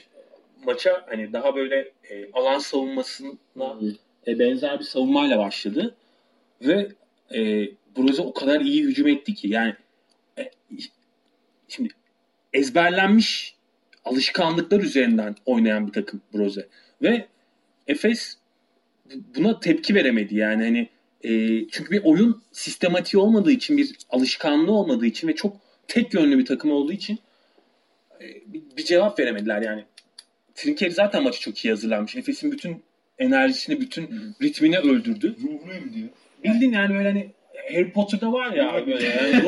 maça 0.66 1.06
hani 1.10 1.34
daha 1.34 1.56
böyle 1.56 1.92
e, 2.10 2.32
alan 2.34 2.60
savunmasına 2.60 3.32
e, 4.28 4.40
benzer 4.40 4.80
bir 4.80 4.84
savunmayla 4.84 5.38
başladı 5.38 5.96
ve 6.62 6.88
e, 7.36 7.70
Broze 7.98 8.22
o 8.22 8.34
kadar 8.34 8.62
iyi 8.62 8.84
hücum 8.84 9.08
etti 9.08 9.34
ki 9.34 9.48
yani 9.48 9.74
e, 10.38 10.52
şimdi 11.68 11.90
ezberlenmiş 12.54 13.56
alışkanlıklar 14.06 14.80
üzerinden 14.80 15.36
oynayan 15.46 15.88
bir 15.88 15.94
takım 15.94 16.22
Broze 16.34 16.68
ve 17.02 17.26
Efes 17.88 18.38
buna 19.36 19.60
tepki 19.60 19.96
veremedi 19.96 20.36
yani 20.36 20.64
hani 20.64 20.90
e, 21.24 21.30
çünkü 21.72 21.92
bir 21.92 22.02
oyun 22.04 22.44
sistematiği 22.52 23.24
olmadığı 23.24 23.52
için 23.52 23.78
bir 23.78 23.96
alışkanlığı 24.10 24.72
olmadığı 24.72 25.06
için 25.06 25.28
ve 25.28 25.36
çok 25.36 25.58
tek 25.88 26.14
yönlü 26.14 26.38
bir 26.38 26.46
takım 26.46 26.72
olduğu 26.72 26.94
için 26.94 27.20
e, 28.22 28.26
bir, 28.46 28.62
bir 28.78 28.84
cevap 28.86 29.20
veremediler 29.20 29.62
yani. 29.62 29.84
Trinkeri 30.56 30.92
zaten 30.92 31.24
maçı 31.24 31.40
çok 31.40 31.66
iyi 31.66 31.70
hazırlanmış. 31.70 32.16
Efes'in 32.16 32.52
bütün 32.52 32.84
enerjisini, 33.20 33.82
bütün 33.82 34.10
ritmini 34.42 34.78
öldürdü. 34.78 35.36
Ruhunu 35.44 35.74
emdi. 35.74 36.10
Bildin 36.44 36.72
yani 36.72 36.96
böyle 36.96 37.08
hani 37.08 37.30
Harry 37.72 37.92
Potter'da 37.92 38.32
var 38.32 38.54
ya 38.54 38.88
böyle 38.88 39.08
yani. 39.08 39.44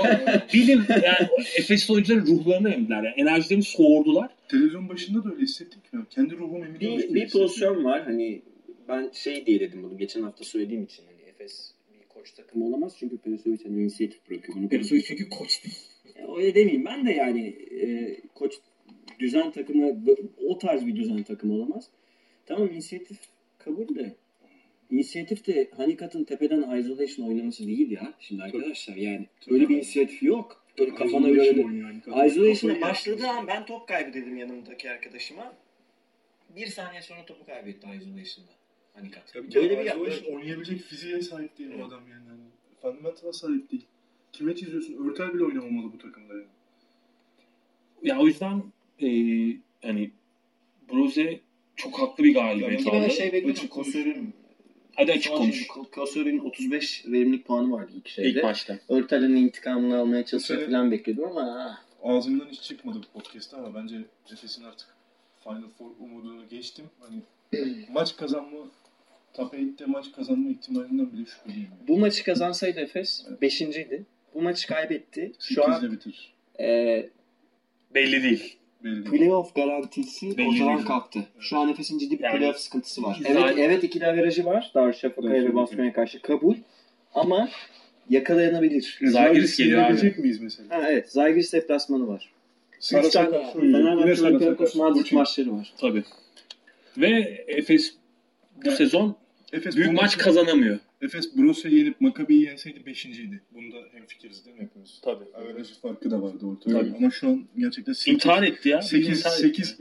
Bildin 0.54 0.84
yani 0.90 1.30
o 1.38 1.42
Efes'li 1.58 1.94
oyuncuların 1.94 2.26
ruhlarını 2.26 2.74
emdiler 2.74 3.04
yani. 3.04 3.14
Enerjilerini 3.18 3.64
soğurdular. 3.64 4.30
Televizyon 4.48 4.90
başında 4.90 5.24
da 5.24 5.30
öyle 5.30 5.42
hissettik 5.42 5.82
ya. 5.94 6.00
Kendi 6.10 6.38
ruhum 6.38 6.64
emdi. 6.64 6.80
Bir, 6.80 7.14
bir 7.14 7.30
pozisyon 7.30 7.84
var 7.84 8.04
hani 8.04 8.42
ben 8.88 9.10
şey 9.14 9.46
diye 9.46 9.60
dedim 9.60 9.84
bunu 9.84 9.98
geçen 9.98 10.22
hafta 10.24 10.44
söylediğim 10.44 10.84
için 10.84 11.04
hani 11.06 11.30
Efes 11.30 11.74
bir 11.94 12.08
koç 12.08 12.32
takımı 12.32 12.66
olamaz 12.66 12.96
çünkü 13.00 13.18
Perisovic 13.18 13.64
hani 13.64 13.82
inisiyatif 13.82 14.30
bırakıyor. 14.30 14.58
Bunu 14.58 14.70
Perosovic 14.70 15.02
çünkü 15.02 15.30
koç 15.30 15.64
değil. 15.64 15.78
Ya 16.16 16.36
Öyle 16.36 16.56
demeyeyim 16.56 16.86
ben 16.86 17.06
de 17.06 17.12
yani 17.12 17.48
e, 17.82 18.18
koç 18.36 18.54
düzen 19.20 19.52
takımı 19.52 20.06
o 20.48 20.58
tarz 20.58 20.86
bir 20.86 20.96
düzen 20.96 21.24
takımı 21.24 21.54
olamaz. 21.54 21.90
Tamam 22.46 22.68
inisiyatif 22.68 23.18
kabul 23.58 23.96
de 23.96 24.16
inisiyatif 24.92 25.48
de 25.48 25.70
Hanikat'ın 25.78 26.24
tepeden 26.24 26.78
isolation 26.80 27.28
oynaması 27.28 27.68
değil 27.68 27.92
ya 27.92 28.14
şimdi 28.20 28.44
arkadaşlar 28.44 28.96
yani 28.96 29.28
öyle 29.50 29.70
bir 29.70 29.76
inisiyatif 29.76 30.24
yok. 30.24 30.64
Böyle 30.80 30.96
kafana 30.96 31.30
göre 31.30 31.56
de. 31.56 31.62
Isolation'a 32.28 32.82
başladığı 32.82 33.28
an 33.28 33.48
ben 33.48 33.66
top 33.66 33.88
kaybı 33.88 34.14
dedim 34.14 34.38
yanımdaki 34.38 34.92
arkadaşıma. 34.92 35.54
Bir 36.56 36.68
saniye 36.68 37.02
sonra 37.02 37.26
topu 37.26 37.46
kaybetti 37.46 37.88
Isolation'da. 37.98 38.52
Hanikat. 39.00 39.34
Tabii 39.34 39.50
ki 39.50 39.56
Böyle 39.56 39.80
bir 39.80 39.86
Isolation 39.86 40.36
oynayabilecek 40.36 40.82
fiziğe 40.82 41.22
sahip 41.22 41.58
değil 41.58 41.70
o 41.82 41.86
adam 41.86 42.02
yani. 42.10 42.28
yani. 42.28 42.40
Fundamental'a 42.82 43.34
sahip 43.34 43.72
değil. 43.72 43.86
Kime 44.34 44.56
çiziyorsun? 44.56 45.10
Örtel 45.10 45.34
bile 45.34 45.44
oynamamalı 45.44 45.94
bu 45.94 45.98
takımda 45.98 46.34
yani. 46.34 46.46
Ya 48.04 48.20
o 48.20 48.28
yüzden 48.28 48.64
e, 49.02 49.08
hani 49.82 50.12
Broze 50.92 51.40
çok 51.76 52.00
haklı 52.00 52.24
bir 52.24 52.34
galibiyet 52.34 52.84
Tamam. 52.84 53.00
aldı. 53.00 53.10
ben 53.10 53.14
şey 53.16 53.44
konuş. 53.44 53.70
Kosör'ün 53.70 54.34
Hadi 54.96 55.12
açık 55.12 55.34
konuş. 55.34 55.68
Kosör'ün 55.68 56.40
35 56.40 57.06
verimlilik 57.08 57.46
puanı 57.46 57.72
vardı 57.72 57.92
ilk 57.96 58.08
şeyde. 58.08 58.30
İlk 58.30 58.44
maçta. 58.44 58.80
Örtel'in 58.90 59.36
intikamını 59.36 59.98
almaya 59.98 60.24
Bu 60.34 60.40
sene- 60.40 60.66
falan 60.66 60.92
bekliyordum 60.92 61.26
ama 61.38 61.58
ah, 61.60 61.84
Ağzımdan 62.04 62.48
hiç 62.52 62.62
çıkmadı 62.62 63.00
bu 63.00 63.20
podcast'ta 63.20 63.58
ama 63.58 63.76
bence 63.76 63.96
Efes'in 64.34 64.64
artık 64.64 64.88
Final 65.44 65.70
Four 65.78 65.92
umudunu 66.00 66.50
geçtim. 66.50 66.86
Hani 67.00 67.22
maç 67.92 68.16
kazanma 68.18 68.58
Top 69.38 69.54
8'te 69.54 69.86
maç 69.86 70.06
kazanma 70.16 70.50
ihtimalinden 70.50 71.12
bile 71.14 71.26
şüpheliyim. 71.26 71.68
Bu 71.88 71.98
maçı 71.98 72.24
kazansaydı 72.24 72.80
Efes 72.80 73.26
5.'ydi. 73.42 74.04
Bu 74.34 74.42
maçı 74.42 74.68
kaybetti. 74.68 75.32
Şu 75.40 75.66
an 75.66 75.72
8'de 75.72 75.92
bitirir. 75.92 76.34
e, 76.60 77.10
Belli 77.96 78.24
değil. 78.24 78.58
Belli 78.84 79.04
playoff 79.04 79.56
garantisi 79.56 80.38
Belli 80.38 80.48
ortadan 80.64 80.86
kalktı. 80.86 81.20
Şu 81.40 81.58
an 81.58 81.70
Efes'in 81.70 81.98
ciddi 82.00 82.20
bir 82.20 82.24
Yani- 82.24 82.38
playoff 82.40 82.58
sıkıntısı 82.58 83.04
var. 83.04 83.18
Zaten- 83.24 83.36
Evet 83.36 83.56
evet 83.58 83.84
ikili 83.84 84.08
averajı 84.08 84.46
var. 84.46 84.72
Darüşşafaka'ya 84.76 85.44
ve. 85.44 85.56
Basma'ya 85.56 85.94
karşı 85.94 86.22
kabul. 86.22 86.56
Ama 87.14 87.50
yakalanabilir. 88.10 89.00
Zalgiris 89.04 89.58
geliyor 89.58 89.84
abi. 89.84 90.16
Miyiz 90.18 90.42
mesela? 90.42 90.70
Ha, 90.78 90.92
evet. 90.92 91.12
Zalgiris 91.12 91.54
deplasmanı 91.54 92.08
var. 92.08 92.30
Yine 92.92 93.10
Fenerbahçe 93.72 94.24
Olympiakos. 94.26 94.76
Madrid 94.76 95.12
maçları 95.12 95.54
var. 95.54 95.74
Tabii. 95.78 96.04
Ve 96.98 97.44
Efes 97.48 97.94
bu 98.56 98.62
Evet. 98.68 98.78
sezon 98.78 99.16
Efes 99.54 99.76
büyük 99.76 99.90
bu 99.90 99.94
maç 99.94 100.18
kazanamıyor. 100.18 100.80
Efes 101.02 101.38
Brosya'yı 101.38 101.78
yenip 101.78 102.02
Maccabi'yi 102.02 102.44
yenseydi 102.44 102.80
5.ydi. 102.80 103.42
Bunda 103.56 103.76
hemfikiriz 103.92 104.46
değil 104.46 104.58
mi 104.58 104.64
hepimiz? 104.64 105.00
Tabii. 105.02 105.24
Averaj 105.34 105.68
farkı 105.82 106.12
da 106.12 106.22
vardı 106.22 106.46
ortada. 106.46 106.80
Tabii. 106.80 106.94
Ama 106.98 107.10
şu 107.12 107.28
an 107.28 107.46
gerçekten 107.58 107.94
8, 107.94 108.14
İntihar 108.14 108.44
etti 108.44 108.70
ya. 108.70 108.82
8, 108.82 109.10
İntihar 109.10 109.32
etti. 109.32 109.66
8, 109.66 109.78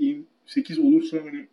8 0.46 0.78
olursa 0.78 1.16
hani 1.24 1.46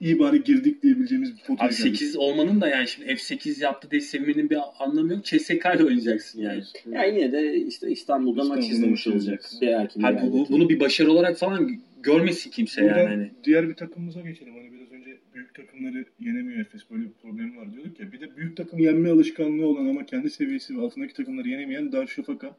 iyi 0.00 0.18
bari 0.18 0.44
girdik 0.44 0.82
diyebileceğimiz 0.82 1.36
bir 1.36 1.42
potaya 1.42 1.66
Abi 1.68 1.74
8 1.74 2.16
olmanın 2.16 2.60
da 2.60 2.68
yani 2.68 2.88
şimdi 2.88 3.08
F8 3.10 3.62
yaptı 3.62 3.90
diye 3.90 4.00
sevinmenin 4.00 4.50
bir 4.50 4.58
anlamı 4.80 5.12
yok. 5.12 5.24
CSK 5.24 5.50
ile 5.76 5.84
oynayacaksın 5.84 6.40
yani. 6.42 6.62
Ya 6.92 7.04
yine 7.04 7.32
de 7.32 7.56
işte 7.56 7.90
İstanbul'da 7.90 8.44
maç 8.44 8.48
İstanbul'da 8.64 8.74
izlemiş 8.74 9.06
maç 9.06 9.14
olacak. 9.14 9.44
Bir 9.60 9.68
erken 9.68 10.00
Hani 10.00 10.32
bu- 10.32 10.48
bunu 10.48 10.68
bir 10.68 10.80
başarı 10.80 11.12
olarak 11.12 11.38
falan 11.38 11.70
görmesin 12.02 12.50
kimse 12.50 12.82
Buradan 12.82 12.98
yani. 12.98 13.08
Hani. 13.08 13.30
diğer 13.44 13.68
bir 13.68 13.74
takımımıza 13.74 14.20
geçelim. 14.20 14.54
Hani 14.54 14.72
biraz 14.72 14.92
önce 14.92 15.18
büyük 15.34 15.54
takımları 15.54 16.04
yenemiyor 16.20 16.60
Efes. 16.60 16.90
Böyle 16.90 17.02
bir 17.02 17.12
problemi 17.22 17.56
var 17.56 17.72
diyorduk 17.72 18.00
ya. 18.00 18.12
Bir 18.12 18.20
de 18.20 18.36
büyük 18.36 18.56
takım 18.56 18.78
yenme 18.78 19.10
alışkanlığı 19.10 19.66
olan 19.66 19.86
ama 19.86 20.06
kendi 20.06 20.30
seviyesi 20.30 20.76
ve 20.78 20.80
altındaki 20.82 21.14
takımları 21.14 21.48
yenemeyen 21.48 21.92
Darüşşafaka 21.92 22.56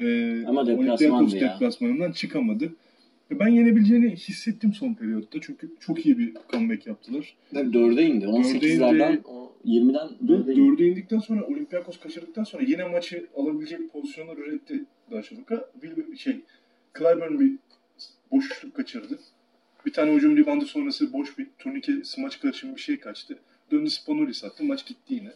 e, 0.00 0.06
Ama 0.46 0.70
ya. 0.70 1.54
deplasmanından 1.54 2.12
çıkamadı. 2.12 2.72
Ve 3.30 3.38
ben 3.38 3.48
yenebileceğini 3.48 4.10
hissettim 4.10 4.72
son 4.72 4.94
periyotta. 4.94 5.38
Çünkü 5.40 5.70
çok 5.80 6.06
iyi 6.06 6.18
bir 6.18 6.32
comeback 6.52 6.86
yaptılar. 6.86 7.36
Tabii 7.54 7.72
dörde 7.72 8.06
indi. 8.06 8.24
18'lerden 8.24 9.12
indi. 9.12 9.20
o 9.24 9.52
20'den 9.64 10.08
Ve 10.22 10.28
dörde 10.28 10.52
indi. 10.52 10.60
dörde 10.60 10.86
indikten 10.88 11.18
sonra 11.18 11.46
Olympiakos 11.46 12.00
kaçırdıktan 12.00 12.44
sonra 12.44 12.62
yine 12.62 12.84
maçı 12.84 13.26
alabilecek 13.36 13.92
pozisyonlar 13.92 14.36
üretti 14.36 14.84
Darüşşafaka. 15.10 15.70
Bir 15.82 16.16
şey, 16.16 16.40
Clyburn 16.98 17.40
bir 17.40 17.52
boşluk 18.32 18.74
kaçırdı. 18.74 19.18
Bir 19.86 19.92
tane 19.92 20.12
hücum 20.12 20.36
ribandı 20.36 20.66
sonrası 20.66 21.12
boş 21.12 21.38
bir 21.38 21.46
turnike 21.58 22.04
smaç 22.04 22.40
karışımı 22.40 22.76
bir 22.76 22.80
şey 22.80 23.00
kaçtı. 23.00 23.38
Döndü 23.70 23.90
Spanulis 23.90 24.44
attı. 24.44 24.64
Maç 24.64 24.86
gitti 24.86 25.14
yine. 25.14 25.32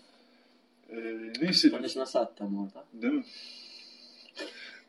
Ee, 0.90 0.96
ne 0.96 1.48
hissediyorsun? 1.48 1.72
Barış 1.72 1.96
nasıl 1.96 2.18
attı 2.18 2.44
ama 2.44 2.62
orada? 2.62 2.84
Değil 3.02 3.12
mi? 3.14 3.24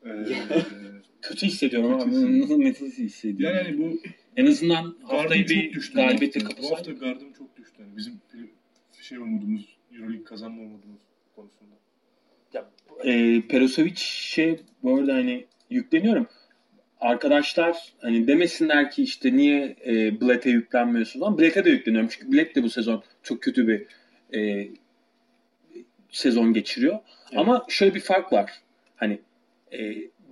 Ee, 0.05 0.09
Kötü 1.21 1.47
hissediyorum 1.47 1.99
Kötü 1.99 2.17
ama 2.17 2.39
nasıl 2.39 2.57
nefes 2.57 2.97
hissediyorum. 2.97 3.57
yani 3.57 3.67
hani 3.67 3.77
bu 3.77 3.99
en 4.37 4.45
azından 4.45 4.95
haftayı 5.03 5.47
bir 5.49 5.73
düştü. 5.73 5.95
galibiyetle 5.95 6.39
bu 6.39 6.45
hafta. 6.45 6.57
Bu 6.57 6.65
kapasaydı. 6.67 6.89
hafta 6.89 7.05
gardım 7.05 7.33
çok 7.33 7.57
düştü. 7.57 7.81
Yani 7.81 7.97
bizim 7.97 8.21
şey 9.01 9.17
umudumuz, 9.17 9.77
Euroleague 9.91 10.23
kazanma 10.23 10.61
umudumuz 10.61 11.01
konusunda. 11.35 11.75
e, 13.03 13.41
Perosovic'e 13.47 14.59
bu 14.83 14.95
arada 14.97 15.13
hani 15.13 15.45
yükleniyorum. 15.69 16.27
Arkadaşlar 17.03 17.93
hani 18.01 18.27
demesinler 18.27 18.91
ki 18.91 19.03
işte 19.03 19.37
niye 19.37 19.75
e, 19.85 20.21
Blatt'e 20.21 20.49
yüklenmiyorsun 20.49 21.19
falan. 21.19 21.37
Blatt'e 21.37 21.65
de 21.65 21.69
yükleniyorum. 21.69 22.09
Çünkü 22.09 22.31
Blatt 22.31 22.55
de 22.55 22.63
bu 22.63 22.69
sezon 22.69 23.03
çok 23.23 23.41
kötü 23.41 23.67
bir 23.67 23.85
e, 24.37 24.67
sezon 26.11 26.53
geçiriyor. 26.53 26.93
Evet. 27.31 27.39
Ama 27.39 27.65
şöyle 27.69 27.95
bir 27.95 27.99
fark 27.99 28.33
var. 28.33 28.51
Hani 28.95 29.19
e, 29.73 29.79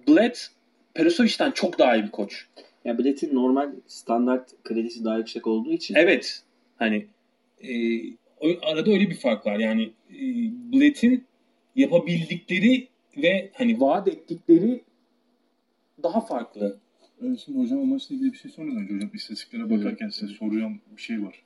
Blatt 0.07 0.47
Perosovic'ten 0.93 1.51
çok 1.51 1.79
daha 1.79 1.95
iyi 1.95 2.03
bir 2.03 2.11
koç. 2.11 2.47
Ya 2.85 2.97
biletin 2.97 3.35
normal 3.35 3.71
standart 3.87 4.63
kredisi 4.63 5.05
daha 5.05 5.17
yüksek 5.17 5.47
olduğu 5.47 5.71
için 5.71 5.95
Evet. 5.95 6.43
Hani 6.79 7.07
e, 7.63 7.69
arada 8.61 8.91
öyle 8.91 9.09
bir 9.09 9.15
fark 9.15 9.45
var. 9.45 9.59
Yani 9.59 9.91
e, 10.09 10.19
Blatt'in 10.73 11.25
yapabildikleri 11.75 12.87
ve 13.17 13.49
hani 13.53 13.81
vaat 13.81 14.07
ettikleri 14.07 14.81
daha 16.03 16.21
farklı. 16.21 16.79
Evet, 17.21 17.39
şimdi 17.45 17.59
hocam 17.59 17.79
o 17.79 17.85
maçla 17.85 18.15
ilgili 18.15 18.33
bir 18.33 18.37
şey 18.37 18.51
sormadan 18.51 18.81
önce 18.81 18.95
hocam 18.95 19.09
istatistiklere 19.13 19.69
bakarken 19.69 20.09
size 20.09 20.33
soracağım 20.33 20.81
bir 20.97 21.01
şey 21.01 21.23
var. 21.23 21.43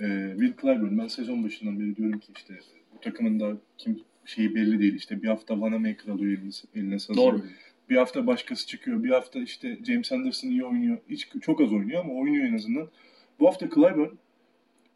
Ee, 0.00 0.34
Will 0.38 0.52
Clyburn 0.60 0.98
ben 0.98 1.06
sezon 1.06 1.44
başından 1.44 1.80
beri 1.80 1.96
diyorum 1.96 2.18
ki 2.18 2.32
işte 2.36 2.58
bu 2.94 3.00
takımın 3.00 3.40
da 3.40 3.56
kim 3.78 4.00
şeyi 4.24 4.54
belli 4.54 4.80
değil. 4.80 4.94
İşte 4.94 5.22
bir 5.22 5.28
hafta 5.28 5.60
Vanamaker 5.60 6.12
alıyor 6.12 6.38
eline, 6.38 6.50
eline 6.74 6.98
sazı. 6.98 7.20
Doğru. 7.20 7.42
Bir 7.90 7.96
hafta 7.96 8.26
başkası 8.26 8.66
çıkıyor. 8.66 9.04
Bir 9.04 9.10
hafta 9.10 9.38
işte 9.38 9.78
James 9.86 10.12
Anderson 10.12 10.48
iyi 10.48 10.64
oynuyor. 10.64 10.98
Hiç 11.08 11.28
çok 11.40 11.60
az 11.60 11.72
oynuyor 11.72 12.04
ama 12.04 12.14
oynuyor 12.14 12.44
en 12.44 12.54
azından. 12.54 12.88
Bu 13.40 13.46
hafta 13.46 13.68
Clyburn 13.68 14.14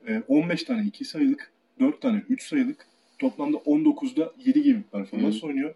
e, 0.09 0.23
15 0.29 0.65
tane 0.65 0.87
2 0.87 1.05
sayılık, 1.05 1.53
4 1.81 2.01
tane 2.01 2.23
3 2.29 2.49
sayılık, 2.49 2.87
toplamda 3.19 3.57
19'da 3.57 4.33
7 4.45 4.63
gibi 4.63 4.79
bir 4.79 4.83
performans 4.83 5.45
oynuyor. 5.45 5.75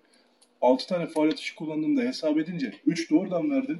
6 0.60 0.86
tane 0.86 1.06
faal 1.06 1.26
atışı 1.26 1.54
kullandığında 1.54 2.00
hesap 2.00 2.38
edince 2.38 2.72
3 2.86 3.10
doğrudan 3.10 3.50
verdin. 3.50 3.78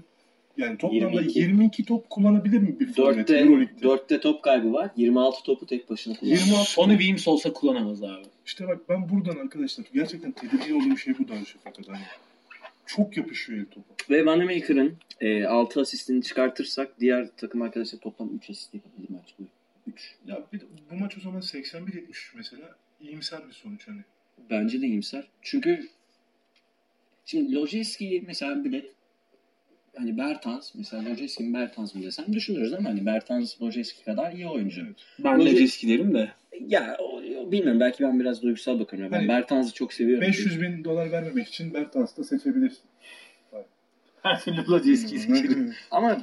Yani 0.56 0.78
toplamda 0.78 1.20
22. 1.20 1.38
22, 1.38 1.84
top 1.84 2.10
kullanabilir 2.10 2.58
mi 2.58 2.80
bir 2.80 2.92
forvet 2.92 3.30
4'te, 3.30 3.38
Euroleague'de? 3.38 3.86
4'te 3.86 4.20
top 4.20 4.42
kaybı 4.42 4.72
var. 4.72 4.90
26 4.96 5.42
topu 5.42 5.66
tek 5.66 5.90
başına 5.90 6.14
kullanıyor. 6.14 6.40
26 6.40 6.70
Sony 6.70 6.92
Williams 6.92 7.28
olsa 7.28 7.52
kullanamaz 7.52 8.02
abi. 8.02 8.22
İşte 8.46 8.68
bak 8.68 8.88
ben 8.88 9.08
buradan 9.08 9.36
arkadaşlar 9.36 9.84
gerçekten 9.94 10.32
tedirgin 10.32 10.80
olduğum 10.80 10.96
şey 10.96 11.18
bu 11.18 11.28
Darüşşafaka'da. 11.28 11.92
Yani 11.92 12.04
çok 12.86 13.16
yapışıyor 13.16 13.58
el 13.58 13.66
topu. 13.66 13.94
Ve 14.10 14.26
Vanamaker'ın 14.26 14.96
e, 15.20 15.44
6 15.44 15.80
asistini 15.80 16.22
çıkartırsak 16.22 17.00
diğer 17.00 17.28
takım 17.36 17.62
arkadaşlar 17.62 17.98
toplam 17.98 18.36
3 18.36 18.50
asist 18.50 18.74
yapabilir 18.74 19.10
maç 19.10 19.34
boyu. 19.38 19.48
3. 19.86 20.14
Ya 20.26 20.42
bir 20.52 20.60
de 20.60 20.64
bu 20.90 20.94
maç 20.96 21.18
o 21.18 21.20
zaman 21.20 21.40
81-73 21.40 22.02
mesela 22.34 22.76
iyimser 23.00 23.48
bir 23.48 23.52
sonuç 23.52 23.88
hani. 23.88 24.00
Bence 24.50 24.80
de 24.80 24.86
iyimser. 24.86 25.26
Çünkü 25.42 25.88
şimdi 27.30 27.54
Lojeski'yi 27.54 28.24
mesela 28.26 28.64
bilet 28.64 28.86
hani 29.96 30.18
Bertans 30.18 30.74
mesela 30.74 31.10
Lojeski 31.10 31.44
mi 31.44 31.54
Bertans 31.54 31.94
mı 31.94 32.02
desem 32.02 32.32
düşünürüz 32.32 32.72
ama 32.72 32.90
hani 32.90 33.06
Bertans 33.06 33.62
Lojeski 33.62 34.04
kadar 34.04 34.32
iyi 34.32 34.48
oyuncu. 34.48 34.86
Ben 35.18 35.40
de 35.40 35.44
Roger- 35.44 35.58
risk 35.58 35.82
derim 35.88 36.14
de. 36.14 36.32
Ya 36.68 36.96
o, 37.00 37.22
o 37.40 37.52
bilmiyorum 37.52 37.80
belki 37.80 38.02
ben 38.04 38.20
biraz 38.20 38.42
duygusal 38.42 38.80
bakıyorum. 38.80 39.12
Ben 39.12 39.16
Hani 39.16 39.28
Bertans'ı 39.28 39.74
çok 39.74 39.92
seviyorum. 39.92 40.28
500 40.28 40.62
bin 40.62 40.84
dolar 40.84 41.12
vermemek 41.12 41.48
için 41.48 41.74
Bertans'ı 41.74 42.16
da 42.16 42.24
seçebilirsin. 42.24 42.82
Her 44.22 44.40
türlü 44.40 44.66
Lojeski'yi 44.68 45.20
seçerim. 45.20 45.74
Ama 45.90 46.22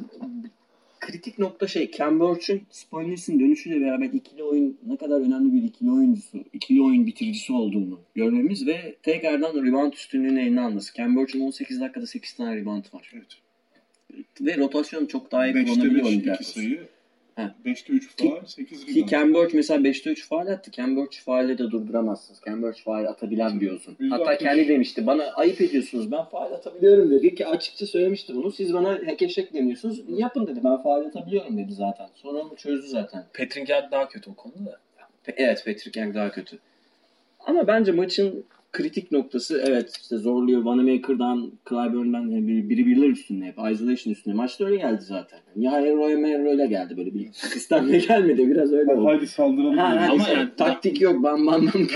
kritik 1.06 1.40
nokta 1.40 1.68
şey 1.68 1.92
Cam 1.92 2.20
Birch'ün 2.20 2.64
Spoilers'ın 2.72 3.40
dönüşüyle 3.40 3.82
beraber 3.82 4.06
ikili 4.06 4.44
oyun 4.44 4.78
ne 4.88 4.98
kadar 4.98 5.22
önemli 5.22 5.54
bir 5.54 5.64
ikili 5.64 5.92
oyuncusu, 5.92 6.38
ikili 6.54 6.82
oyun 6.82 7.08
bitiricisi 7.08 7.54
olduğunu 7.54 8.00
görmemiz 8.16 8.68
ve 8.68 8.96
tekrardan 9.04 9.66
rebound 9.66 9.94
üstünlüğünü 9.94 10.42
eline 10.42 10.62
alması. 10.62 10.94
Birch'ün 10.98 11.40
18 11.40 11.82
dakikada 11.82 12.08
8 12.08 12.34
tane 12.34 12.56
rebound 12.56 12.84
var. 12.94 13.12
evet. 13.14 13.38
Ve 14.42 14.58
rotasyonu 14.58 15.08
çok 15.08 15.32
daha 15.32 15.48
iyi 15.48 15.54
5'te 15.54 15.66
kullanabiliyor 15.66 15.96
5 15.96 16.00
2 16.00 16.08
Olympiakos. 16.08 16.48
sayı. 16.48 16.88
Ha. 17.36 17.56
5'te 17.66 17.94
3 17.94 18.16
Ki- 18.16 18.30
faal, 18.30 18.46
8 18.46 18.86
Ki 18.86 18.92
rebound. 18.96 19.10
Cam 19.10 19.34
Birch 19.34 19.54
mesela 19.54 19.80
5'te 19.80 20.10
3 20.12 20.28
faal 20.28 20.48
attı. 20.48 20.72
Cam 20.72 20.98
Birch 20.98 21.20
faali 21.20 21.58
de 21.58 21.72
durduramazsınız. 21.72 22.42
Cam 22.46 22.64
Birch 22.64 22.84
faal 22.84 23.06
atabilen 23.06 23.62
bir 23.62 23.72
uzun. 23.72 23.96
Yüzde 24.00 24.16
Hatta 24.16 24.38
kendi 24.38 24.68
demişti. 24.68 25.08
Bana 25.08 25.24
ayıp 25.24 25.62
ediyorsunuz. 25.62 26.12
Ben 26.12 26.24
faal 26.24 26.52
atabiliyorum 26.52 27.12
dedi. 27.12 27.36
Ki 27.36 27.48
açıkça 27.48 27.86
söylemişti 27.86 28.36
bunu. 28.36 28.52
Siz 28.52 28.74
bana 28.74 29.00
hekeşek 29.06 29.54
demiyorsunuz. 29.54 30.02
Yapın 30.08 30.48
dedi. 30.48 30.60
Ben 30.64 30.78
faal 30.78 31.06
atabiliyorum 31.06 31.58
dedi 31.58 31.74
zaten. 31.74 32.08
Sonra 32.16 32.40
onu 32.40 32.56
çözdü 32.56 32.88
zaten. 32.88 33.26
Patrick 33.38 33.74
Young 33.74 33.92
daha 33.92 34.10
kötü 34.10 34.30
o 34.30 34.34
konuda 34.34 34.66
da. 34.66 34.80
Evet 35.38 35.64
Patrick 35.66 36.00
Young 36.00 36.16
daha 36.16 36.32
kötü. 36.32 36.60
Ama 37.40 37.68
bence 37.68 37.92
maçın 37.92 38.46
kritik 38.76 39.12
noktası 39.12 39.64
evet 39.68 39.98
işte 40.02 40.18
zorluyor. 40.18 40.64
Vanamaker'dan, 40.64 41.52
Clyburn'dan 41.70 42.22
yani 42.22 42.48
biri, 42.48 42.70
biri 42.70 42.86
biriler 42.86 43.10
üstünde 43.10 43.46
hep. 43.46 43.54
Isolation 43.72 44.12
üstünde. 44.14 44.36
Maçta 44.36 44.66
öyle 44.66 44.78
geldi 44.78 45.02
zaten. 45.02 45.40
Ya 45.56 45.72
Hero 45.72 46.20
Mero 46.20 46.50
öyle 46.50 46.66
geldi 46.66 46.98
böyle 46.98 47.14
bir 47.14 47.30
sistemle 47.34 47.98
gelmedi. 47.98 48.48
Biraz 48.50 48.74
öyle 48.74 48.94
oldu. 48.94 49.06
Haydi 49.06 49.28
saldıralım. 49.28 49.78
Ha, 49.78 50.02
ha, 50.02 50.08
Ama 50.12 50.16
işte 50.24 50.34
yani- 50.34 50.56
taktik 50.58 51.02
yok, 51.02 51.24
bam 51.24 51.48
bam 51.48 51.68
bam 51.68 51.88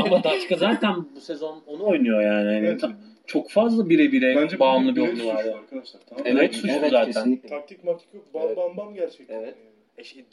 ama, 0.06 0.24
Daçka 0.24 0.56
zaten 0.56 0.94
bu 1.16 1.20
sezon 1.20 1.62
onu 1.66 1.86
oynuyor 1.86 2.22
yani. 2.22 2.54
Yani 2.54 2.66
Evet. 2.66 2.82
çok 3.26 3.50
fazla 3.50 3.88
bire 3.88 4.12
bire 4.12 4.36
Bence 4.36 4.58
bağımlı 4.58 4.96
bir 4.96 5.00
oyunu 5.00 5.26
var. 5.26 5.44
ya. 5.44 5.54
Arkadaşlar, 5.56 6.00
tamam. 6.08 6.24
Evet, 6.26 6.38
evet, 6.42 6.54
suçlu 6.54 6.70
evet, 6.78 6.90
zaten. 6.90 7.12
kesinlikle. 7.12 7.48
Taktik 7.48 7.84
maktik 7.84 8.14
yok. 8.14 8.24
Bam 8.34 8.42
Evet. 8.46 8.56
bam 8.56 8.76
bam 8.76 8.94
gerçekten. 8.94 9.34
Evet. 9.42 9.54
E 9.98 10.04
şey, 10.04 10.24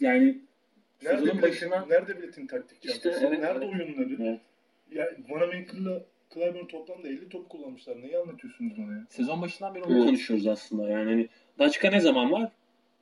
Yani 0.00 0.38
Nerede 1.04 1.22
biletin, 1.22 1.42
başına- 1.42 1.86
nerede 1.90 2.18
biletin 2.18 2.46
taktik 2.46 2.84
İşte 2.84 3.10
evet, 3.20 3.38
Nerede 3.40 3.64
evet. 3.64 3.80
oyunları? 3.80 4.16
Evet. 4.22 4.40
Ya 4.94 5.08
Vanamaker'la 5.30 6.04
Clyburn 6.34 6.66
toplamda 6.66 7.08
50 7.08 7.28
top 7.28 7.48
kullanmışlar. 7.48 8.02
Neyi 8.02 8.18
anlatıyorsunuz 8.18 8.72
bana 8.78 8.92
ya? 8.92 9.06
sezon 9.10 9.42
başından 9.42 9.74
beri 9.74 9.82
onu 9.84 9.96
Evet. 9.96 10.06
konuşuyoruz 10.06 10.46
aslında. 10.46 10.88
Yani 10.90 11.10
hani 11.10 11.28
Daçka 11.58 11.90
ne 11.90 12.00
zaman 12.00 12.32
var? 12.32 12.52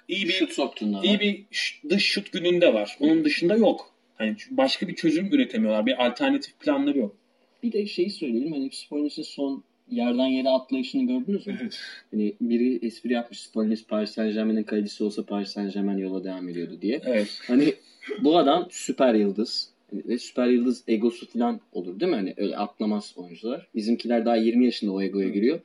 İyi 0.09 0.24
bir 0.24 0.32
Şut 0.32 0.53
soktuğunda. 0.53 1.01
iyi 1.05 1.20
bir 1.20 1.45
dış 1.91 2.05
şut 2.05 2.32
gününde 2.32 2.74
var. 2.74 2.97
Onun 3.01 3.24
dışında 3.24 3.57
yok. 3.57 3.91
Hani 4.14 4.37
başka 4.51 4.89
bir 4.89 4.95
çözüm 4.95 5.26
üretemiyorlar. 5.26 5.87
Bir 5.87 6.07
alternatif 6.07 6.61
planları 6.61 6.99
yok. 6.99 7.16
Bir 7.62 7.72
de 7.72 7.87
şeyi 7.87 8.11
söyleyelim. 8.11 8.53
Hani 8.53 8.70
Spoilers'ın 8.72 9.22
son 9.22 9.64
yerden 9.91 10.26
yere 10.26 10.49
atlayışını 10.49 11.07
gördünüz 11.07 11.47
mü? 11.47 11.59
Evet. 11.62 11.78
Hani 12.11 12.34
biri 12.41 12.87
espri 12.87 13.12
yapmış. 13.12 13.41
Spoilers 13.41 13.84
Paris 13.87 14.11
Saint 14.11 14.34
Germain'in 14.34 14.62
kalecisi 14.62 15.05
olsa 15.05 15.26
Paris 15.26 15.49
Saint 15.49 15.74
Germain 15.74 15.99
yola 15.99 16.24
devam 16.24 16.49
ediyordu 16.49 16.78
diye. 16.82 17.01
Evet. 17.07 17.39
Hani 17.47 17.74
bu 18.20 18.39
adam 18.39 18.68
süper 18.70 19.14
yıldız. 19.14 19.70
Ve 20.09 20.19
süper 20.19 20.47
yıldız 20.47 20.85
egosu 20.89 21.27
falan 21.27 21.61
olur 21.73 22.01
değil 22.01 22.11
mi? 22.11 22.17
Hani 22.17 22.35
öyle 22.37 22.57
atlamaz 22.57 23.15
oyuncular. 23.17 23.67
Bizimkiler 23.75 24.25
daha 24.25 24.37
20 24.37 24.65
yaşında 24.65 24.93
o 24.93 25.03
egoya 25.03 25.29
giriyor. 25.29 25.61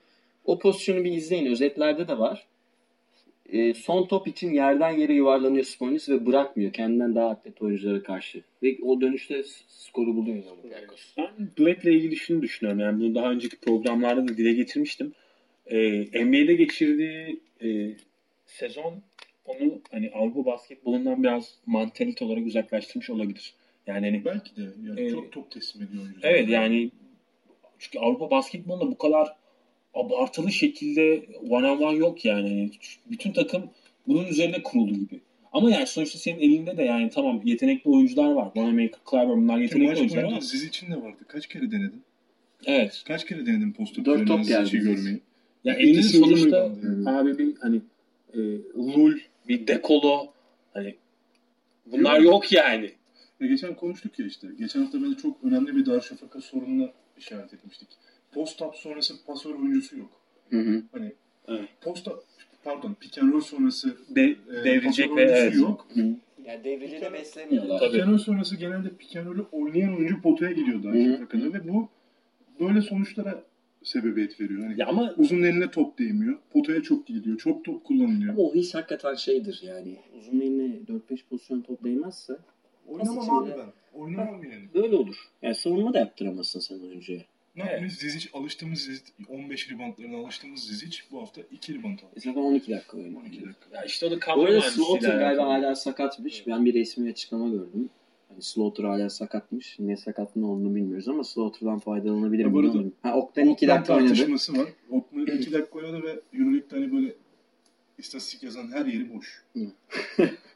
O 0.45 0.59
pozisyonu 0.59 1.03
bir 1.03 1.11
izleyin. 1.11 1.45
Özetlerde 1.45 2.07
de 2.07 2.17
var. 2.17 2.47
Ee, 3.51 3.73
son 3.73 4.05
top 4.07 4.27
için 4.27 4.53
yerden 4.53 4.91
yere 4.91 5.13
yuvarlanıyor 5.13 5.63
Sponis 5.63 6.09
ve 6.09 6.25
bırakmıyor 6.25 6.73
kendinden 6.73 7.15
daha 7.15 7.29
atlet 7.29 7.61
oyunculara 7.61 8.03
karşı. 8.03 8.41
Ve 8.63 8.77
o 8.83 9.01
dönüşte 9.01 9.43
skoru 9.67 10.15
buluyor 10.15 10.43
Olympiakos. 10.45 11.17
Ben 11.17 11.29
Black'le 11.59 11.85
ilgili 11.85 12.15
şunu 12.15 12.41
düşünüyorum. 12.41 12.79
Yani 12.79 12.99
bunu 12.99 13.15
daha 13.15 13.31
önceki 13.31 13.57
programlarda 13.57 14.27
da 14.27 14.37
dile 14.37 14.53
getirmiştim. 14.53 15.13
Ee, 15.67 16.25
NBA'de 16.25 16.55
geçirdiği 16.55 17.39
e, 17.63 17.91
sezon 18.45 19.01
onu 19.45 19.81
hani 19.91 20.11
Avrupa 20.11 20.45
basketbolundan 20.45 21.23
biraz 21.23 21.55
mantalite 21.65 22.25
olarak 22.25 22.45
uzaklaştırmış 22.45 23.09
olabilir. 23.09 23.53
Yani 23.93 24.05
hani 24.05 24.25
Belki 24.25 24.55
de. 24.55 24.61
Yani 24.87 25.01
Ee, 25.01 25.09
çok 25.09 25.31
top 25.31 25.51
teslim 25.51 25.83
ediyor 25.83 26.03
oyuncular. 26.03 26.29
Evet 26.29 26.49
yani 26.49 26.91
çünkü 27.79 27.99
Avrupa 27.99 28.31
basketbolunda 28.31 28.91
bu 28.91 28.97
kadar 28.97 29.35
abartılı 29.93 30.51
şekilde 30.51 31.25
one 31.49 31.67
on 31.71 31.81
one 31.81 31.97
yok 31.97 32.25
yani. 32.25 32.49
Yani 32.49 32.71
Bütün 33.11 33.31
takım 33.33 33.69
bunun 34.07 34.25
üzerine 34.27 34.63
kurulu 34.63 34.93
gibi. 34.93 35.19
Ama 35.53 35.71
yani 35.71 35.87
sonuçta 35.87 36.19
senin 36.19 36.39
elinde 36.39 36.77
de 36.77 36.83
yani 36.83 37.09
tamam 37.09 37.41
yetenekli 37.45 37.89
oyuncular 37.89 38.31
var. 38.31 38.45
Wanamaker, 38.45 38.99
Clyburn 39.11 39.41
bunlar 39.41 39.57
yetenekli 39.57 39.87
maç 39.89 39.97
oyuncular 39.97 40.23
ama 40.23 40.39
Ziz 40.41 40.63
için 40.63 40.91
de 40.91 41.01
vardı. 41.01 41.17
Kaç 41.27 41.47
kere 41.47 41.71
denedin? 41.71 42.03
evet. 42.65 43.03
Kaç 43.07 43.25
kere 43.25 43.45
denedin 43.45 43.71
posta 43.71 44.05
Dört 44.05 44.27
top 44.27 44.45
geldi. 44.47 44.77
görmeyi? 44.79 45.19
Ya 45.63 45.73
elinde 45.73 45.99
İkisi 45.99 46.17
sonuçta 46.17 46.69
rebound 46.69 47.05
abi 47.05 47.37
bir 47.37 47.55
hani 47.61 47.81
e, 48.33 48.37
Lul, 48.77 49.17
bir 49.47 49.67
Dekolo 49.67 50.33
hani 50.73 50.95
bunlar 51.85 52.19
yok 52.19 52.51
yani. 52.51 52.91
Ve 53.41 53.47
geçen 53.47 53.75
konuştuk 53.75 54.19
ya 54.19 54.25
işte. 54.25 54.47
Geçen 54.59 54.81
hafta 54.81 55.03
bence 55.03 55.17
çok 55.17 55.43
önemli 55.43 55.75
bir 55.75 55.85
Darüşşafaka 55.85 56.41
sorununa 56.41 56.89
işaret 57.17 57.53
etmiştik. 57.53 57.87
Post-up 58.31 58.75
sonrası 58.75 59.25
pasör 59.25 59.55
oyuncusu 59.55 59.97
yok. 59.97 60.09
Hı 60.49 60.59
hı. 60.59 60.83
Hani 60.91 61.13
Evet. 61.47 61.69
post 61.81 62.07
pardon 62.63 62.93
pick 62.99 63.17
and 63.17 63.33
roll 63.33 63.41
sonrası 63.41 63.97
De, 64.15 64.21
e, 64.21 64.63
devrilecek 64.63 65.15
ve 65.15 65.23
evet. 65.23 65.55
yok. 65.55 65.87
Yani 66.45 66.63
devrini 66.63 67.01
de 67.01 67.13
beslemiyorlar. 67.13 67.79
Tabii. 67.79 67.91
Pick 67.91 68.03
and 68.03 68.11
roll 68.11 68.17
sonrası 68.17 68.55
genelde 68.55 68.89
pick 68.89 69.15
and 69.15 69.25
roll'ü 69.25 69.45
oynayan 69.51 69.97
oyuncu 69.97 70.21
potaya 70.21 70.51
gidiyor 70.51 70.83
Darüşşafaka'da 70.83 71.53
ve 71.53 71.67
bu 71.67 71.89
böyle 72.59 72.81
sonuçlara 72.81 73.43
sebebiyet 73.83 74.41
veriyor. 74.41 74.63
Hani 74.63 74.79
Ya 74.79 74.87
ama 74.87 75.13
uzun 75.17 75.43
eline 75.43 75.71
top 75.71 75.99
değmiyor. 75.99 76.37
Potaya 76.53 76.81
çok 76.81 77.07
gidiyor. 77.07 77.37
Çok 77.37 77.65
top 77.65 77.83
kullanılıyor. 77.83 78.33
Ama 78.33 78.41
o 78.43 78.53
his 78.55 78.75
hakikaten 78.75 79.15
şeydir 79.15 79.61
yani. 79.63 79.97
Uzun 80.19 80.41
eline 80.41 80.79
4-5 80.87 81.25
pozisyon 81.29 81.61
top 81.61 81.83
değmezse 81.83 82.37
Oynamam 82.91 83.15
Pas 83.15 83.29
abi 83.29 83.49
içinde. 83.49 83.57
ben. 83.93 83.99
Oynamam 83.99 84.43
yani. 84.43 84.63
böyle 84.73 84.95
olur. 84.95 85.15
Yani 85.41 85.55
savunma 85.55 85.93
da 85.93 85.99
yaptıramazsın 85.99 86.59
sen 86.59 86.79
oyuncuya. 86.79 87.21
Ne 87.55 87.63
yapayım? 87.63 87.89
Zizic 87.89 88.29
alıştığımız 88.33 88.79
Zizic 88.79 89.03
15 89.29 89.69
ribantlarına 89.71 90.17
alıştığımız 90.17 90.63
Zizic 90.67 90.97
bu 91.11 91.21
hafta 91.21 91.41
2 91.51 91.73
ribant 91.73 92.03
aldı. 92.03 92.11
E 92.15 92.19
zaten 92.19 92.41
12 92.41 92.71
dakika 92.71 92.97
oynadı. 92.97 93.17
12 93.19 93.35
dakika. 93.45 93.75
ya 93.77 93.83
işte 93.83 94.05
o 94.05 94.11
da 94.11 94.15
Bu 94.15 94.19
kadro 94.19 94.41
arada 94.41 94.53
mühendisliğiyle 94.57 94.99
Slaughter 94.99 95.19
galiba 95.19 95.45
hala 95.45 95.75
sakatmış. 95.75 96.47
Ben 96.47 96.65
bir 96.65 96.73
resmi 96.73 97.09
açıklama 97.09 97.49
gördüm. 97.49 97.89
Hani 98.29 98.41
Slaughter 98.41 98.83
hala 98.83 99.09
sakatmış. 99.09 99.79
Ne 99.79 99.97
sakatlığın 99.97 100.43
olduğunu 100.43 100.75
bilmiyoruz 100.75 101.07
ama 101.07 101.23
Slaughter'dan 101.23 101.79
faydalanabilir 101.79 102.45
mi 102.45 102.53
bu 102.53 102.59
arada-. 102.59 102.83
Ha 103.01 103.13
Oktan 103.15 103.43
2 103.49 103.51
Oakland 103.65 103.79
dakika 103.79 103.95
oynadı. 103.95 104.07
tartışması 104.09 104.57
var. 104.57 104.67
Oakland 104.91 105.27
2 105.27 105.51
dakika 105.53 105.79
oynadı 105.79 106.03
ve 106.03 106.19
Euroleague'de 106.39 106.75
hani 106.75 106.91
böyle 106.91 107.13
istatistik 108.01 108.43
yazan 108.43 108.71
her 108.71 108.85
yeri 108.85 109.13
boş. 109.13 109.43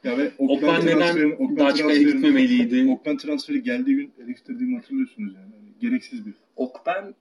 Ya 0.04 0.18
ve 0.18 0.30
Oakland 0.38 0.84
neden 0.86 0.98
transferini- 0.98 1.98
gitmemeliydi? 1.98 2.90
Oakland 2.90 3.18
transferi 3.18 3.62
geldiği 3.62 3.96
gün 3.96 4.12
eleştirdiğimi 4.24 4.76
hatırlıyorsunuz 4.76 5.34
yani. 5.34 5.52
Hani 5.54 5.70
gereksiz 5.80 6.26
bir. 6.26 6.34
Okben 6.56 7.14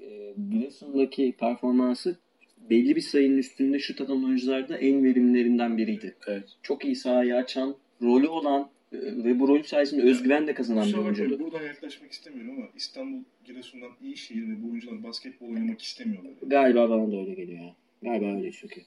e, 0.00 0.34
Giresun'daki 0.50 1.34
performansı 1.38 2.16
belli 2.70 2.96
bir 2.96 3.00
sayının 3.00 3.38
üstünde 3.38 3.78
şut 3.78 4.00
atan 4.00 4.24
oyuncularda 4.24 4.78
en 4.78 5.04
verimlilerinden 5.04 5.78
biriydi. 5.78 6.14
Evet. 6.26 6.44
Çok 6.62 6.84
iyi 6.84 6.96
sahayı 6.96 7.36
açan, 7.36 7.76
rolü 8.02 8.28
olan 8.28 8.70
e, 8.92 8.96
ve 9.24 9.40
bu 9.40 9.48
rolü 9.48 9.64
sayesinde 9.64 10.02
özgüven 10.02 10.46
de 10.46 10.54
kazanan 10.54 10.88
bir 10.88 10.94
oyuncuydu. 10.94 11.40
buradan 11.40 11.62
yaklaşmak 11.62 12.12
istemiyorum 12.12 12.54
ama 12.56 12.66
İstanbul 12.76 13.22
Giresun'dan 13.44 13.90
iyi 14.02 14.16
şehir 14.16 14.42
ve 14.48 14.62
bu 14.62 14.70
oyuncular 14.70 15.02
basketbol 15.02 15.46
oynamak 15.46 15.82
istemiyorlar. 15.82 16.32
Galiba 16.46 16.90
bana 16.90 17.12
da 17.12 17.16
öyle 17.16 17.34
geliyor 17.34 17.64
ya. 17.64 17.74
Galiba 18.02 18.36
öyle 18.36 18.52
çünkü. 18.52 18.80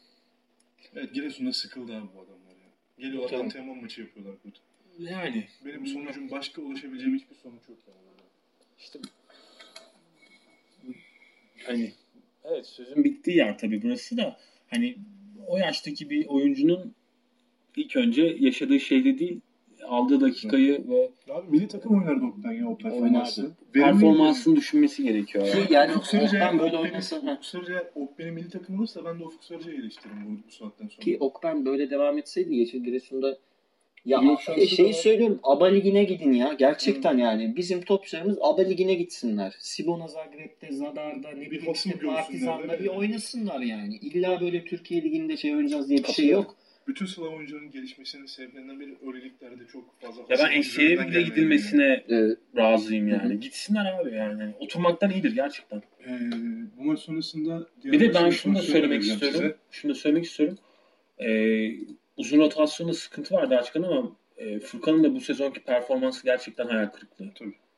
Evet 0.95 1.13
Giresun'da 1.13 1.53
sıkıldı 1.53 1.95
abi 1.95 2.07
bu 2.15 2.21
adamlar 2.21 2.51
ya. 2.51 2.69
Geliyorlar 2.99 3.29
Tabii. 3.29 3.43
antrenman 3.43 3.77
maçı 3.77 4.01
yapıyorlar 4.01 4.35
burada. 4.43 4.59
Yani 5.11 5.47
Benim 5.65 5.87
sonucum 5.87 6.31
başka 6.31 6.61
ulaşabileceğim 6.61 7.15
hiçbir 7.15 7.35
sonuç 7.35 7.69
yok 7.69 7.77
yani. 7.87 7.97
işte 8.79 8.99
hani 11.65 11.93
evet 12.43 12.65
sözün 12.65 13.03
bittiği 13.03 13.37
yer 13.37 13.57
tabii 13.57 13.83
burası 13.83 14.17
da 14.17 14.39
hani 14.67 14.97
o 15.47 15.57
yaştaki 15.57 16.09
bir 16.09 16.25
oyuncunun 16.25 16.95
ilk 17.75 17.95
önce 17.95 18.21
yaşadığı 18.39 18.79
şehri 18.79 19.19
değil 19.19 19.41
aldığı 19.87 20.21
dakikayı 20.21 20.89
ve 20.89 21.11
Abi 21.31 21.51
milli 21.51 21.67
takım 21.67 21.97
oynardı 21.97 22.25
Oktay 22.25 22.57
ya 22.57 22.67
o 22.67 22.77
performansı. 22.77 23.51
Performansını 23.73 24.55
düşünmesi 24.55 25.03
gerekiyor. 25.03 25.45
Ki 25.45 25.57
Yani. 25.57 25.73
yani 25.73 25.91
Ufuk 25.91 26.05
Sarıcı'ya 26.05 26.45
Okben 26.45 26.59
böyle 26.59 26.77
oynasa. 26.77 27.17
Ufuk 27.17 27.45
Sarıcı'ya 27.45 27.91
Okben'in 27.95 28.33
milli 28.33 28.49
takım 28.49 28.79
olursa 28.79 29.05
ben 29.05 29.19
de 29.19 29.23
Ufuk 29.23 29.43
Sarıcı'ya 29.43 29.75
eleştiririm 29.75 30.25
bu, 30.25 30.47
bu 30.47 30.51
saatten 30.51 30.87
sonra. 30.87 30.99
ki 30.99 31.17
Okben 31.19 31.65
böyle 31.65 31.89
devam 31.89 32.17
etseydi 32.17 32.55
Yeşil 32.55 32.83
Giresun'da 32.83 33.37
ya 34.07 34.21
e, 34.55 34.65
şeyi 34.67 34.87
var. 34.87 34.93
söylüyorum 34.93 35.39
ABA 35.43 35.65
ligine 35.65 36.03
gidin 36.03 36.31
ya 36.33 36.53
gerçekten 36.53 37.17
yani 37.17 37.55
bizim 37.55 37.81
topçularımız 37.81 38.37
ABA 38.41 38.61
ligine 38.61 38.93
gitsinler. 38.93 39.55
Sibona 39.59 40.07
Zagreb'de, 40.07 40.71
Zadar'da 40.71 41.29
ne 41.29 41.51
bileyim 41.51 41.73
işte 41.73 41.91
Partizan'da 41.91 42.79
bir 42.79 42.87
oynasınlar 42.87 43.59
yani. 43.59 43.95
İlla 43.95 44.41
böyle 44.41 44.65
Türkiye 44.65 45.03
liginde 45.03 45.37
şey 45.37 45.55
oynayacağız 45.55 45.89
diye 45.89 45.99
bir 45.99 46.13
şey 46.13 46.27
yok. 46.27 46.55
Bütün 46.87 47.05
Slav 47.05 47.25
oyuncuların 47.25 47.71
gelişmesinin 47.71 48.25
sebeplerinden 48.25 48.79
biri 48.79 48.97
öyle 49.07 49.21
liglerde 49.25 49.67
çok 49.73 50.01
fazla 50.01 50.21
Ya 50.29 50.37
ben 50.39 50.59
üzerinden 50.59 51.07
bile 51.07 51.21
gidilmesine 51.21 52.03
Evet. 52.09 52.37
razıyım 52.57 53.07
yani. 53.07 53.23
Hı 53.23 53.27
hı. 53.27 53.33
Gitsinler 53.33 53.93
abi 53.93 54.15
yani. 54.15 54.41
Hani 54.43 54.53
Oturmaktan 54.59 55.11
iyidir 55.11 55.35
gerçekten. 55.35 55.81
Ee, 56.07 56.19
bu 56.77 56.83
maç 56.83 56.99
sonrasında 56.99 57.67
Bir 57.83 57.99
de 57.99 58.13
ben 58.13 58.29
şunu 58.29 58.55
da 58.55 58.61
söylemek 58.61 59.01
istiyorum. 59.03 59.39
size. 59.39 59.55
Şunu 59.71 59.91
da 59.91 59.95
söylemek 59.95 60.25
istiyorum. 60.25 60.57
Ee, 61.19 61.71
uzun 62.17 62.37
rotasyonda 62.39 62.93
sıkıntı 62.93 63.35
vardı 63.35 63.55
açıkçası 63.57 63.87
ama 63.87 64.15
e, 64.37 64.59
Furkan'ın 64.59 65.03
da 65.03 65.15
bu 65.15 65.21
sezonki 65.21 65.63
performansı 65.63 66.23
gerçekten 66.23 66.67
hayal 66.67 66.85
kırıklığı. 66.87 67.31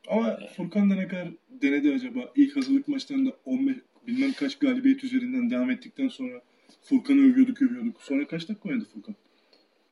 Ama 0.07 0.39
Furkan 0.57 0.89
da 0.89 0.95
ne 0.95 1.07
kadar 1.07 1.27
denedi 1.49 1.93
acaba? 1.93 2.31
İlk 2.35 2.55
hazırlık 2.55 2.87
maçlarında 2.87 3.31
15 3.45 3.75
bilmem 4.07 4.33
kaç 4.33 4.59
galibiyet 4.59 5.03
üzerinden 5.03 5.49
devam 5.49 5.71
ettikten 5.71 6.07
sonra 6.07 6.41
Furkan'ı 6.81 7.21
övüyorduk 7.31 7.61
övüyorduk. 7.61 8.01
Sonra 8.01 8.27
kaç 8.27 8.49
dakika 8.49 8.69
oynadı 8.69 8.85
Furkan? 8.93 9.15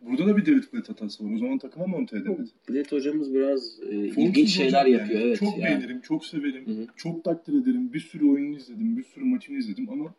Burada 0.02 0.28
da 0.28 0.38
bir 0.38 0.46
David 0.46 0.64
Blatt 0.74 0.90
hatası 0.90 1.26
var. 1.26 1.34
O 1.34 1.38
zaman 1.38 1.58
takıma 1.58 1.88
monte 1.88 2.18
edemedi. 2.18 2.50
Bilet 2.70 2.92
hocamız 2.92 3.34
biraz 3.34 3.80
e, 3.90 3.96
ilginç 3.96 4.50
şeyler 4.50 4.86
hocam 4.86 5.00
yapıyor. 5.00 5.20
yani. 5.20 5.28
Evet. 5.30 5.40
Çok 5.40 5.58
yani. 5.58 5.64
beğenirim, 5.64 6.02
çok 6.02 6.26
severim, 6.26 6.68
Hı 6.68 6.72
hı. 6.72 6.88
çok 6.96 7.24
takdir 7.24 7.62
ederim. 7.62 7.94
Bir 7.94 8.00
sürü 8.00 8.26
oyununu 8.26 8.58
izledim, 8.58 8.98
bir 8.98 9.04
sürü 9.04 9.26
maçını 9.26 9.58
izledim 9.58 9.90
ama 9.90 10.14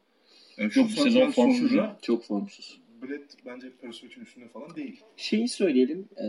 yani 0.57 0.71
şu 0.71 0.81
Yok, 0.81 0.89
bu 0.97 1.03
sezon 1.03 1.31
formsuz 1.31 1.71
sonra 1.71 1.83
ya. 1.83 1.99
Çok 2.03 2.25
formsuz. 2.25 2.81
Brett 3.03 3.37
bence 3.47 3.71
Perisic 3.81 4.21
üstünde 4.21 4.49
falan 4.49 4.77
değil. 4.77 5.01
Şeyi 5.16 5.49
söyleyelim. 5.49 6.09
e, 6.16 6.27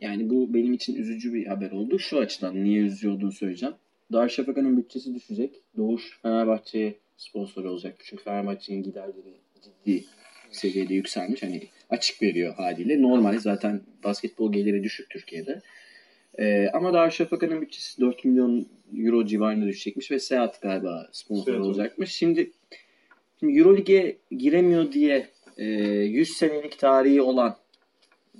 yani 0.00 0.30
bu 0.30 0.54
benim 0.54 0.72
için 0.72 0.94
üzücü 0.94 1.34
bir 1.34 1.46
haber 1.46 1.70
oldu. 1.70 1.98
Şu 1.98 2.18
açıdan 2.18 2.64
niye 2.64 2.80
üzücü 2.82 3.08
olduğunu 3.08 3.32
söyleyeceğim. 3.32 3.74
Darüşşafaka'nın 4.12 4.76
bütçesi 4.76 5.14
düşecek. 5.14 5.54
Doğuş 5.76 6.18
Fenerbahçe'ye 6.22 6.94
sponsor 7.20 7.64
olacak. 7.64 7.96
Çünkü 8.04 8.24
Fenerbahçe'nin 8.24 8.82
giderleri 8.82 9.34
ciddi 9.62 10.04
seviyede 10.50 10.94
yükselmiş. 10.94 11.42
Hani 11.42 11.62
açık 11.90 12.22
veriyor 12.22 12.54
haliyle. 12.54 13.02
Normal 13.02 13.38
zaten 13.38 13.80
basketbol 14.04 14.52
geliri 14.52 14.82
düşük 14.82 15.10
Türkiye'de. 15.10 15.60
Ee, 16.38 16.68
ama 16.72 16.92
Darüşşafaka'nın 16.92 17.62
bütçesi 17.62 18.00
4 18.00 18.24
milyon 18.24 18.68
euro 18.96 19.26
civarında 19.26 19.66
düşecekmiş 19.66 20.10
ve 20.10 20.18
Seat 20.18 20.62
galiba 20.62 21.08
sponsor 21.12 21.52
Seat 21.52 21.60
olacakmış. 21.60 22.12
Şimdi, 22.12 22.50
şimdi 23.40 23.58
Euroleague'e 23.58 24.16
giremiyor 24.30 24.92
diye 24.92 25.28
e, 25.58 25.64
100 25.64 26.28
senelik 26.28 26.78
tarihi 26.78 27.22
olan 27.22 27.56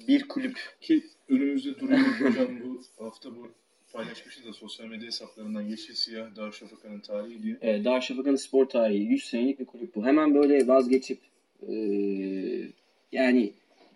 bir 0.09 0.29
kulüp 0.29 0.59
Ki 0.81 1.03
önümüzde 1.29 1.81
duruyor 1.81 2.01
hocam 2.01 2.49
bu 2.65 3.05
hafta 3.05 3.37
bu 3.37 3.49
paylaşmışız 3.93 4.45
da 4.47 4.53
sosyal 4.53 4.87
medya 4.87 5.07
hesaplarından 5.07 5.63
yeşil 5.63 5.95
siyah 5.95 6.37
Darüşşafaka'nın 6.37 7.01
tarihi 7.01 7.43
diye. 7.43 7.57
e, 7.63 7.85
Darüşşafaka'nın 7.85 8.37
spor 8.37 8.67
tarihi 8.67 9.03
100 9.03 9.25
senelik 9.25 9.61
bir 9.61 9.65
kulüp 9.65 9.95
bu. 9.95 10.07
Hemen 10.07 10.35
böyle 10.35 10.67
vazgeçip 10.69 11.19
e, 11.69 11.75
yani 13.13 13.53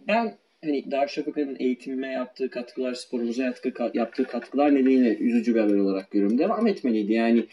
ben 0.08 0.36
hani 0.64 0.90
Darüşşafaka'nın 0.90 1.56
eğitimime 1.58 2.08
yaptığı 2.08 2.50
katkılar, 2.50 2.94
sporumuza 2.94 3.44
yatkı, 3.44 3.90
yaptığı 3.94 4.24
katkılar 4.24 4.74
nedeniyle 4.74 5.16
üzücü 5.16 5.54
bir 5.54 5.60
haber 5.60 5.74
olarak 5.76 6.10
görüyorum. 6.10 6.38
Devam 6.38 6.66
etmeliydi. 6.66 7.12
Yani 7.12 7.46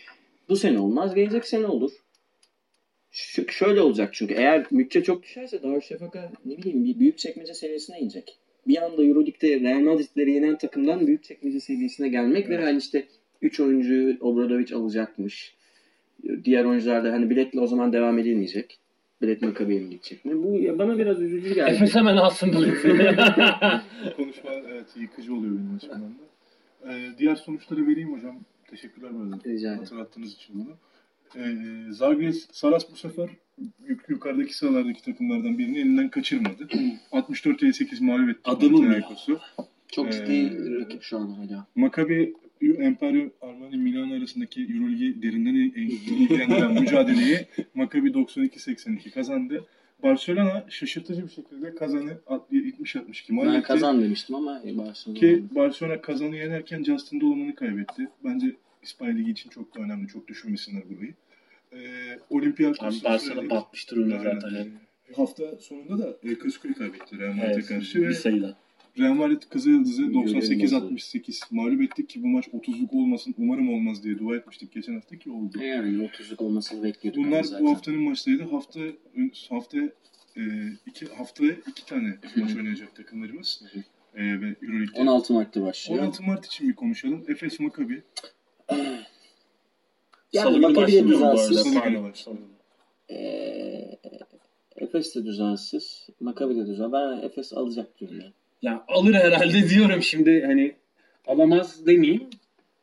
bu 0.49 0.55
sene 0.55 0.79
olmaz, 0.79 1.15
gelecek 1.15 1.45
sene 1.45 1.65
olur. 1.67 1.91
Ş- 3.11 3.45
şöyle 3.49 3.81
olacak 3.81 4.09
çünkü 4.13 4.33
eğer 4.33 4.65
bütçe 4.71 5.03
çok 5.03 5.23
düşerse 5.23 5.63
Darüşşafaka 5.63 6.31
ne 6.45 6.57
bileyim 6.57 6.83
bir 6.85 6.99
büyük 6.99 7.17
çekmece 7.17 7.53
seviyesine 7.53 7.99
inecek. 7.99 8.37
Bir 8.67 8.83
anda 8.85 9.03
Euroleague'de 9.03 9.59
Real 9.59 9.79
Madrid'leri 9.79 10.31
yenen 10.31 10.57
takımdan 10.57 11.07
büyük 11.07 11.23
çekmece 11.23 11.59
seviyesine 11.59 12.09
gelmek 12.09 12.49
ve 12.49 12.55
Evet. 12.55 12.65
hani 12.65 12.77
işte 12.77 13.05
3 13.41 13.59
oyuncuyu 13.59 14.17
Obradovic 14.21 14.75
alacakmış. 14.75 15.53
Diğer 16.43 16.65
oyuncular 16.65 17.03
da 17.03 17.11
hani 17.11 17.29
biletle 17.29 17.59
o 17.59 17.67
zaman 17.67 17.93
devam 17.93 18.19
edilmeyecek. 18.19 18.77
Bilet 19.21 19.41
Makabi'ye 19.41 19.79
mi 19.79 19.89
gidecek 19.89 20.25
mi? 20.25 20.43
Bu 20.43 20.59
ya 20.59 20.79
bana 20.79 20.97
biraz 20.97 21.21
üzücü 21.21 21.53
geldi. 21.55 21.71
Efes 21.71 21.95
hemen 21.95 22.17
alsın 22.17 22.51
konuşma 24.17 24.51
evet 24.69 24.85
yıkıcı 25.01 25.35
oluyor 25.35 25.53
benim 25.53 25.75
açımdan 25.75 26.01
da. 26.01 26.93
Ee, 26.93 27.09
diğer 27.17 27.35
sonuçları 27.35 27.87
vereyim 27.87 28.13
hocam. 28.13 28.35
Teşekkürler 28.69 29.09
bu 29.13 29.23
arada. 29.23 29.35
Rica 29.45 29.67
ederim. 29.67 29.79
Hatırlattığınız 29.79 30.33
için 30.33 30.55
bunu. 30.55 30.75
Ee, 31.35 31.55
Zagres, 31.91 32.47
Saras 32.51 32.91
bu 32.91 32.95
sefer 32.95 33.29
yuk- 33.87 34.09
yukarıdaki 34.09 34.57
sıralardaki 34.57 35.01
takımlardan 35.03 35.57
birini 35.57 35.79
elinden 35.79 36.09
kaçırmadı. 36.09 36.67
64-58 37.11 38.03
mağlup 38.03 38.29
etti. 38.29 38.41
Panathinaikos'u. 38.43 39.39
Çok 39.91 40.11
ciddi 40.11 40.31
Ee, 40.31 40.79
rakip 40.79 41.03
şu 41.03 41.17
an 41.17 41.29
hala. 41.29 41.67
Maccabi 41.75 42.33
Emperio 42.61 43.29
Armani 43.41 43.77
Milano 43.77 44.13
arasındaki 44.17 44.61
Euroligi 44.61 45.21
derinden 45.21 45.55
ilgilendiren 45.55 46.73
mücadeleyi 46.73 47.39
Maccabi 47.75 48.09
92-82 48.11 49.11
kazandı. 49.11 49.65
Barcelona 50.03 50.65
şaşırtıcı 50.69 51.23
bir 51.23 51.31
şekilde 51.31 51.75
kazanı 51.75 52.17
70-62 52.51 53.33
mağlup 53.33 53.53
Ben 53.53 53.61
kazan 53.63 54.01
demiştim 54.01 54.35
ama 54.35 54.61
e, 54.65 54.77
Barcelona. 54.77 55.19
Ki 55.19 55.43
Barcelona 55.55 56.01
kazanı 56.01 56.35
yenerken 56.35 56.83
Justin 56.83 57.21
Doloman'ı 57.21 57.55
kaybetti. 57.55 58.09
Bence 58.23 58.55
İspanya 58.83 59.13
Ligi 59.15 59.31
için 59.31 59.49
çok 59.49 59.75
da 59.75 59.79
önemli. 59.81 60.07
Çok 60.07 60.27
düşünmesinler 60.27 60.83
burayı. 60.89 61.13
Ee, 61.73 62.19
Olympiakos'u 62.29 62.85
Abi 62.97 63.03
Barcelona 63.03 63.49
batmış 63.49 63.91
durumda 63.91 64.17
zaten. 64.17 64.55
Yani. 64.57 64.71
Hafta 65.15 65.43
sonunda 65.59 65.99
da 65.99 66.17
El 66.23 66.35
Clasico'yu 66.35 66.75
kaybetti 66.75 67.19
Real 67.19 67.33
Madrid'e 67.33 67.53
Evet, 67.53 67.67
karşı. 67.67 68.01
bir 68.01 68.13
sayıda. 68.13 68.57
Real 68.99 69.13
Madrid 69.13 69.41
Görelim 69.51 69.83
98-68 69.83 71.41
mağlup 71.51 71.81
ettik 71.81 72.09
ki 72.09 72.23
bu 72.23 72.27
maç 72.27 72.47
30'luk 72.47 72.91
olmasın 72.91 73.35
umarım 73.37 73.69
olmaz 73.73 74.03
diye 74.03 74.19
dua 74.19 74.35
etmiştik 74.35 74.71
geçen 74.71 74.93
hafta 74.93 75.15
ki 75.15 75.31
oldu. 75.31 75.63
Yani 75.63 75.87
30'luk 76.07 76.43
olmasını 76.43 76.83
bekliyorduk 76.83 77.25
Bunlar 77.25 77.43
zaten. 77.43 77.65
bu 77.65 77.71
haftanın 77.71 78.01
maçlarıydı. 78.01 78.43
Hafta 78.43 78.79
hafta 79.49 79.77
e, 80.37 80.41
iki 80.85 81.05
haftaya 81.05 81.51
iki 81.51 81.85
tane 81.85 82.17
maç 82.35 82.55
oynayacak 82.55 82.95
takımlarımız. 82.95 83.63
E, 84.15 84.41
ve 84.41 84.55
Euroleague'de. 84.61 84.99
16 85.01 85.33
Mart'ta 85.33 85.61
başlıyor. 85.61 86.03
16 86.03 86.23
Mart 86.23 86.45
için 86.45 86.69
bir 86.69 86.75
konuşalım. 86.75 87.23
Efes 87.27 87.59
Maccabi. 87.59 88.03
Yani 90.33 90.59
Maccabi 90.59 91.07
düzensiz. 91.07 91.77
Ee, 93.09 93.97
Efes 94.75 95.15
de 95.15 95.25
düzensiz. 95.25 96.07
Maccabi 96.19 96.55
de 96.55 96.67
düzen. 96.67 96.91
Ben 96.91 97.21
Efes 97.21 97.53
alacak 97.53 97.99
diyorum 97.99 98.19
ya. 98.19 98.31
Ya 98.61 98.85
alır 98.87 99.13
herhalde 99.13 99.69
diyorum 99.69 100.01
şimdi 100.01 100.43
hani 100.45 100.75
alamaz 101.27 101.85
demeyeyim. 101.85 102.29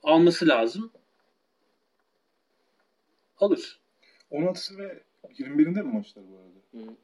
Alması 0.03 0.49
lazım. 0.49 0.91
Alır. 3.39 3.79
16'sı 4.33 4.79
ve 4.79 5.03
21'inde 5.39 5.83
mi 5.83 5.93
maçlar 5.93 6.25
bu 6.31 6.37
arada? 6.37 6.87
Hı 6.87 6.91
hı. 6.91 6.97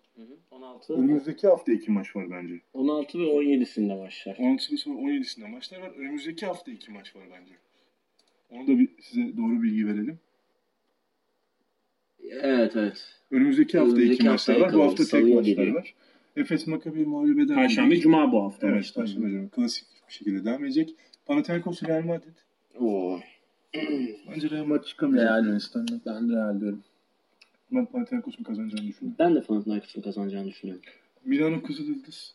16, 0.51 0.95
Önümüzdeki 0.95 1.47
hafta 1.47 1.73
iki 1.73 1.91
maç 1.91 2.17
var 2.17 2.31
bence. 2.31 2.61
16 2.73 3.19
ve 3.19 3.23
17'sinde 3.23 4.01
başlar. 4.01 4.35
16'sı 4.35 4.79
sonra 4.79 4.99
17'sinde 4.99 5.51
maçlar 5.51 5.81
var. 5.81 5.91
Önümüzdeki 5.91 6.47
hafta 6.47 6.71
iki 6.71 6.91
maç 6.91 7.17
var 7.17 7.23
bence. 7.33 7.55
Onu 8.51 8.67
da 8.67 8.79
bir, 8.79 8.89
size 9.01 9.37
doğru 9.37 9.63
bilgi 9.63 9.87
verelim. 9.87 10.19
Evet 12.31 12.77
evet. 12.77 13.09
Önümüzdeki 13.31 13.79
hafta 13.79 13.93
Önümüzdeki 13.93 14.15
iki 14.15 14.29
maçlar 14.29 14.61
var. 14.61 14.73
Bu 14.73 14.83
hafta 14.83 14.97
tek 14.97 15.07
Salıya 15.07 15.37
maçlar 15.37 15.55
geliyor. 15.55 15.75
var. 15.75 15.95
Efes 16.37 16.67
Maccabi 16.67 17.05
mağlup 17.05 17.39
eder. 17.39 17.57
Perşembe, 17.57 18.01
Cuma 18.01 18.33
bu 18.33 18.43
hafta 18.43 18.67
Evet, 18.67 18.77
maçlar. 18.77 19.05
Perşembe 19.07 19.31
Cuma. 19.31 19.49
Klasik 19.49 19.85
bir 20.09 20.13
şekilde 20.13 20.45
devam 20.45 20.65
edecek. 20.65 20.95
Panathinaikos 21.27 21.83
Real 21.83 22.03
Madrid. 22.05 22.37
Oo. 22.81 23.21
Bence 24.31 24.51
Real 24.51 24.65
Madrid 24.65 24.85
çıkamayacak. 24.85 25.31
Real 25.31 25.45
Yunanistan'da. 25.45 26.01
Ben 26.07 26.29
de 26.29 26.33
Real 26.37 26.61
diyorum. 26.61 26.83
Ben 27.73 27.87
Panathinaikos'un 27.87 28.45
kazanacağını 28.45 28.89
düşünüyorum. 28.89 29.17
Ben 29.19 29.35
de 29.35 29.43
Panathinaikos'un 29.43 30.03
kazanacağını 30.03 30.47
düşünüyorum. 30.49 30.83
Milano 31.25 31.63
Kızılyıldız. 31.63 32.35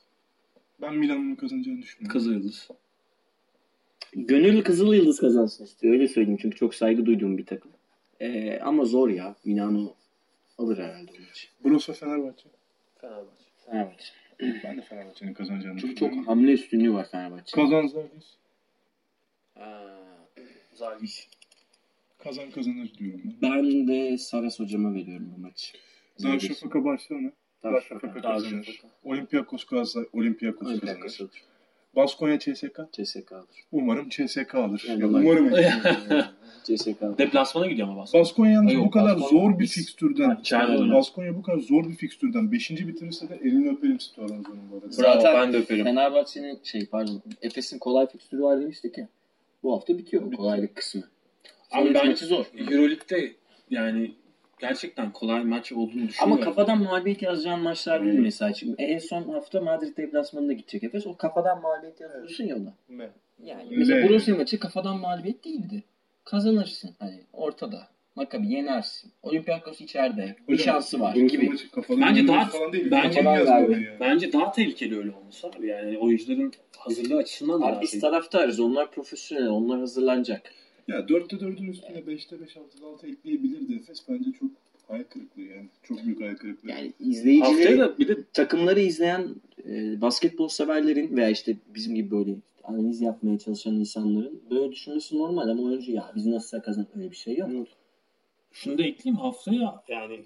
Ben 0.82 0.96
Milano'nun 0.96 1.36
kazanacağını 1.36 1.82
düşünüyorum. 1.82 2.14
Kızıl 2.14 2.32
Yıldız. 2.34 2.68
Gönül 4.16 4.62
Kızıl 4.64 4.94
Yıldız 4.94 5.20
kazansın 5.20 5.64
istiyor. 5.64 5.94
Öyle 5.94 6.08
söyleyeyim 6.08 6.40
çünkü 6.42 6.58
çok 6.58 6.76
saygı 6.76 7.06
duyduğum 7.06 7.38
bir 7.38 7.46
takım. 7.46 7.72
Ee, 8.20 8.60
ama 8.60 8.86
zor 8.86 9.10
ya. 9.10 9.36
Milano 9.46 9.94
alır 10.58 10.78
herhalde 10.78 11.12
maçı. 11.12 11.48
Brosa 11.66 11.94
Fenerbahçe. 11.94 12.50
Fenerbahçe. 13.02 13.44
Fenerbahçe. 13.66 14.14
Ben 14.64 14.78
de 14.78 14.82
Fenerbahçe'nin 14.82 15.34
kazanacağını 15.34 15.80
Çünkü 15.80 15.94
düşünüyorum. 15.96 16.20
çok 16.20 16.28
hamle 16.28 16.52
üstünlüğü 16.52 16.94
var 16.94 17.08
Fenerbahçe. 17.12 17.56
Kazan 17.56 17.88
Zagres. 17.88 18.36
Zalgiris. 20.74 21.28
Kazan 22.18 22.52
kazanır 22.52 22.94
diyorum 22.98 23.22
ben. 23.42 23.52
Ben 23.52 23.88
de 23.88 24.18
Saras 24.18 24.60
hocama 24.60 24.94
veriyorum 24.94 25.34
bu 25.38 25.42
maçı. 25.42 25.74
Darüşşafaka 26.24 26.86
Barcelona. 26.86 27.32
Darüşşafaka 27.64 28.22
kazanır. 28.22 28.82
Olympiakos 29.04 29.66
Galatasaray. 29.66 30.08
Olympiakos 30.14 30.80
kazanır. 30.80 31.20
Baskonya 31.96 32.40
CSK. 32.40 32.80
CSK'dır. 32.92 33.64
Umarım 33.72 34.10
CSK 34.10 34.56
alır. 34.56 34.86
Yani 34.88 35.06
umarım. 35.06 35.52
CSK. 36.78 37.18
Deplasmana 37.18 37.68
gidiyor 37.68 37.88
ama 37.88 37.98
Baskonya. 38.02 38.22
Baskonya'nın 38.24 38.86
bu 38.86 38.92
kadar 38.92 39.16
Baskonya- 39.18 39.30
zor 39.30 39.54
bir 39.54 39.60
biz- 39.60 39.74
fikstürden, 39.74 40.38
Yani. 40.52 40.94
Baskonya 40.94 41.36
bu 41.36 41.42
kadar 41.42 41.58
zor 41.60 41.84
bir 41.86 41.96
fikstürden 41.96 42.52
5. 42.52 42.88
bitirirse 42.88 43.30
de 43.30 43.36
elini 43.44 43.70
öperim 43.70 44.00
Storanzo'nun 44.00 44.60
bu 44.72 44.76
arada. 44.76 44.86
Bravo 44.86 45.22
Zaten 45.22 45.42
ben 45.42 45.54
de 45.54 45.58
öperim. 45.58 45.86
Fenerbahçe'nin 45.86 46.60
şey 46.64 46.86
pardon 46.86 47.22
Efes'in 47.42 47.80
kolay 47.80 48.08
fikstürü 48.08 48.42
var 48.42 48.62
demiştik 48.62 48.98
ya. 48.98 49.08
Bu 49.64 49.74
hafta 49.76 49.98
bitiyor 49.98 50.24
o 50.24 50.32
kolaylık 50.32 50.76
kısmı. 50.76 51.04
Son 51.72 51.82
Abi 51.82 51.94
ben 51.94 52.14
zor. 52.16 52.46
Euroleague'de 52.58 53.32
yani 53.70 54.12
gerçekten 54.60 55.12
kolay 55.12 55.44
maç 55.44 55.72
olduğunu 55.72 56.08
düşünüyorum. 56.08 56.34
Ama 56.34 56.40
kafadan 56.40 56.84
mağlubiyet 56.84 57.22
yazacağın 57.22 57.60
maçlar 57.62 58.06
değil 58.06 58.20
mesela. 58.20 58.54
Şimdi 58.54 58.76
en 58.82 58.98
son 58.98 59.30
hafta 59.30 59.62
Madrid 59.62 59.98
deplasmanında 59.98 60.54
gidecek 60.54 60.84
Efes. 60.84 61.08
O 61.08 61.18
kafadan 61.18 61.62
mağlubiyet 61.62 62.02
yazıyorsun 62.02 62.44
ya 62.44 62.56
ona. 62.56 62.74
Yani 63.44 63.64
mesela 63.78 64.08
Borussia 64.08 64.36
maçı 64.36 64.60
kafadan 64.60 65.00
mağlubiyet 65.00 65.46
değildi. 65.46 65.84
Kazanırsın 66.30 66.90
hani 67.00 67.20
ortada. 67.34 67.88
Makabi 68.16 68.48
yenersin. 68.54 69.12
Olympiakos 69.24 69.82
içeride. 69.82 70.36
Bir 70.48 70.54
Hocam, 70.54 70.66
şansı 70.66 71.00
var 71.00 71.16
gibi. 71.16 71.52
Bence 71.90 72.28
daha- 72.28 72.50
bence 72.92 73.20
yani. 73.20 73.88
Bence 74.00 74.34
daha 74.34 74.52
tehlikeli 74.52 74.98
öyle 74.98 75.12
olması 75.12 75.48
abi. 75.48 75.68
Yani 75.68 75.98
oyuncuların 75.98 76.54
hazırlığı 76.78 77.18
açısından 77.18 77.62
da 77.62 77.66
Abi 77.66 77.82
biz 77.82 78.00
taraftarız. 78.00 78.60
Onlar 78.60 78.92
profesyonel. 78.92 79.48
Onlar 79.50 79.80
hazırlanacak. 79.80 80.54
Ya 80.88 81.00
4'te 81.00 81.36
4'ün 81.40 81.72
üstüne 81.72 81.98
5'te 81.98 82.42
5 82.42 82.56
6'da 82.56 82.88
6 82.88 83.08
ekleyebilirdi 83.08 83.76
Efes. 83.76 84.02
Bence 84.10 84.32
çok 84.40 84.52
hayal 84.88 85.04
kırıklığı 85.04 85.42
yani. 85.42 85.68
Çok 85.84 86.06
büyük 86.06 86.22
hayal 86.22 86.36
kırıklığı. 86.36 86.70
Yani 86.70 86.88
Haftaya 86.88 87.10
izleyicileri 87.10 87.80
da 87.80 87.98
bir 87.98 88.08
de 88.08 88.16
takımları 88.34 88.80
izleyen 88.80 89.28
e, 89.70 90.02
basketbol 90.02 90.48
severlerin 90.48 91.18
veya 91.18 91.30
işte 91.30 91.56
bizim 91.76 91.96
gibi 91.96 92.12
böyle 92.12 92.32
analiz 92.70 93.02
yapmaya 93.02 93.40
çalışan 93.40 93.76
insanların 93.76 94.42
böyle 94.52 94.72
düşünmesi 94.72 95.18
normal 95.18 95.48
ama 95.50 95.64
oyuncu 95.64 95.92
ya 95.92 96.12
biz 96.16 96.26
nasıl 96.26 96.60
kazan 96.60 96.88
öyle 96.96 97.12
bir 97.12 97.16
şey 97.16 97.38
yok. 97.38 97.50
şunu 98.52 98.78
da 98.78 98.84
ekleyeyim 98.84 99.20
haftaya 99.22 99.84
yani 99.88 100.20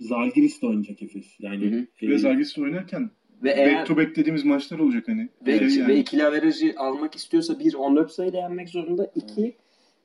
Zalgiris 0.00 0.62
de 0.62 0.66
oynayacak 0.66 1.02
Efes. 1.02 1.26
Yani 1.38 1.64
Hı 1.72 1.76
hı. 1.76 1.86
e, 2.02 2.08
Ve 2.08 2.18
Zalgiris'te 2.18 2.62
oynarken 2.62 3.10
Ve 3.42 3.48
back 3.50 3.58
eğer 3.58 3.86
to 3.86 3.96
back 3.96 4.16
dediğimiz 4.16 4.44
maçlar 4.44 4.78
olacak 4.78 5.08
hani. 5.08 5.28
ve, 5.46 5.58
Şey 5.70 5.78
yani. 5.78 5.88
ve 5.88 5.98
ikili 5.98 6.24
averajı 6.24 6.74
almak 6.76 7.14
istiyorsa 7.14 7.58
bir 7.58 7.74
14 7.74 8.12
sayıda 8.12 8.36
yenmek 8.36 8.68
zorunda. 8.68 9.10
iki 9.14 9.56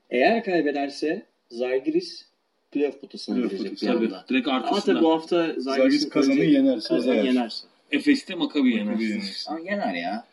eğer 0.10 0.44
kaybederse 0.44 1.26
Zalgiris 1.50 2.26
playoff 2.72 3.02
potasına 3.02 3.36
Playoff 3.36 3.52
girecek 3.52 3.72
bir 3.72 3.78
potası, 3.80 3.94
tabii, 4.00 4.06
anda. 4.06 4.26
direkt 4.30 4.48
Ama 4.48 4.60
tabii 4.62 4.70
arkasında. 4.70 5.02
bu 5.02 5.12
hafta 5.12 5.54
Zalgiris 5.58 6.10
kazanı 6.10 6.36
yenerse. 6.40 6.88
kazanı 6.88 7.16
yenerse. 7.16 7.68
Efes'te 7.92 8.36
Makabi 8.36 8.70
yener. 8.72 8.86
Makabi 8.86 9.04
yener. 9.04 9.46
Ama 9.48 9.60
yener 9.60 9.94
ya. 9.94 10.26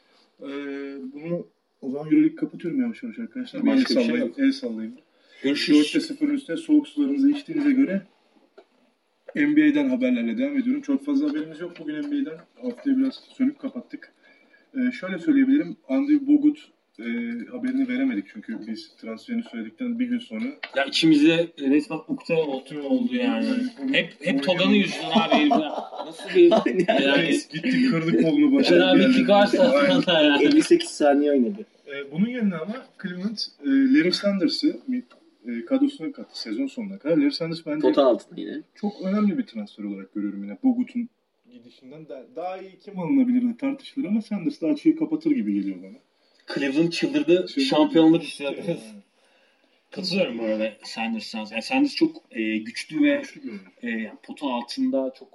Ee, 0.42 0.46
bunu 1.12 1.46
o 1.80 1.90
zaman 1.90 2.06
Euroleague 2.06 2.34
kapatıyorum 2.36 2.80
yavaş 2.80 3.02
yavaş 3.02 3.18
arkadaşlar. 3.18 3.62
Bir 3.64 3.68
el 3.70 3.76
Başka 3.76 3.94
bir 3.94 4.00
şey 4.00 4.04
sallayın. 4.06 4.26
yok. 4.26 4.38
el 4.38 4.52
sallayın. 4.52 4.98
Görüşürüz. 5.42 5.78
4'te 5.86 6.00
0 6.00 6.28
üstte 6.28 6.56
soğuk 6.56 6.88
sularınızı 6.88 7.30
içtiğinize 7.30 7.72
göre 7.72 8.02
NBA'den 9.36 9.88
haberlerle 9.88 10.38
devam 10.38 10.56
ediyorum. 10.58 10.82
Çok 10.82 11.04
fazla 11.04 11.28
haberimiz 11.30 11.60
yok 11.60 11.72
bugün 11.80 11.94
NBA'den. 12.02 12.38
Haftayı 12.62 12.96
biraz 12.96 13.14
sönük 13.14 13.58
kapattık. 13.58 14.12
Ee, 14.74 14.92
şöyle 14.92 15.18
söyleyebilirim. 15.18 15.76
Andrew 15.88 16.26
Bogut 16.26 16.68
e, 17.00 17.04
haberini 17.50 17.88
veremedik 17.88 18.24
çünkü 18.32 18.66
biz 18.66 18.96
transferini 19.00 19.42
söyledikten 19.42 19.98
bir 19.98 20.06
gün 20.06 20.18
sonra 20.18 20.44
Ya 20.76 20.84
içimizde 20.84 21.48
resmen 21.58 22.00
ukde 22.08 22.34
oldu, 22.34 22.82
oldu 22.82 23.14
yani. 23.14 23.48
Hep 23.92 24.14
hep 24.20 24.42
Toga'nın 24.42 24.74
yüzünden 24.74 25.10
abi. 25.10 25.48
Nasıl 26.06 26.28
bir 26.34 26.50
yani 27.04 27.30
gittik 27.52 27.90
kırdık 27.90 28.22
kolunu 28.22 28.54
başına. 28.54 28.92
Fena 28.92 29.08
bir 29.08 29.14
kick 29.14 29.28
varsa 29.28 30.22
yani. 30.22 30.44
58 30.44 30.88
saniye 30.88 31.30
oynadı. 31.30 31.66
Ee, 31.86 32.12
bunun 32.12 32.28
yerine 32.28 32.56
ama 32.56 32.74
Cleveland 33.02 33.38
e, 33.64 33.68
Larry 33.68 34.12
Sanders'ı 34.12 34.80
e, 35.46 35.64
kadrosuna 35.64 36.12
kattı 36.12 36.40
sezon 36.40 36.66
sonuna 36.66 36.98
kadar. 36.98 37.16
Larry 37.16 37.32
Sanders 37.32 37.66
bence 37.66 37.80
Pota 37.80 38.06
altında 38.06 38.40
yine. 38.40 38.62
çok 38.74 39.02
önemli 39.02 39.38
bir 39.38 39.46
transfer 39.46 39.84
olarak 39.84 40.14
görüyorum 40.14 40.44
yine. 40.44 40.58
Bogut'un 40.62 41.08
gidişinden 41.52 42.08
da, 42.08 42.26
daha 42.36 42.58
iyi 42.58 42.78
kim 42.78 42.98
alınabilirdi 42.98 43.56
tartışılır 43.56 44.04
ama 44.08 44.22
Sanders 44.22 44.60
da 44.60 44.66
açıyı 44.66 44.96
kapatır 44.96 45.30
gibi 45.30 45.54
geliyor 45.54 45.76
bana. 45.82 45.96
Cleveland 46.54 46.92
çıldırdı. 46.92 47.48
Şampiyonluk 47.48 48.22
istiyor. 48.22 48.54
Katılıyorum 49.90 50.38
bu 50.38 50.42
arada 50.42 50.72
Sanders. 50.84 51.34
Yani 51.34 51.62
Sanders 51.62 51.94
çok 51.94 52.16
e, 52.30 52.58
güçlü 52.58 53.02
ve 53.02 53.16
Güçlü 53.16 53.52
e, 53.82 53.90
yani 53.90 54.18
pota 54.22 54.46
altında 54.46 55.12
çok 55.18 55.28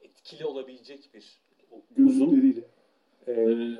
etkili 0.00 0.44
olabilecek 0.44 1.10
bir 1.14 1.40
uzun. 2.06 2.64
E, 3.26 3.30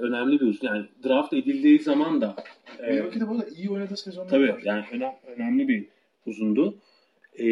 önemli 0.00 0.40
bir 0.40 0.46
uzun. 0.46 0.66
Yani 0.66 0.86
draft 1.04 1.32
edildiği 1.32 1.78
zaman 1.78 2.20
da 2.20 2.36
e, 2.78 2.92
Milwaukee'de 2.92 3.28
bu 3.28 3.32
arada 3.32 3.48
iyi 3.48 3.70
oynadığı 3.70 3.96
sezonlar 3.96 4.28
Tabii 4.28 4.48
var. 4.48 4.60
yani 4.64 4.84
önem, 4.92 5.12
önemli 5.26 5.68
bir 5.68 5.88
uzundu. 6.26 6.78
Ee, 7.38 7.44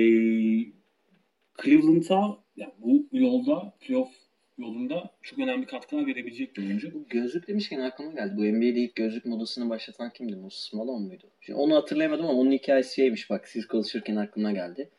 Cleveland'a 1.63 2.39
yani 2.57 2.73
bu 2.79 3.07
yolda 3.13 3.73
playoff 3.81 4.11
yolunda 4.59 5.11
çok 5.23 5.39
önemli 5.39 5.67
katkılar 5.67 6.07
verebilecek 6.07 6.57
bir 6.57 6.63
oyuncu. 6.63 6.95
Bu 6.95 7.05
gözlük 7.09 7.49
demişken 7.49 7.81
aklıma 7.81 8.13
geldi. 8.13 8.37
Bu 8.37 8.41
NBA'de 8.41 8.81
ilk 8.81 8.97
gözlük 8.97 9.27
modasını 9.27 9.71
başlatan 9.71 10.11
kimdi? 10.11 10.37
Moses 10.37 10.73
Malone 10.73 11.07
muydu? 11.07 11.25
Şimdi 11.41 11.59
onu 11.59 11.75
hatırlayamadım 11.75 12.27
ama 12.27 12.41
onun 12.41 12.53
hikayesi 12.53 12.95
şeymiş 12.95 13.31
bak 13.31 13.49
siz 13.49 13.67
konuşurken 13.67 14.17
aklıma 14.17 14.53
geldi. 14.53 14.91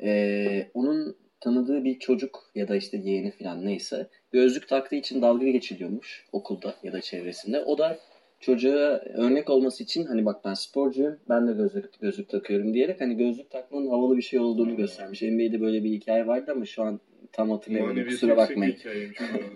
Ee, 0.00 0.70
onun 0.74 1.16
tanıdığı 1.40 1.84
bir 1.84 1.98
çocuk 1.98 2.50
ya 2.54 2.68
da 2.68 2.76
işte 2.76 2.96
yeğeni 2.96 3.30
falan 3.30 3.66
neyse 3.66 4.06
gözlük 4.32 4.68
taktığı 4.68 4.96
için 4.96 5.22
dalga 5.22 5.48
geçiliyormuş 5.48 6.26
okulda 6.32 6.74
ya 6.82 6.92
da 6.92 7.00
çevresinde. 7.00 7.60
O 7.60 7.78
da 7.78 7.98
çocuğa 8.40 9.02
örnek 9.14 9.50
olması 9.50 9.82
için 9.84 10.04
hani 10.04 10.24
bak 10.24 10.44
ben 10.44 10.54
sporcuyum 10.54 11.18
ben 11.28 11.48
de 11.48 11.52
gözlük, 11.52 12.00
gözlük 12.00 12.28
takıyorum 12.28 12.74
diyerek 12.74 13.00
hani 13.00 13.16
gözlük 13.16 13.50
takmanın 13.50 13.88
havalı 13.88 14.16
bir 14.16 14.22
şey 14.22 14.38
olduğunu 14.38 14.76
göstermiş. 14.76 15.22
NBA'de 15.22 15.60
böyle 15.60 15.84
bir 15.84 15.90
hikaye 15.90 16.26
vardı 16.26 16.52
ama 16.52 16.64
şu 16.64 16.82
an 16.82 17.00
tam 17.32 17.50
hatırlayamadım 17.50 18.04
kusura 18.04 18.36
bakmayın. 18.36 18.76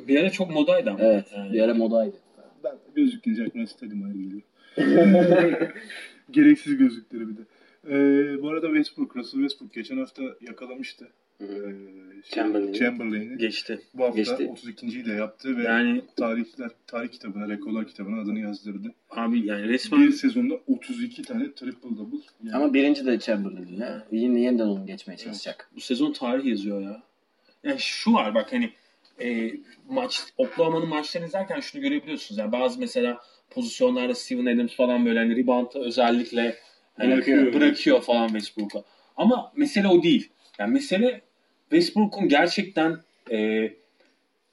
bir 0.09 0.21
ara 0.21 0.31
çok 0.31 0.51
modaydı 0.51 0.91
ama. 0.91 0.99
Evet 1.03 1.27
Yani. 1.37 1.53
bir 1.53 1.61
ara 1.61 1.75
modaydı. 1.75 2.17
Ben 2.65 2.73
gözlük 2.95 3.25
deyince 3.27 3.45
aklıma 3.45 3.67
stadyum 3.67 4.03
ayrı 4.05 4.19
geliyor. 4.19 4.43
Gereksiz 6.31 6.77
gözlükleri 6.77 7.29
bir 7.29 7.37
de. 7.37 7.41
Ee, 7.89 8.43
bu 8.43 8.49
arada 8.49 8.67
Westbrook, 8.67 9.17
Russell 9.17 9.41
Westbrook 9.41 9.73
geçen 9.73 9.97
hafta 9.99 10.23
yakalamıştı. 10.41 11.09
Ee, 11.41 11.45
şey, 11.47 12.35
Chamberlain'i. 12.35 12.79
Chamberlain'i. 12.79 13.39
Geçti. 13.39 13.81
Bu 13.95 14.05
hafta 14.05 14.17
Geçti. 14.19 14.51
32.yi 14.67 15.05
de 15.05 15.13
yaptı 15.13 15.57
ve 15.57 15.63
Yani 15.63 16.03
tarihler, 16.17 16.71
tarih 16.87 17.09
kitabına, 17.09 17.49
rekorlar 17.49 17.87
kitabına 17.87 18.21
adını 18.21 18.39
yazdırdı. 18.41 18.95
abi 19.11 19.47
yani 19.47 19.69
resmen 19.69 20.03
Bir 20.07 20.13
sezonda 20.13 20.55
32 20.67 21.23
tane 21.23 21.53
triple 21.53 21.97
double. 21.97 22.17
Yani 22.45 22.57
Ama 22.57 22.75
birinci 22.75 23.07
de 23.07 23.19
Chamberlain 23.19 23.77
ya. 23.77 24.07
Yine 24.13 24.41
yeniden 24.41 24.67
onu 24.67 24.87
geçmeye 24.87 25.17
çalışacak. 25.17 25.71
bu 25.77 25.81
sezon 25.81 26.13
tarih 26.13 26.45
yazıyor 26.45 26.81
ya. 26.83 27.03
Yani 27.65 27.81
şu 27.81 28.13
var 28.13 28.35
bak 28.35 28.53
hani 28.53 28.71
e, 29.21 29.53
maç 29.89 30.21
Oklahoma'nın 30.37 30.89
maçlarını 30.89 31.29
izlerken 31.29 31.61
şunu 31.61 31.83
görebiliyorsunuz. 31.83 32.39
Yani 32.39 32.53
bazı 32.53 32.81
mesela 32.81 33.21
pozisyonlarda 33.51 34.15
Steven 34.15 34.57
Adams 34.57 34.75
falan 34.77 35.07
böyle 35.07 35.19
hani 35.19 35.37
rebound'a 35.37 35.79
özellikle 35.79 36.57
hani 36.97 37.13
Bırakıyor. 37.15 37.53
bırakıyor, 37.55 38.03
falan 38.03 38.29
Westbrook'a. 38.29 38.85
Ama 39.17 39.53
mesele 39.57 39.89
o 39.89 40.03
değil. 40.03 40.29
Yani 40.59 40.73
mesele 40.73 41.21
Westbrook'un 41.71 42.29
gerçekten 42.29 42.99
e, 43.31 43.69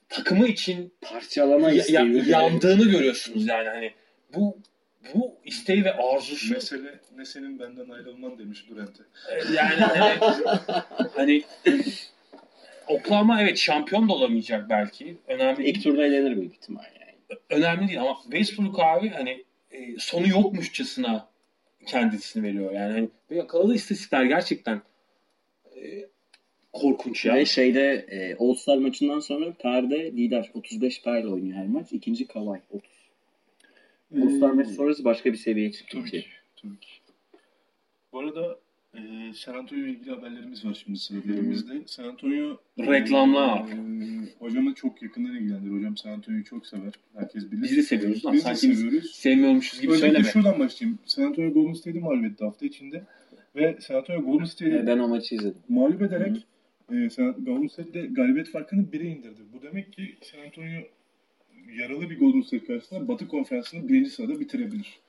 takımı 0.09 0.47
için 0.47 0.93
Parçalama 1.01 1.71
ya- 1.71 2.05
yandığını 2.27 2.83
görüyorsunuz 2.91 3.47
yani 3.47 3.67
hani 3.69 3.93
bu 4.35 4.57
bu 5.15 5.35
isteği 5.45 5.85
ve 5.85 5.93
arzusu 5.93 6.53
mesele 6.53 6.99
ne 7.17 7.25
senin 7.25 7.59
benden 7.59 7.89
ayrılman 7.89 8.37
demiş 8.39 8.65
Durant'e. 8.69 9.03
e, 9.29 9.53
yani 9.55 9.75
hani, 9.75 10.19
hani 11.15 11.43
Oklahoma 12.89 13.41
evet 13.41 13.57
şampiyon 13.57 14.09
da 14.09 14.13
olamayacak 14.13 14.69
belki. 14.69 15.17
Önemli 15.27 15.63
İlk 15.63 15.75
değil. 15.75 15.83
turda 15.83 16.05
elenir 16.05 16.35
büyük 16.37 16.53
ihtimal 16.53 16.83
yani. 16.83 17.39
Önemli 17.49 17.87
değil 17.87 18.01
ama 18.01 18.17
Westbrook 18.23 18.79
abi 18.79 19.09
hani 19.09 19.43
e, 19.71 19.99
sonu 19.99 20.27
yokmuşçasına 20.27 21.27
kendisini 21.85 22.43
veriyor. 22.43 22.71
Yani 22.71 22.93
hani 22.93 23.09
yakaladığı 23.37 23.75
istatistikler 23.75 24.23
gerçekten 24.25 24.81
e, 25.75 26.05
korkunç 26.73 27.25
ya. 27.25 27.35
Ve 27.35 27.45
şeyde 27.45 28.05
e, 28.09 28.35
All 28.35 28.53
Star 28.53 28.77
maçından 28.77 29.19
sonra 29.19 29.53
perde 29.53 30.11
lider. 30.11 30.51
35 30.53 31.03
perde 31.03 31.27
oynuyor 31.27 31.57
her 31.57 31.67
maç. 31.67 31.87
İkinci 31.91 32.27
Kawhi 32.27 32.61
30. 32.69 32.89
All 34.23 34.37
Star 34.37 34.51
maçı 34.51 34.69
sonrası 34.69 35.05
başka 35.05 35.31
bir 35.31 35.37
seviyeye 35.37 35.71
çıktı. 35.71 35.97
Tabii 35.99 36.11
ki. 36.11 36.25
Tabii 36.61 36.79
ki. 36.79 36.89
Bu 38.13 38.19
arada 38.19 38.59
e, 38.93 39.33
San 39.33 39.53
Antonio 39.55 39.81
ile 39.83 39.89
ilgili 39.91 40.11
haberlerimiz 40.11 40.65
var 40.65 40.81
şimdi 40.85 40.99
sırada 40.99 41.83
San 41.85 42.03
Antonio 42.03 42.57
Reklamlar. 42.79 43.59
E, 43.59 43.75
hocamı 44.39 44.73
çok 44.73 45.01
yakından 45.01 45.35
ilgilendir. 45.35 45.71
Hocam 45.71 45.97
San 45.97 46.11
Antonio'yu 46.11 46.43
çok 46.43 46.67
sever. 46.67 46.93
Herkes 47.17 47.51
bilir. 47.51 47.61
Biz 47.63 47.77
de 47.77 47.83
seviyoruz 47.83 48.25
lan. 48.25 48.33
Biz 48.33 48.39
de 48.39 48.43
Sanki 48.43 48.59
seviyoruz. 48.77 49.11
sevmiyormuşuz 49.11 49.81
gibi 49.81 49.91
Öncelikle 49.91 50.13
söyleme. 50.23 50.31
şuradan 50.31 50.59
başlayayım. 50.59 50.99
San 51.05 51.23
Antonio 51.23 51.53
Golden 51.53 51.73
State'i 51.73 51.99
mağlup 52.01 52.25
etti 52.25 52.43
hafta 52.45 52.65
içinde. 52.65 53.03
Ve 53.55 53.77
San 53.81 53.95
Antonio 53.95 54.21
Golden 54.21 54.45
State'i 54.45 54.75
E, 54.77 54.87
ben 54.87 54.99
o 54.99 55.07
maçı 55.07 55.35
izledim. 55.35 55.57
mağlup 55.69 56.01
ederek 56.01 56.45
e, 56.91 57.09
San, 57.09 57.31
Golden 57.31 57.67
State'de 57.67 58.05
galibiyet 58.05 58.49
farkını 58.49 58.81
1'e 58.81 59.05
indirdi. 59.05 59.41
Bu 59.53 59.61
demek 59.61 59.93
ki 59.93 60.15
San 60.21 60.39
Antonio 60.45 60.81
yaralı 61.73 62.09
bir 62.09 62.19
Golden 62.19 62.41
State 62.41 62.65
karşısında 62.65 63.07
Batı 63.07 63.27
konferansını 63.27 63.89
birinci 63.89 64.09
sırada 64.09 64.39
bitirebilir. 64.39 64.99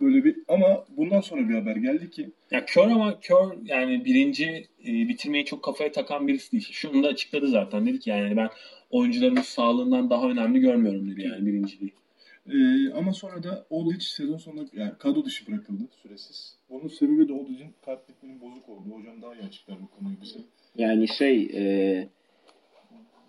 Böyle 0.00 0.24
bir 0.24 0.36
ama 0.48 0.84
bundan 0.96 1.20
sonra 1.20 1.48
bir 1.48 1.54
haber 1.54 1.76
geldi 1.76 2.10
ki 2.10 2.30
Ya 2.50 2.64
kör 2.64 2.82
ama 2.82 3.20
kör 3.20 3.56
yani 3.64 4.04
birinci 4.04 4.66
e, 4.86 5.08
bitirmeyi 5.08 5.44
çok 5.44 5.64
kafaya 5.64 5.92
takan 5.92 6.28
birisi 6.28 6.52
değil. 6.52 6.68
Şunu 6.72 7.02
da 7.02 7.08
açıkladı 7.08 7.48
zaten. 7.48 7.86
Dedi 7.86 8.00
ki 8.00 8.10
yani 8.10 8.36
ben 8.36 8.48
oyuncularımız 8.90 9.46
sağlığından 9.46 10.10
daha 10.10 10.28
önemli 10.30 10.60
görmüyorum 10.60 11.10
dedi 11.10 11.22
yani 11.22 11.46
birinciliği. 11.46 11.92
Ee, 12.52 12.92
ama 12.92 13.12
sonra 13.12 13.42
da 13.42 13.66
Oldic 13.70 14.04
sezon 14.04 14.36
sonunda 14.36 14.64
yani 14.72 14.92
kadro 14.98 15.24
dışı 15.24 15.46
bırakıldı 15.46 15.82
süresiz. 16.02 16.56
Bunun 16.70 16.88
sebebi 16.88 17.28
de 17.28 17.32
Oldic'in 17.32 17.72
kalp 17.84 18.10
ritminin 18.10 18.40
bozuk 18.40 18.68
olduğu. 18.68 18.90
Hocam 18.90 19.22
daha 19.22 19.34
iyi 19.34 19.42
açıklar 19.42 19.76
bu 19.82 19.98
konuyu 19.98 20.16
bize. 20.22 20.38
Yani 20.76 21.08
şey 21.08 21.42
e, 21.42 22.08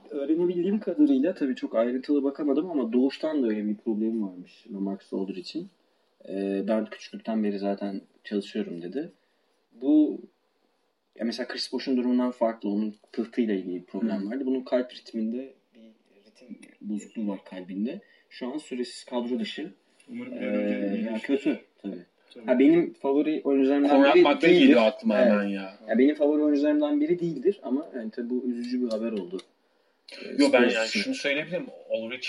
öğrenebildiğim 0.10 0.80
kadarıyla 0.80 1.34
tabii 1.34 1.56
çok 1.56 1.76
ayrıntılı 1.76 2.24
bakamadım 2.24 2.72
ama 2.72 2.94
doğuştan 2.94 3.44
da 3.44 3.48
öyle 3.48 3.66
bir 3.66 3.76
problemi 3.76 4.24
varmış 4.24 4.66
Mark 4.70 5.04
Solder 5.04 5.36
için. 5.36 5.68
E, 6.30 6.64
ben 6.68 6.86
küçüklükten 6.86 7.44
beri 7.44 7.60
zaten 7.60 8.02
çalışıyorum 8.24 8.82
dedi. 8.82 9.12
Bu 9.72 10.22
ya 11.20 11.26
mesela 11.26 11.48
Chris 11.48 11.74
Bosh'un 11.74 11.98
durumundan 11.98 12.32
farklı. 12.32 12.70
Onun 12.70 12.96
pıhtıyla 13.14 13.54
ilgili 13.56 13.76
bir 13.76 13.86
problem 13.86 14.32
vardı. 14.32 14.46
Bunun 14.46 14.62
kalp 14.62 14.94
ritminde 14.94 15.54
bir 15.76 16.26
ritim 16.26 16.58
bozukluğu 16.82 17.28
var 17.28 17.40
kalbinde. 17.46 18.02
Şu 18.30 18.48
an 18.54 18.58
süresiz 18.58 19.04
kadro 19.04 19.40
dışı. 19.40 19.74
Umarım 20.10 20.34
Ee, 20.34 20.38
an 20.38 20.44
önce 20.44 20.86
ya 20.86 20.96
iyileşir. 20.96 21.24
kötü 21.28 21.60
tabii. 21.82 22.06
Tabii. 22.34 22.46
Ha, 22.46 22.60
benim 22.60 22.94
favori 22.94 23.42
oyuncularımdan 23.44 23.90
Konrad 23.90 24.16
biri 24.16 24.24
McRae 24.24 24.42
değildir. 24.42 24.60
geliyor 24.60 24.82
aklıma 24.82 25.18
Evet. 25.20 25.32
hemen 25.32 25.44
ya. 25.48 25.78
Ya 25.88 25.98
benim 25.98 26.16
favori 26.16 26.44
oyuncularımdan 26.44 27.02
biri 27.02 27.20
değildir 27.20 27.60
ama 27.64 27.90
yani 27.96 28.12
tabii 28.12 28.30
bu 28.30 28.44
üzücü 28.46 28.82
bir 28.86 28.90
haber 28.90 29.12
oldu. 29.12 29.38
Ee, 30.22 30.44
Yo 30.44 30.50
ben 30.54 30.70
yani 30.70 30.88
şunu 30.88 31.16
söyleyebilirim. 31.16 31.66
Ulrich 31.90 32.28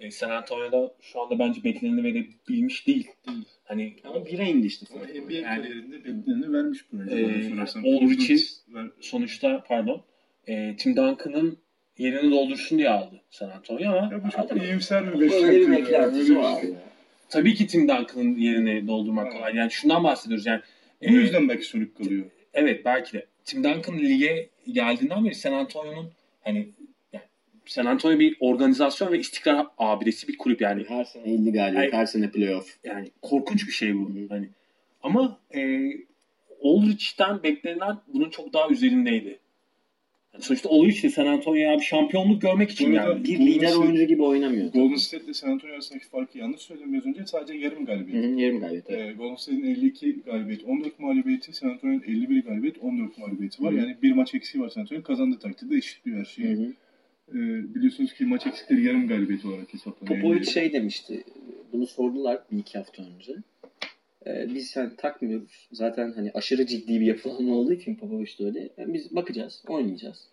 e, 0.00 0.10
San 0.10 0.30
Antonio'da 0.30 0.94
şu 1.00 1.20
anda 1.20 1.38
bence 1.38 1.64
bekleneni 1.64 2.04
verebilmiş 2.04 2.86
değil. 2.86 3.08
Değil. 3.28 3.44
Hani 3.64 3.96
Ama 4.04 4.26
bire 4.26 4.44
indi 4.50 4.66
işte. 4.66 4.86
Ama 4.94 5.04
NBA 5.04 5.32
Yani- 5.34 5.44
kariyerinde 5.62 6.04
bekleneni 6.04 6.52
vermiş 6.52 6.80
bu 6.92 6.98
bana 6.98 7.50
sorarsan. 7.50 7.82
Olrich'i- 7.84 8.74
Ver- 8.74 8.90
sonuçta 9.00 9.64
pardon 9.68 10.02
e, 10.48 10.76
Tim 10.76 10.96
Duncan'ın 10.96 11.58
yerini 11.98 12.30
doldursun 12.30 12.78
diye 12.78 12.90
aldı 12.90 13.20
San 13.30 13.50
Antonio 13.50 13.88
ama 13.92 14.08
Ya 14.12 14.24
bu 14.24 14.30
çok 14.30 14.62
iyimser 14.62 15.14
bir 15.14 15.20
beklenti. 15.20 16.26
şey. 16.26 16.36
ya. 16.36 16.60
tabii 17.28 17.54
ki 17.54 17.66
Tim 17.66 17.82
Duncan'ın 17.88 18.36
yerini 18.36 18.86
doldurmak 18.88 19.26
Evet. 19.26 19.36
kolay. 19.36 19.56
Yani 19.56 19.70
şundan 19.70 20.04
bahsediyoruz 20.04 20.46
yani. 20.46 20.60
Bu 21.02 21.06
e, 21.06 21.12
yüzden 21.12 21.48
belki 21.48 21.64
sönük 21.64 21.96
kalıyor. 21.96 22.24
Evet 22.54 22.84
belki 22.84 23.12
de. 23.12 23.26
Tim 23.44 23.64
Duncan 23.64 23.98
lige 23.98 24.48
geldiğinden 24.72 25.24
beri 25.24 25.34
San 25.34 25.52
Antonio'nun 25.52 26.10
hani 26.40 26.58
yani 26.58 26.68
San 27.66 27.86
Antonio 27.86 28.18
bir 28.18 28.36
organizasyon 28.40 29.12
ve 29.12 29.18
istikrar 29.18 29.66
abidesi 29.78 30.28
bir 30.28 30.36
kulüp 30.38 30.60
yani. 30.60 30.84
Her 30.88 31.04
sene 31.04 31.32
50 31.32 31.52
galibiyet, 31.52 31.92
her 31.92 32.06
sene 32.06 32.30
playoff. 32.30 32.76
Yani 32.84 33.08
korkunç 33.22 33.66
bir 33.66 33.72
şey 33.72 33.94
bu. 33.96 34.08
Hı 34.08 34.12
hı. 34.12 34.26
Hani 34.28 34.48
ama 35.02 35.38
e, 35.54 35.80
Aldrich'ten 36.64 37.42
beklenen 37.42 37.96
bunun 38.14 38.30
çok 38.30 38.52
daha 38.52 38.68
üzerindeydi. 38.68 39.38
Yani 40.34 40.44
sonuçta 40.44 40.68
Aldrich 40.70 41.02
de 41.04 41.10
San 41.10 41.26
Antonio'ya 41.26 41.76
bir 41.78 41.82
şampiyonluk 41.84 42.42
görmek 42.42 42.70
için 42.70 42.94
Bu 42.94 42.98
arada- 43.00 43.12
geldi. 43.12 43.24
Bir 43.28 43.36
Golden 43.38 43.46
lider 43.46 43.66
State- 43.68 43.78
oyuncu 43.82 44.02
gibi 44.04 44.22
oynamıyor. 44.22 44.72
Golden 44.72 44.96
State 44.96 45.24
ile 45.24 45.34
San 45.34 45.50
Antonio 45.50 45.72
arasındaki 45.74 46.06
farkı 46.08 46.38
yanlış 46.38 46.60
söyledim 46.60 46.92
biraz 46.92 47.06
önce. 47.06 47.26
Sadece 47.26 47.54
yarım 47.58 47.82
Hı 47.82 47.86
galibiyet. 47.86 48.24
hı, 48.24 48.40
yarım 48.40 48.60
galibiyet. 48.60 48.84
evet. 48.90 49.10
Ee, 49.10 49.12
Golden 49.12 49.34
State'in 49.34 49.64
52 49.64 50.20
galibiyet, 50.26 50.64
14 50.64 50.98
mağlubiyeti, 50.98 51.52
San 51.52 51.68
Antonio'nun 51.68 52.02
51 52.06 52.42
galibiyet, 52.44 52.76
14 52.82 53.18
mağlubiyeti 53.18 53.62
var. 53.64 53.72
Hı. 53.72 53.76
Yani 53.78 53.96
bir 54.02 54.12
maç 54.12 54.34
eksiği 54.34 54.64
var 54.64 54.68
San 54.68 54.80
Antonio. 54.80 55.02
Kazandığı 55.02 55.38
takdirde 55.38 55.76
eşitliyor 55.76 56.18
her 56.18 56.24
Hı 56.24 56.28
şeyi. 56.30 56.48
hı. 56.56 56.72
Ee, 57.28 57.74
biliyorsunuz 57.74 58.14
ki 58.14 58.24
maç 58.24 58.46
eksikleri 58.46 58.84
yarım 58.84 59.08
galibiyet 59.08 59.44
olarak 59.44 59.74
hesaplanıyor. 59.74 60.22
Popovic 60.22 60.44
şey 60.44 60.72
demişti. 60.72 61.24
Bunu 61.72 61.86
sordular 61.86 62.42
bir 62.52 62.58
iki 62.58 62.78
hafta 62.78 63.02
önce. 63.02 63.32
Ee, 64.26 64.54
biz 64.54 64.76
hani 64.76 64.96
takmıyoruz. 64.96 65.68
Zaten 65.72 66.12
hani 66.12 66.30
aşırı 66.34 66.66
ciddi 66.66 67.00
bir 67.00 67.06
yapılanma 67.06 67.54
olduğu 67.54 67.72
için 67.72 67.94
Popovic 67.94 68.38
de 68.38 68.44
öyle. 68.44 68.68
Yani 68.78 68.94
biz 68.94 69.16
bakacağız, 69.16 69.62
oynayacağız. 69.68 70.28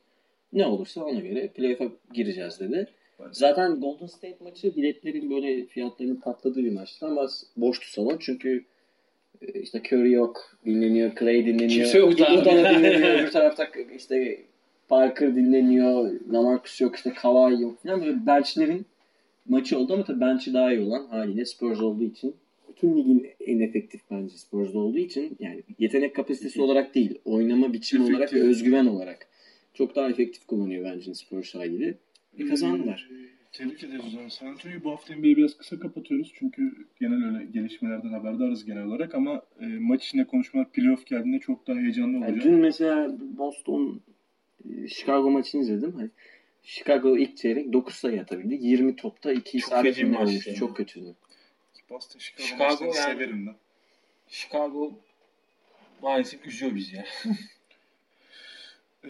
Ne 0.54 0.66
olursa 0.66 1.04
ona 1.04 1.20
göre 1.20 1.48
playoff'a 1.48 1.86
gireceğiz 2.14 2.60
dedi. 2.60 2.88
Zaten 3.32 3.80
Golden 3.80 4.06
State 4.06 4.38
maçı 4.44 4.76
biletlerin 4.76 5.30
böyle 5.30 5.66
fiyatlarının 5.66 6.16
patladığı 6.16 6.64
bir 6.64 6.72
maçtı 6.72 7.06
ama 7.06 7.28
boştu 7.58 7.92
salon 7.92 8.18
çünkü 8.20 8.66
e, 9.42 9.62
işte 9.62 9.82
Curry 9.86 10.12
yok, 10.12 10.58
dinleniyor, 10.66 11.16
Clay 11.20 11.46
dinleniyor. 11.46 11.70
Kimse 11.70 11.98
yok 11.98 12.14
zaten. 12.20 12.34
Iguodala 12.34 12.80
dinleniyor, 12.80 13.20
öbür 13.20 13.32
tarafta 13.32 13.68
işte 13.96 14.46
Parker 14.92 15.36
dinleniyor, 15.36 16.12
Lamarcus 16.34 16.82
yok, 16.82 16.96
işte 16.96 17.14
Kawhi 17.14 17.62
yok 17.62 17.84
falan 17.84 18.02
böyle 18.02 18.26
benchlerin 18.26 18.86
maçı 19.50 19.80
oldu 19.80 19.94
ama 19.94 20.04
tabii 20.04 20.22
bench'i 20.22 20.54
daha 20.54 20.74
iyi 20.74 20.82
olan 20.82 21.08
haliyle 21.08 21.46
Spurs 21.46 21.82
olduğu 21.82 22.04
için 22.04 22.36
bütün 22.70 22.98
ligin 22.98 23.28
en 23.40 23.60
efektif 23.60 24.02
bence 24.12 24.38
Spurs'da 24.38 24.80
olduğu 24.80 24.98
için 24.98 25.38
yani 25.40 25.64
yetenek 25.80 26.16
kapasitesi 26.16 26.62
olarak 26.62 26.96
değil, 26.96 27.20
oynama 27.26 27.74
biçimi 27.74 28.04
olarak 28.04 28.20
ve 28.20 28.24
Efektif. 28.24 28.44
özgüven 28.44 28.86
olarak 28.86 29.28
çok 29.74 29.96
daha 29.96 30.10
efektif 30.10 30.48
kullanıyor 30.48 30.86
bence 30.86 31.14
Spurs 31.14 31.56
haliyle. 31.56 31.94
Ve 32.40 32.46
kazandılar. 32.46 33.10
Ee, 33.12 33.16
Tebrik 33.52 33.84
ederiz 33.84 34.02
o 34.08 34.10
zaman. 34.10 34.28
San 34.28 34.48
Antonio'yu 34.48 34.84
bu 34.84 34.92
hafta 34.92 35.16
NBA'yi 35.16 35.38
biraz 35.38 35.58
kısa 35.58 35.80
kapatıyoruz. 35.80 36.32
Çünkü 36.36 36.74
genel 37.00 37.26
öyle 37.26 37.46
gelişmelerden 37.46 38.10
haberdarız 38.10 38.66
genel 38.66 38.84
olarak 38.84 39.16
ama 39.16 39.42
e, 39.62 39.66
maç 39.66 40.06
içinde 40.06 40.24
konuşmalar 40.24 40.72
playoff 40.72 41.06
geldiğinde 41.06 41.40
çok 41.40 41.68
daha 41.68 41.78
heyecanlı 41.78 42.14
Yani 42.18 42.26
olacak. 42.26 42.44
dün 42.44 42.54
mesela 42.54 43.18
Boston 43.38 44.02
Chicago 44.90 45.32
maçını 45.32 45.62
izledim. 45.62 45.94
Hani 45.96 46.10
Chicago 46.64 47.18
ilk 47.18 47.38
çeyrek 47.38 47.74
9 47.74 47.96
sayı 47.96 48.22
atabildi. 48.22 48.66
20 48.68 48.96
topta 48.96 49.32
2 49.32 49.44
Çok 49.60 49.68
isabet 49.68 50.04
olmuştu. 50.04 50.50
yani. 50.50 50.60
Çok 50.60 50.78
kötüydü. 50.78 51.16
Boston 51.90 52.20
Chicago, 52.20 52.48
Chicago 52.48 52.86
yani- 52.86 52.94
severim 52.94 53.48
ben. 53.48 53.56
Chicago 54.28 54.92
maalesef 56.02 56.46
üzüyor 56.48 56.76
bizi 56.76 56.96
ya. 56.96 57.06
Ee, 59.06 59.10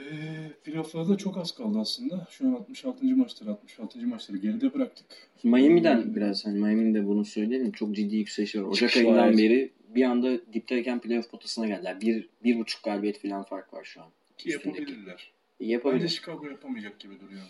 playoff'larda 0.64 1.18
çok 1.18 1.38
az 1.38 1.52
kaldı 1.52 1.80
aslında. 1.80 2.28
Şu 2.30 2.48
an 2.48 2.54
66. 2.54 3.06
maçları, 3.06 3.50
66. 3.52 4.00
maçları 4.08 4.38
geride 4.38 4.74
bıraktık. 4.74 5.06
Miami'den 5.44 6.16
biraz 6.16 6.46
hani 6.46 6.60
Miami'nin 6.60 6.94
de 6.94 7.08
bunu 7.08 7.26
söyleyelim. 7.26 7.72
Çok 7.72 7.96
ciddi 7.96 8.16
yükselişi 8.16 8.64
var. 8.64 8.68
Ocak 8.68 8.90
Çıkış 8.90 8.96
var, 8.96 9.10
ayından 9.10 9.28
evet. 9.28 9.38
beri 9.38 9.72
bir 9.90 10.04
anda 10.04 10.54
dipteyken 10.54 11.00
playoff 11.00 11.30
potasına 11.32 11.68
geldiler. 11.68 12.02
Bir, 12.02 12.30
bir 12.44 12.60
buçuk 12.60 12.84
galibiyet 12.84 13.22
falan 13.22 13.44
fark 13.44 13.74
var 13.74 13.84
şu 13.84 14.02
an. 14.02 14.08
Ki 14.38 14.50
Üstündeki. 14.50 14.82
yapabilirler. 14.82 15.32
Yapabilir. 15.62 16.02
Bence 16.04 16.16
Chicago 16.16 16.48
yapamayacak 16.48 17.00
gibi 17.00 17.20
duruyor. 17.20 17.42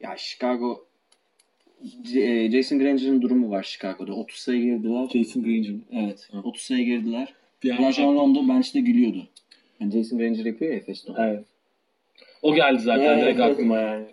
Ya 0.00 0.16
Chicago 0.16 0.86
e, 2.14 2.50
Jason 2.50 2.78
Granger'ın 2.78 3.22
durumu 3.22 3.50
var 3.50 3.62
Chicago'da. 3.62 4.12
30 4.14 4.38
sayı 4.38 4.62
girdiler. 4.62 5.08
Jason 5.12 5.42
Granger. 5.42 5.74
Evet. 5.92 6.28
30 6.44 6.62
sayı 6.62 6.84
girdiler. 6.84 7.34
Rajon 7.64 8.14
Rondo 8.14 8.48
bench'te 8.48 8.80
gülüyordu. 8.80 9.28
Yani 9.80 9.92
Jason 9.92 10.18
Granger 10.18 10.44
yapıyor 10.44 10.70
ya 10.72 10.76
Efes'te. 10.76 11.12
Evet. 11.18 11.44
O 12.42 12.54
geldi 12.54 12.82
zaten 12.82 13.04
Evet. 13.04 13.22
direkt 13.22 13.40
aklıma 13.40 13.78
yani. 13.78 14.06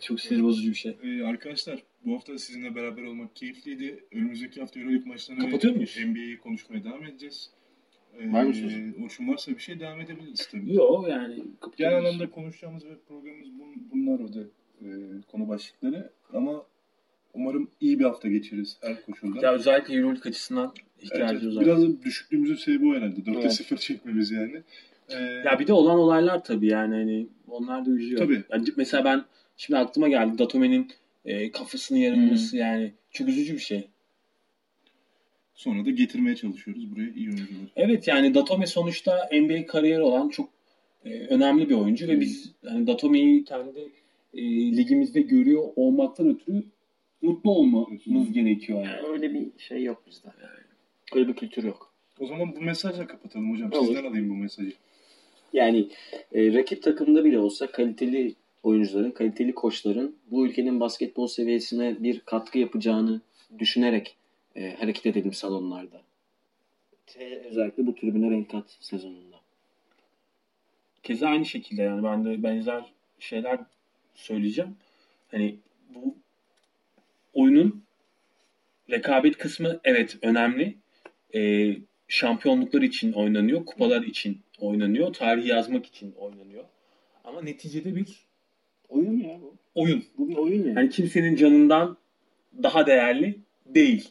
Çok 0.00 0.20
sinir 0.20 0.42
bozucu 0.42 0.70
bir 0.70 0.74
şey. 0.74 0.96
Ee, 1.02 1.24
arkadaşlar 1.24 1.82
bu 2.04 2.14
hafta 2.14 2.38
sizinle 2.38 2.74
beraber 2.74 3.02
olmak 3.02 3.36
keyifliydi. 3.36 4.04
Önümüzdeki 4.12 4.60
hafta 4.60 4.80
Euroleague 4.80 5.08
maçlarını 5.08 5.44
Kapatıyor 5.44 5.72
ve 5.74 5.76
muyuz? 5.76 5.96
NBA'yi 6.06 6.38
konuşmaya 6.38 6.84
devam 6.84 7.04
edeceğiz. 7.04 7.50
Ee, 8.20 8.32
Var 8.32 8.42
mı 8.42 8.54
sözün? 8.54 9.02
Orçun 9.04 9.28
varsa 9.28 9.52
bir 9.52 9.58
şey 9.58 9.80
devam 9.80 10.00
edebiliriz 10.00 10.48
tabii. 10.52 10.74
Yok 10.74 11.08
yani. 11.08 11.38
Genel 11.76 11.96
anlamda 11.98 12.30
konuşacağımız 12.30 12.84
ve 12.84 12.96
programımız 13.08 13.48
bun- 13.48 13.90
bunlar 13.92 14.18
o 14.20 14.32
da 14.34 14.40
e, 14.82 14.86
konu 15.30 15.48
başlıkları. 15.48 16.10
Ama 16.32 16.62
umarım 17.34 17.70
iyi 17.80 17.98
bir 17.98 18.04
hafta 18.04 18.28
geçiririz 18.28 18.76
her 18.80 19.06
koşulda. 19.06 19.46
Ya 19.46 19.52
özellikle 19.52 19.94
Euroleague 19.94 20.30
açısından 20.30 20.72
Evet, 20.76 21.04
ihtiyacımız 21.04 21.56
var. 21.56 21.64
biraz 21.64 21.82
da 21.82 22.02
düşüklüğümüzün 22.02 22.54
sebebi 22.54 22.86
o 22.88 22.94
herhalde. 22.94 23.20
4'te 23.20 23.40
Evet. 23.40 23.52
0 23.52 23.76
çekmemiz 23.76 24.30
yani. 24.30 24.62
Ee, 25.08 25.14
Ya 25.22 25.58
bir 25.58 25.66
de 25.66 25.72
olan 25.72 25.98
olaylar 25.98 26.44
tabii 26.44 26.66
yani 26.66 26.94
hani 26.94 27.26
onlar 27.48 27.86
da 27.86 27.90
üzüyor. 27.90 28.18
Tabii. 28.18 28.42
Yani 28.50 28.64
mesela 28.76 29.04
ben 29.04 29.24
şimdi 29.56 29.78
aklıma 29.78 30.08
geldi 30.08 30.38
Datome'nin 30.38 30.90
e, 31.24 31.50
kafasını 31.50 31.98
yarılması 31.98 32.56
yani 32.56 32.92
çok 33.10 33.28
üzücü 33.28 33.54
bir 33.54 33.58
şey. 33.58 33.88
Sonra 35.56 35.86
da 35.86 35.90
getirmeye 35.90 36.36
çalışıyoruz 36.36 36.90
buraya 36.90 37.10
iyi 37.10 37.28
oyuncuları. 37.28 37.68
Evet 37.76 38.08
yani 38.08 38.34
Datome 38.34 38.66
sonuçta 38.66 39.28
NBA 39.32 39.66
kariyeri 39.66 40.02
olan 40.02 40.28
çok 40.28 40.48
e, 41.04 41.10
önemli 41.10 41.68
bir 41.68 41.74
oyuncu 41.74 42.08
ve 42.08 42.20
biz 42.20 42.52
hani 42.64 42.86
Datome'yi 42.86 43.44
kendi 43.44 43.78
e, 44.34 44.42
ligimizde 44.76 45.20
görüyor 45.20 45.62
olmaktan 45.76 46.28
ötürü 46.28 46.64
mutlu 47.22 47.50
olmamız 47.50 48.32
gerekiyor 48.32 48.84
yani. 48.84 48.96
Yani 48.96 49.06
öyle 49.06 49.34
bir 49.34 49.46
şey 49.58 49.84
yok 49.84 50.02
bizde. 50.06 50.28
Öyle 51.14 51.28
bir 51.28 51.34
kültür 51.34 51.64
yok. 51.64 51.92
O 52.20 52.26
zaman 52.26 52.56
bu 52.56 52.60
mesajla 52.60 53.06
kapatalım 53.06 53.52
hocam. 53.52 53.72
Olur. 53.72 53.86
Sizden 53.86 54.04
alayım 54.04 54.30
bu 54.30 54.34
mesajı. 54.34 54.72
Yani 55.52 55.88
e, 56.32 56.52
rakip 56.52 56.82
takımda 56.82 57.24
bile 57.24 57.38
olsa 57.38 57.66
kaliteli 57.66 58.34
oyuncuların, 58.62 59.10
kaliteli 59.10 59.54
koçların 59.54 60.16
bu 60.30 60.46
ülkenin 60.46 60.80
basketbol 60.80 61.26
seviyesine 61.26 61.96
bir 62.02 62.20
katkı 62.20 62.58
yapacağını 62.58 63.20
düşünerek 63.58 64.15
e, 64.56 64.76
hareket 64.76 65.06
edelim 65.06 65.32
salonlarda. 65.32 66.02
Te- 67.06 67.42
özellikle 67.50 67.86
bu 67.86 67.94
tribüne 67.94 68.30
renk 68.30 68.50
kat 68.50 68.76
sezonunda. 68.80 69.36
keza 71.02 71.28
aynı 71.28 71.44
şekilde 71.46 71.82
yani 71.82 72.04
ben 72.04 72.24
de 72.24 72.42
benzer 72.42 72.84
şeyler 73.18 73.58
söyleyeceğim. 74.14 74.76
Hani 75.30 75.56
bu 75.94 76.14
oyunun 77.34 77.82
rekabet 78.90 79.38
kısmı 79.38 79.80
evet 79.84 80.18
önemli. 80.22 80.76
Ee, 81.34 81.76
şampiyonluklar 82.08 82.82
için 82.82 83.12
oynanıyor, 83.12 83.64
kupalar 83.66 84.02
için 84.02 84.40
oynanıyor, 84.58 85.12
tarih 85.12 85.46
yazmak 85.46 85.86
için 85.86 86.12
oynanıyor. 86.12 86.64
Ama 87.24 87.42
neticede 87.42 87.96
bir 87.96 88.26
Oyun 88.88 89.18
ya 89.18 89.40
bu. 89.42 89.54
oyun. 89.74 90.04
Bu 90.18 90.28
bir 90.28 90.36
oyun 90.36 90.64
yani. 90.66 90.78
Yani 90.78 90.90
kimsenin 90.90 91.36
canından 91.36 91.96
daha 92.62 92.86
değerli 92.86 93.38
değil. 93.66 94.08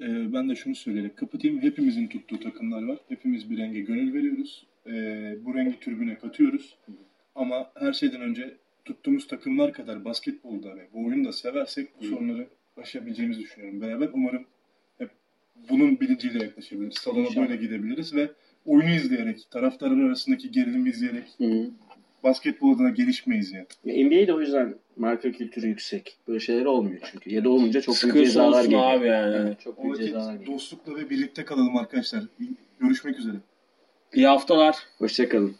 Ee, 0.00 0.32
ben 0.32 0.48
de 0.48 0.54
şunu 0.54 0.74
söyleyerek 0.74 1.16
kapatayım. 1.16 1.62
Hepimizin 1.62 2.06
tuttuğu 2.06 2.40
takımlar 2.40 2.82
var. 2.82 2.98
Hepimiz 3.08 3.50
bir 3.50 3.58
renge 3.58 3.80
gönül 3.80 4.14
veriyoruz. 4.14 4.66
Ee, 4.86 5.36
bu 5.44 5.54
rengi 5.54 5.80
tribüne 5.80 6.18
katıyoruz. 6.18 6.76
Ama 7.34 7.70
her 7.74 7.92
şeyden 7.92 8.20
önce 8.20 8.56
tuttuğumuz 8.84 9.26
takımlar 9.26 9.72
kadar 9.72 10.04
basketbolda 10.04 10.76
ve 10.76 10.88
bu 10.94 11.06
oyunu 11.06 11.24
da 11.24 11.32
seversek 11.32 11.88
bu 12.00 12.04
sorunları 12.04 12.48
aşabileceğimizi 12.76 13.40
düşünüyorum 13.40 13.80
beraber. 13.80 14.10
Umarım 14.12 14.46
hep 14.98 15.10
bunun 15.70 16.00
bilinciyle 16.00 16.44
yaklaşabiliriz. 16.44 16.94
Salona 16.98 17.36
böyle 17.36 17.56
gidebiliriz 17.56 18.14
ve 18.14 18.30
oyunu 18.66 18.90
izleyerek, 18.90 19.50
taraftarlar 19.50 20.04
arasındaki 20.04 20.50
gerilimi 20.50 20.88
izleyerek 20.88 21.24
Hı. 21.38 21.70
Basketbol 22.24 22.74
adına 22.74 22.90
gelişmeyiz 22.90 23.52
yani. 23.52 23.66
Ya 23.84 24.06
NBA'de 24.06 24.34
o 24.34 24.40
yüzden 24.40 24.74
marka 24.96 25.32
kültürü 25.32 25.66
yüksek. 25.66 26.18
Böyle 26.28 26.40
şeyler 26.40 26.64
olmuyor 26.64 27.00
çünkü. 27.12 27.34
Ya 27.34 27.44
da 27.44 27.50
olunca 27.50 27.80
çok 27.80 28.02
büyük 28.02 28.26
cezalar 28.26 28.64
geliyor. 28.64 28.82
abi 28.82 29.06
yani. 29.06 29.36
Evet, 29.36 29.60
çok 29.60 29.84
büyük 29.84 29.96
cezalar 29.96 30.32
geliyor. 30.34 30.54
dostlukla 30.54 30.96
ve 30.96 31.10
birlikte 31.10 31.44
kalalım 31.44 31.76
arkadaşlar. 31.76 32.24
Görüşmek 32.80 33.18
üzere. 33.18 33.36
İyi 34.14 34.26
haftalar. 34.26 34.76
Hoşçakalın. 34.98 35.56